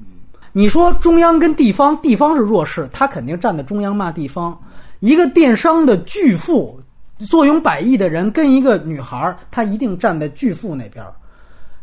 [0.57, 4.57] 你说中央跟地方，地方是弱势，他肯定站在中央骂地方。
[5.01, 6.81] 一个电商的巨富，
[7.19, 11.05] 坐拥百亿的人，跟一个女孩，他一定站在巨富那边。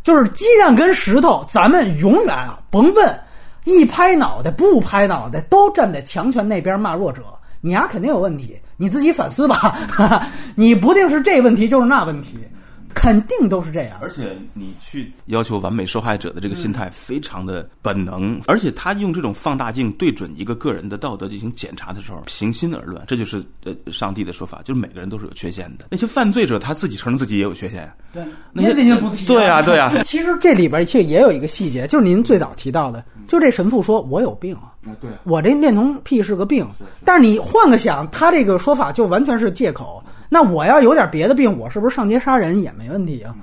[0.04, 3.20] 就是鸡蛋跟石头，咱们永远啊，甭问，
[3.66, 7.24] 一拍脑袋不拍脑袋，都站在强权那边骂弱者。
[7.60, 9.78] 你丫肯定有问题，你自己反思吧。
[10.56, 12.40] 你不定是这问题，就是那问题。
[12.94, 25.86] 肯定都是这样，而且你去要求完美受害者的这个心态非常的本能，而且他用这种放大镜对准一个个人的道德进行检查的时候，平心而论，这就是呃上帝的说法，就是每个人都是有缺陷的。
[25.90, 29.26] 那些犯罪者他自己承认自己也有缺陷，对，那些那些不提。
[29.26, 29.92] 对啊，对啊。
[30.04, 36.68] 其实这里边其实也有一个细节，就是您最早提到的，就这神父说我有病啊，对，我这恋童癖是个病，
[37.06, 40.04] 但是你换个想，他这个说法就完全是借口。
[40.34, 43.36] 那我要有点别的病，我是不是上街杀人也没问题啊？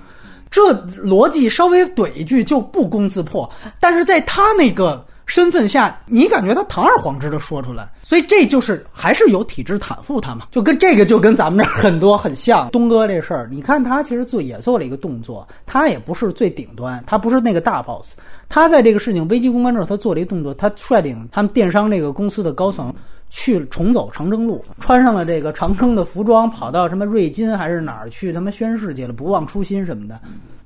[0.51, 3.49] 这逻辑稍微怼一句就不攻自破，
[3.79, 10.47] 但是在他那个身份下，你感觉他堂而皇之的说出来，所以这就是还是有体制袒护他嘛？
[10.51, 12.71] 就跟这个就跟咱们这很多很像。
[12.71, 18.15] 东哥这事儿，你看他其实做也做了一个动作，他也不是最顶端，他不是那个大 boss，
[18.49, 22.95] 他在这个事情危机公关之后，他做了一个动作，他率领他们电商这个公司的高层。
[23.31, 30.19] 去重走长征路，穿上了这个长征的服装，跑到什么瑞金还是哪儿去他妈宣誓去了，不忘初心什么的。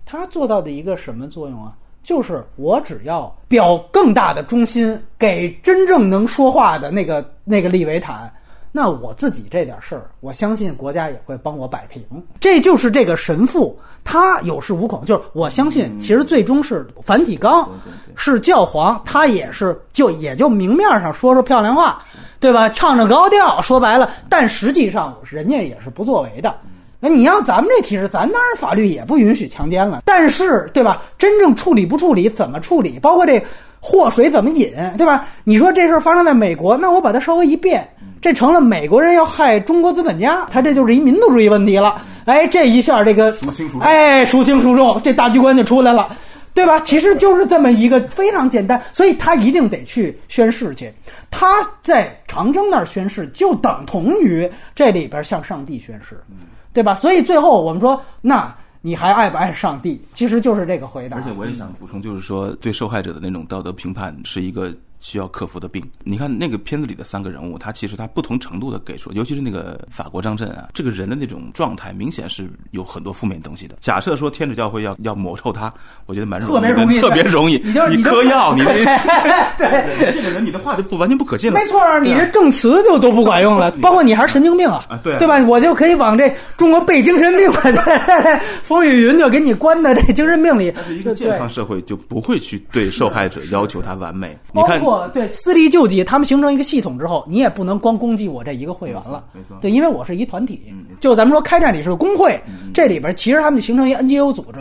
[0.04, 1.72] 他做到的一个什么作用啊？
[2.02, 8.28] 就是我只要表更大的忠心给真正能说话的那个那个利维坦，
[8.72, 12.02] 那我自己这点事儿，我相信国家也会帮我摆平。
[12.40, 15.04] 这就是这个神父，他有恃无恐。
[15.04, 17.70] 就是我相信，其实最终是梵蒂冈
[18.16, 22.04] 是教皇，他也是就也就明面上说说漂亮话。
[22.42, 22.68] 对吧？
[22.70, 26.52] 唱着高调，说白了，但实际上人家也是不作为的。
[26.98, 30.02] 那你要咱们这体制，咱当然法律也不允许强奸了。
[30.04, 31.02] 但是，对吧？
[31.16, 32.98] 真正处理不处理，怎么处理？
[33.00, 33.40] 包括这
[33.80, 35.24] 祸水怎么引，对吧？
[35.44, 37.88] 你说这事儿发生在美国，那我把它稍微一变，
[38.20, 42.02] 这成了美国人要害中国资本家，他这就是一民族主义问题了。
[42.24, 43.80] 哎，这一下这个孰轻孰重？
[43.82, 45.00] 哎，孰轻孰重？
[45.04, 46.08] 这大局观就出来了。
[46.54, 46.78] 对吧？
[46.80, 50.92] 其实就是这么一个非常简单，所以他一定得去宣誓去。
[51.30, 56.20] 他在长征那儿宣誓，就等同于这里边向上帝宣誓，
[56.72, 56.94] 对吧？
[56.94, 60.00] 所以最后我们说，那你还爱不爱上帝？
[60.12, 61.16] 其实就是这个回答。
[61.16, 64.72] 而且我也想补充，就是说对受害者的那种道德评判是一个。
[65.02, 73.76] 需要克服的病，你看那个片子里的三个人物，他其实他不同程度的给出，尤其是那个法国张震啊，这个人的那种状态，明显是有很多负面东西的。
[73.80, 75.74] 假设说天主教会要 要抹臭他，
[76.06, 77.60] 我觉得蛮特别容易，特别容易。
[77.64, 81.58] 你就你嗑药， 你对这个人，你的话就不完全不可信了。
[81.58, 85.42] 没错，你这证词就都不管用了， 包括你还是神经病啊，对对吧？
[85.48, 90.72] 我就可以往这中国背精神病了，风雨云就给你关在这精神病里。
[90.76, 94.38] 但是一个健康社会就不会去对受害者要求他完美。
[94.52, 94.80] 你看，
[95.12, 95.62] 对私力。
[95.72, 99.24] 救济他们形成一个系统之后，你也不能光攻击我这一个会员了，
[99.60, 100.60] 对，因为我是一团体，
[101.00, 102.38] 就咱们说开战你是个工会，
[102.74, 104.58] 这里边其实他们形成一 NGO 组织，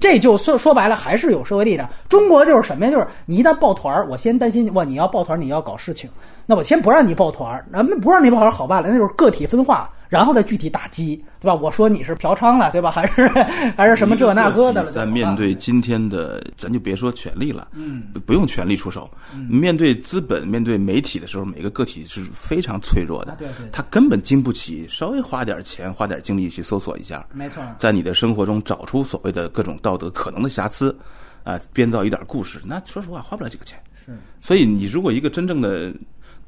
[0.00, 1.88] 这就说说白了还是有社会力量。
[2.08, 2.90] 中国就是什么呀？
[2.90, 6.10] 就是你一旦抱团我先担心哇，你要抱团你要搞事情，
[6.50, 9.90] 那我先不让你抱团那不让你抱团好办了，那就是个体分化。
[10.08, 11.54] 然后再具体打击，对吧？
[11.54, 12.90] 我说你是嫖娼了，对吧？
[12.90, 13.28] 还是
[13.76, 14.90] 还是什么这那个的了？
[14.90, 19.10] 在面对今天的，咱就别说权力了，嗯，不用权力出手。
[19.50, 23.36] 面对资本、面对媒体的时候，每个个体是非常脆弱的。
[23.38, 27.26] 对对，他根本经不起稍微花点钱、花点精力去搜索一下。
[27.34, 30.96] 没错，在你的生活中找出所谓的各种道德可能的瑕疵，
[31.44, 33.78] 啊，编造一点故事，那说实话花不了几个钱。
[33.94, 35.92] 是，所以你如果一个真正的，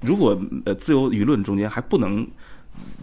[0.00, 2.26] 如果呃自由舆论中间还不能。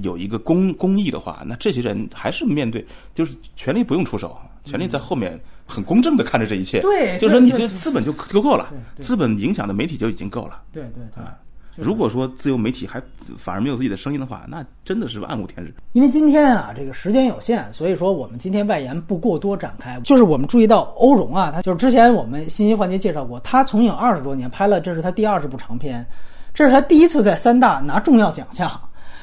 [0.02, 2.84] 有一个公公益的话，那这些人还是面对，
[3.14, 6.80] 就是权力不用出手，权力在后面很公正的看着这一切。
[6.82, 10.62] 对，就是说你这资本就就够了，资本影响的媒体就已经够了。
[10.72, 11.38] 对对啊，
[11.76, 13.00] 如果说自由媒体还
[13.38, 15.72] 反而没有自己的声音的话，那真的是暗无天日。
[15.92, 20.00] 因为今天啊，这个时间有限，所以说我们今天外延不过多展开。
[20.00, 26.04] 就是我们注意到欧荣啊，他就是之前我们信息环节介绍过，他从影二十多年，拍了这是他第二十部长片，
[26.58, 28.68] 这是他第一次在三大拿重要奖项。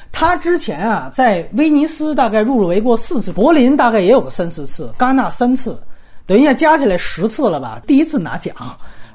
[0.09, 5.77] 他之前啊，在威尼斯大概入围过四次，柏林大概也有个三四次，戛纳三次，
[6.25, 7.81] 等于加起来十次了吧？
[7.85, 8.55] 第一次拿奖，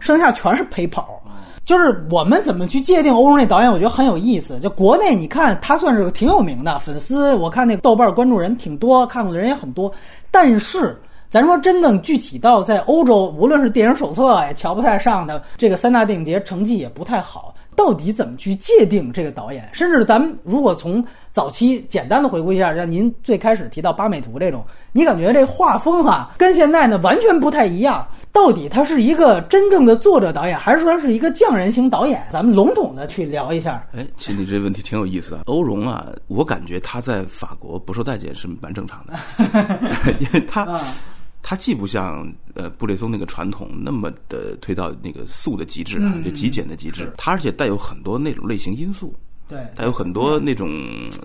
[0.00, 1.18] 剩下全是陪跑。
[1.64, 4.60] 就是我们怎么去界定欧洲那导演，我觉得很有意思。
[4.60, 9.90] 就国内你看他算是挺有名的，粉丝我看那豆瓣关注人挺多，看过的人也很多。
[10.30, 17.54] 但是咱说真正具体到在欧洲，无论是电影手册也瞧不太上的，这个三大电影节成绩也不太好。
[17.76, 19.68] 到底怎么去界定这个导演？
[19.72, 28.06] 甚至咱们如果从早期简单的回顾一下，像您最开始提到八美图这种，你感觉这画风哈跟现在呢完全不太一样。
[28.32, 32.22] 到底他是一个真正的作者导演，还是说是一个匠人型导演？
[32.30, 33.84] 咱们笼统的去聊一下。
[33.96, 35.42] 哎，其实你这问题挺有意思的。
[35.46, 39.14] 欧荣啊，我感觉他在法国不受待见是蛮正常的，
[40.20, 40.78] 因为他。
[41.42, 49.14] 它既不像呃布列松那个传统那么的推到那个素的极致啊，就极简的极致，它而且带有很多那种类型因素，
[49.48, 50.70] 对，带有很多那种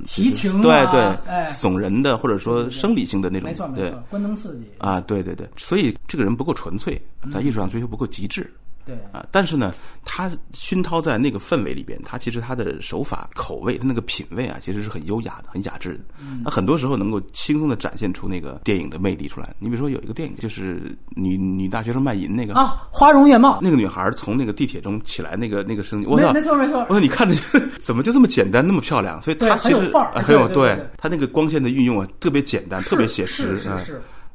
[0.04, 1.02] 奇情，对对，
[1.46, 4.66] 耸人的或者说生理性的那种，没错没错，官能刺激。
[4.78, 7.00] 啊，对对对，所以这个人不够纯粹，
[7.32, 8.52] 在艺术上追求不够极致。
[8.86, 9.74] 对啊，但是呢，
[10.06, 16.00] 他熏陶在那个氛围里边，他其实他的手法、口味，他那个品味啊，其实是很优雅的、很雅致的。
[16.44, 19.56] 那很多时候能够轻松的展现出那个电影的魅力出来。
[19.58, 26.82] 你比如说有一个电影，就是女女大学生卖淫那个啊，《花容月貌》，那个女孩从那个地铁中起来，那个那个声音，我操，没错没错。
[26.82, 27.36] 我说你看着
[27.80, 29.20] 怎么就这么简单，那么漂亮？
[29.24, 33.82] 所以她其实很有对，她那个光线的运用啊，特别简单，特别写实啊。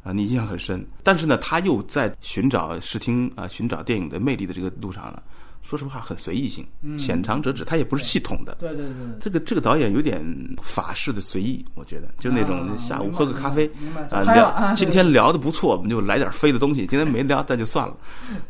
[0.03, 5.23] 啊，你印象很深，但是呢，他又在寻找视听啊，寻找电影的魅力的这个路上呢。
[5.63, 6.67] 说实话，很随意性，
[6.99, 8.57] 浅尝辄止，他也不是系统的。
[8.59, 10.21] 对对对，这个这个导演有点
[10.61, 13.71] 法式的随意，我觉得，就那种下午喝个咖啡
[14.11, 16.87] 啊，聊今天聊的不错，我们就来点飞的东西。
[16.89, 17.97] 今天 没聊，那就算了。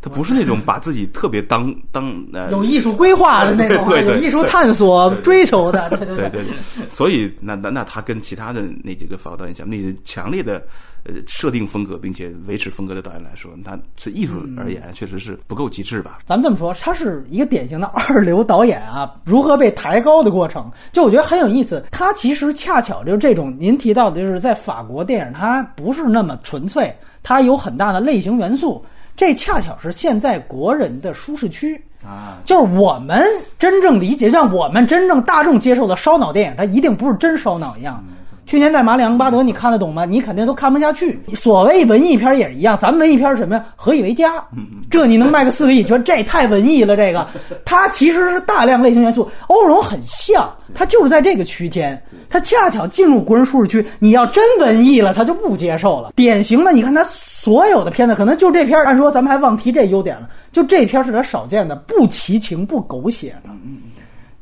[0.01, 5.91] 他不是那种把自己特别当当呃 有艺术规划的那种， 有艺术探索追求的。
[5.91, 10.65] 对对对对，所以那那那他跟其他的那几个法国导演相比，那强烈的
[11.05, 16.21] 呃设定风格并且维持风格的导演来说，他是艺术而言确实是不够极致吧？
[16.25, 17.01] 咱们这么说，他是。
[17.01, 21.83] 是一个典型的二流导演啊，如何被抬高的过程，就我觉得很有意思。
[21.91, 28.85] 他其实恰巧就是这种您提到的，就是在法国电影，它不是那么纯粹，它有很大的类型元素。
[29.17, 33.25] 这恰巧是现在国人的舒适区啊，就是我们
[33.59, 38.05] 真正理解，像我们真正大众接受的烧脑电影，它一定不是真烧脑一样。
[38.47, 40.05] 去年在马里昂巴德，你看得懂吗？
[40.05, 41.19] 你肯定都看不下去。
[41.35, 43.65] 所谓文艺片也一样，咱们文艺片是什么呀？
[43.77, 44.43] 何以为家？
[44.91, 45.85] 这你能卖个四个亿？
[45.85, 46.97] 觉得这太文艺了。
[46.97, 47.27] 这个，
[47.65, 49.31] 它其实是大量类型元素。
[49.47, 53.87] 欧荣很像，它就是在这个区间，它恰巧进入国人舒适区。
[54.01, 56.13] 你要真文艺了，他就不接受了。
[56.17, 63.51] 典型的，你看他所有的片子，可能就这片按说咱们还忘提这优点了，就这片是他少见的不奇情不狗血的。
[63.51, 63.77] 嗯嗯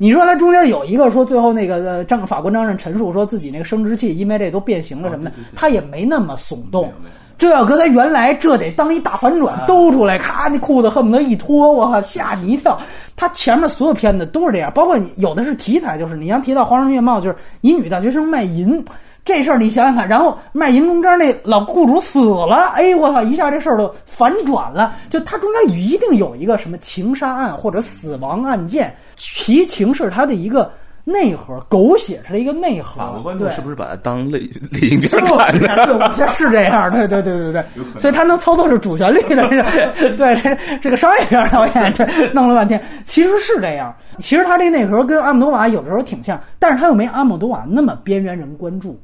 [0.01, 6.89] 你说他中间有一个说最后那个张法官张任陈述说自己那个生殖器因为这都变形了什么的，他也没那么耸动。
[7.37, 12.79] 这要搁他原来，这得当一大反转兜出来，咔，那裤子恨不得一脱，我靠，吓你一跳。
[13.17, 18.81] 他前面所有片子都是这样，包括有的是题材，就是你像提到《花容月貌》，就是一女大学生卖淫
[19.29, 24.95] 这事儿，你想想看，然后卖淫中间那老雇主死了，哎，我操，一下这事儿都反转了。
[25.07, 28.91] 就他中间一定有一个什么情杀案或者死亡案件。
[29.15, 30.71] 其情是它的一个
[31.03, 33.01] 内核，狗血是一个内核。
[33.01, 34.39] 法国观众是不是把它当类
[34.71, 35.59] 类型片看？
[35.59, 36.89] 对，我觉得是这样。
[36.89, 37.63] 对对对对对，
[37.99, 39.43] 所以他能操作是主旋律的，
[39.95, 43.93] 是， 对，这这个商业片导演，对，弄了半天，其实是这样。
[44.19, 48.97] 其实他这内核跟阿姆多瓦有的时候挺像，但是他又没阿姆多瓦那么边缘人关注，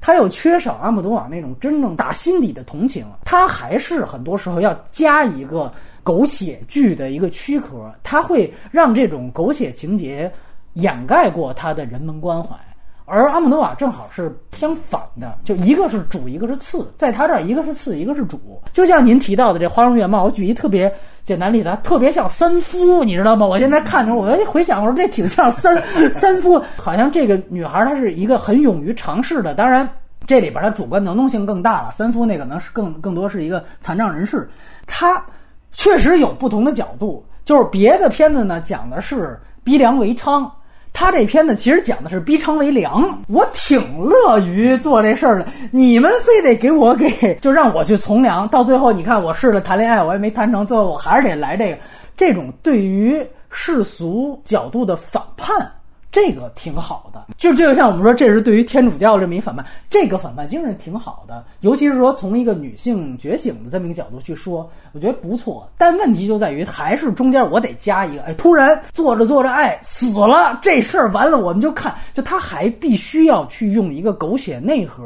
[0.00, 5.72] 他又缺少阿姆多瓦那种真正打心底的同情，他还是很多时候要加一个。
[6.02, 10.32] 狗血剧的一个躯壳，他会让这种狗血情节
[10.72, 12.56] 掩盖过他的人文关怀，
[13.04, 18.40] 而阿姆多瓦正好是相反的，就一个是主，一个是次，在他这儿一个是次，一个是主。
[18.72, 20.92] 就像您提到的这《花容月貌》，我举一特别
[21.30, 23.46] 简单例子，特别像三夫，你知道吗？
[23.46, 25.80] 我现在看着，我回想，我说这挺像三
[26.10, 29.88] 三夫，好像这个女孩她是一个很勇于尝试的，当然
[30.26, 34.50] 这里边她主观能动性更大了，三夫那可能是更更多是一个残障人士，
[34.88, 35.24] 她。
[35.72, 40.50] 确实有不同的角度，就是别的片子呢讲的是逼良为娼，
[40.92, 43.22] 他这片子其实讲的是逼娼为良。
[43.28, 48.46] 我挺乐于做这事儿的，你们非得给我给，就让我去从良。
[48.48, 51.78] 到最后，你看我试着谈恋爱，我也没谈成，最后我还是得来这个。
[52.16, 55.72] 这种对于世俗角度的反叛。
[56.12, 65.70] 这个挺好的，就就像我们说，这是对于天主教这么一反叛，这个反叛精神挺好的，尤其是说从一个女性觉醒的这么一个角度去说，我觉得不错。
[65.78, 75.04] 但问题就在于，还是中间我得加一个，哎，突然做着做着，哎，死了，这事儿完了，我们就看，就他还必须要去用一个狗血内核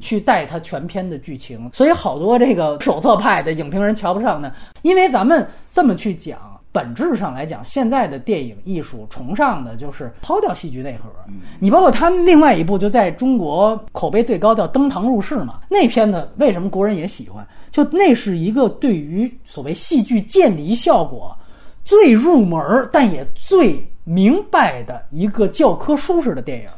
[0.00, 4.52] 去带他全篇的剧情，所以好多这个手册派的影评人瞧不上呢，
[4.82, 6.38] 因为咱们这么去讲。
[6.72, 11.10] 本质上来讲，现在的电影艺术崇尚的就是抛掉戏剧内核。
[11.60, 17.46] 你包括他另外一部就在中国口碑最高叫《登堂入室》嘛，那片子为什么国人也喜欢？
[17.70, 21.36] 就那是一个对于所谓戏剧渐离效果
[21.84, 22.60] 最入门
[22.92, 26.68] 但也最明白的一个教科书式的电影。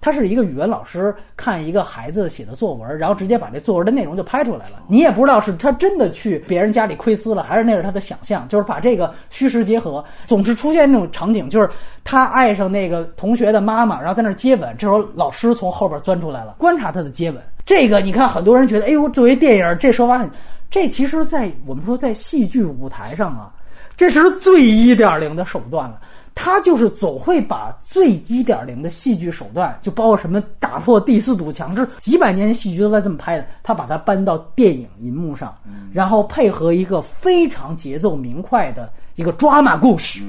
[0.00, 4.82] 他是一个语文老师看一个孩子写的作文，然后直接把这作文的内容就拍出来了。
[4.88, 8.48] 你也不知道是他真的去别人家里窥私了，还是那是他的想象。
[8.48, 11.68] 就是把这个虚实结合，总是出现那种场景，就是
[12.02, 14.74] 他爱上那个同学的妈妈，然后在那接吻。
[14.78, 17.42] 这时候老师从后边钻出来了，观察他的接吻。
[17.66, 20.30] 这个你看，很多人觉得，哎呦，作为电影，这手法很……
[20.70, 23.52] 这其实，在我们说在戏剧舞台上啊，
[23.96, 26.00] 这是最一点零的手段了。
[26.42, 33.46] 他就是总会把最一点零的戏剧手段，就包括什么打破第四堵墙，这几百年戏剧都在这么拍的。
[33.62, 35.54] 他把它搬到电影银幕上，
[35.92, 40.22] 然后配合一个非常节奏明快的一个抓马故事，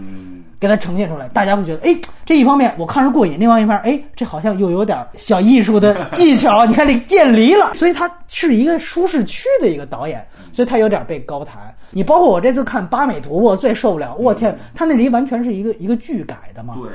[0.60, 1.30] 给它呈现出来。
[1.30, 6.66] 大家会觉得，哎，这一方面我看着过瘾，另外一方面，哎，这好像又有点小艺术的技巧。
[6.66, 11.54] 你看这渐离了，所以他是一个舒适区的一个导演，所以他有点被高抬。
[11.92, 14.16] 你包括我这次看八美图，我最受不了。
[14.18, 16.74] 我天，他那里完全是一个一个剧改的嘛？
[16.76, 16.90] 对。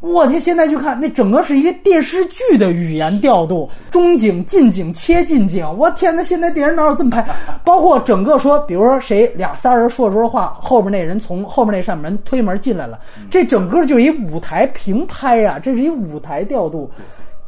[0.00, 5.64] 我天，现在去看那整个是一个电视剧的语言调度，中景、近景、切近景。
[5.78, 7.24] 我天，那现在电影哪有这么拍？
[7.62, 12.98] 包括整个说，比如说谁俩仨人说着说着话，后边那人从后面那扇门推门进来了，
[13.30, 16.90] 这整个就一舞台平拍呀，这是一舞台调度。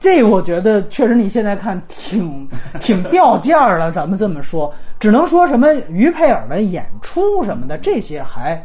[0.04, 2.46] 这我觉得确实，你现在看挺
[2.78, 3.90] 挺掉价儿了。
[3.90, 4.70] 咱们这么说，
[5.00, 8.62] 只能说什么于佩尔的演出什么的，这些还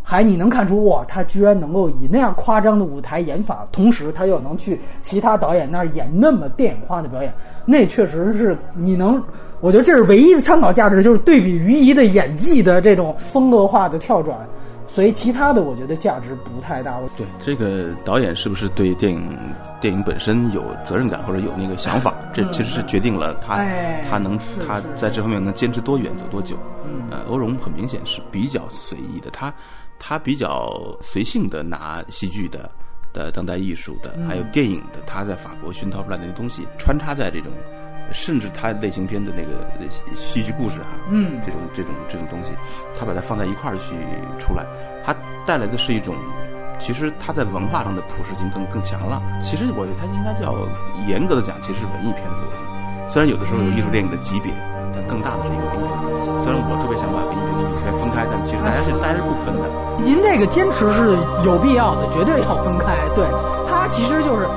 [0.00, 7.34] 还你能看出哇，他居然能够以那样夸张的舞台演法，同时他又能去其他导演那儿演那么电影化的表演，
[7.64, 9.20] 那确实是你能，
[9.60, 14.38] 我觉得这是唯一的参考价值，就是对比于仪的演技的这种风格化的跳转。
[14.86, 16.96] 所以其他的我觉得价值不太大。
[17.18, 19.36] 对这个导演是不是对电影
[19.80, 23.64] 电影本身有责任感或者有那个想法，这其实是决定了他
[24.08, 26.56] 他能他在这方面能坚持多远走多久。
[27.10, 29.52] 呃，欧荣很明显是比较随意的，他
[29.98, 32.70] 他比较随性的拿戏剧的
[33.12, 37.52] 的当代艺术的还有电影的他在法国熏陶出来的那东西穿插在这种。
[38.12, 39.66] 甚至他类型片的那个
[40.14, 42.52] 戏剧故事哈，嗯，这种这种这种东西，
[42.94, 43.96] 他把它放在一块儿去
[44.38, 44.64] 出来，
[45.04, 45.12] 他
[45.44, 46.14] 带来的是一种，
[46.78, 49.20] 其实它在文化上的普适性更更强了。
[49.42, 50.54] 其实我觉得它应该叫
[51.06, 52.64] 严格的讲，其实是文艺片的逻辑。
[53.06, 54.52] 虽然有的时候有艺术电影的级别，
[54.92, 56.26] 但更大的是一个文艺片的逻辑。
[56.44, 59.64] 虽然我特别想把文艺片跟艺术片分开，但其实大家是大家是不分的。
[60.02, 61.16] 您这个坚持是
[61.46, 62.92] 有必要的，绝对要分开。
[63.14, 63.24] 对，
[63.68, 64.48] 它其实就是。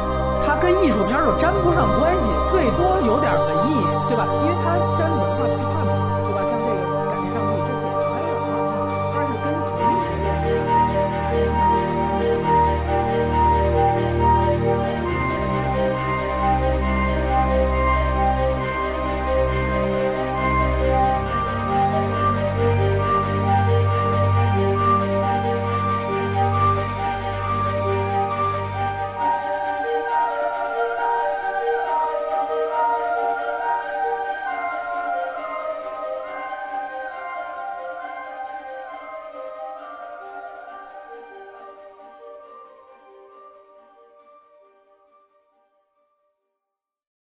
[0.47, 3.75] 它跟艺术片儿又沾不上关系，最多有点文艺，
[4.07, 4.25] 对吧？
[4.41, 4.48] 因为它。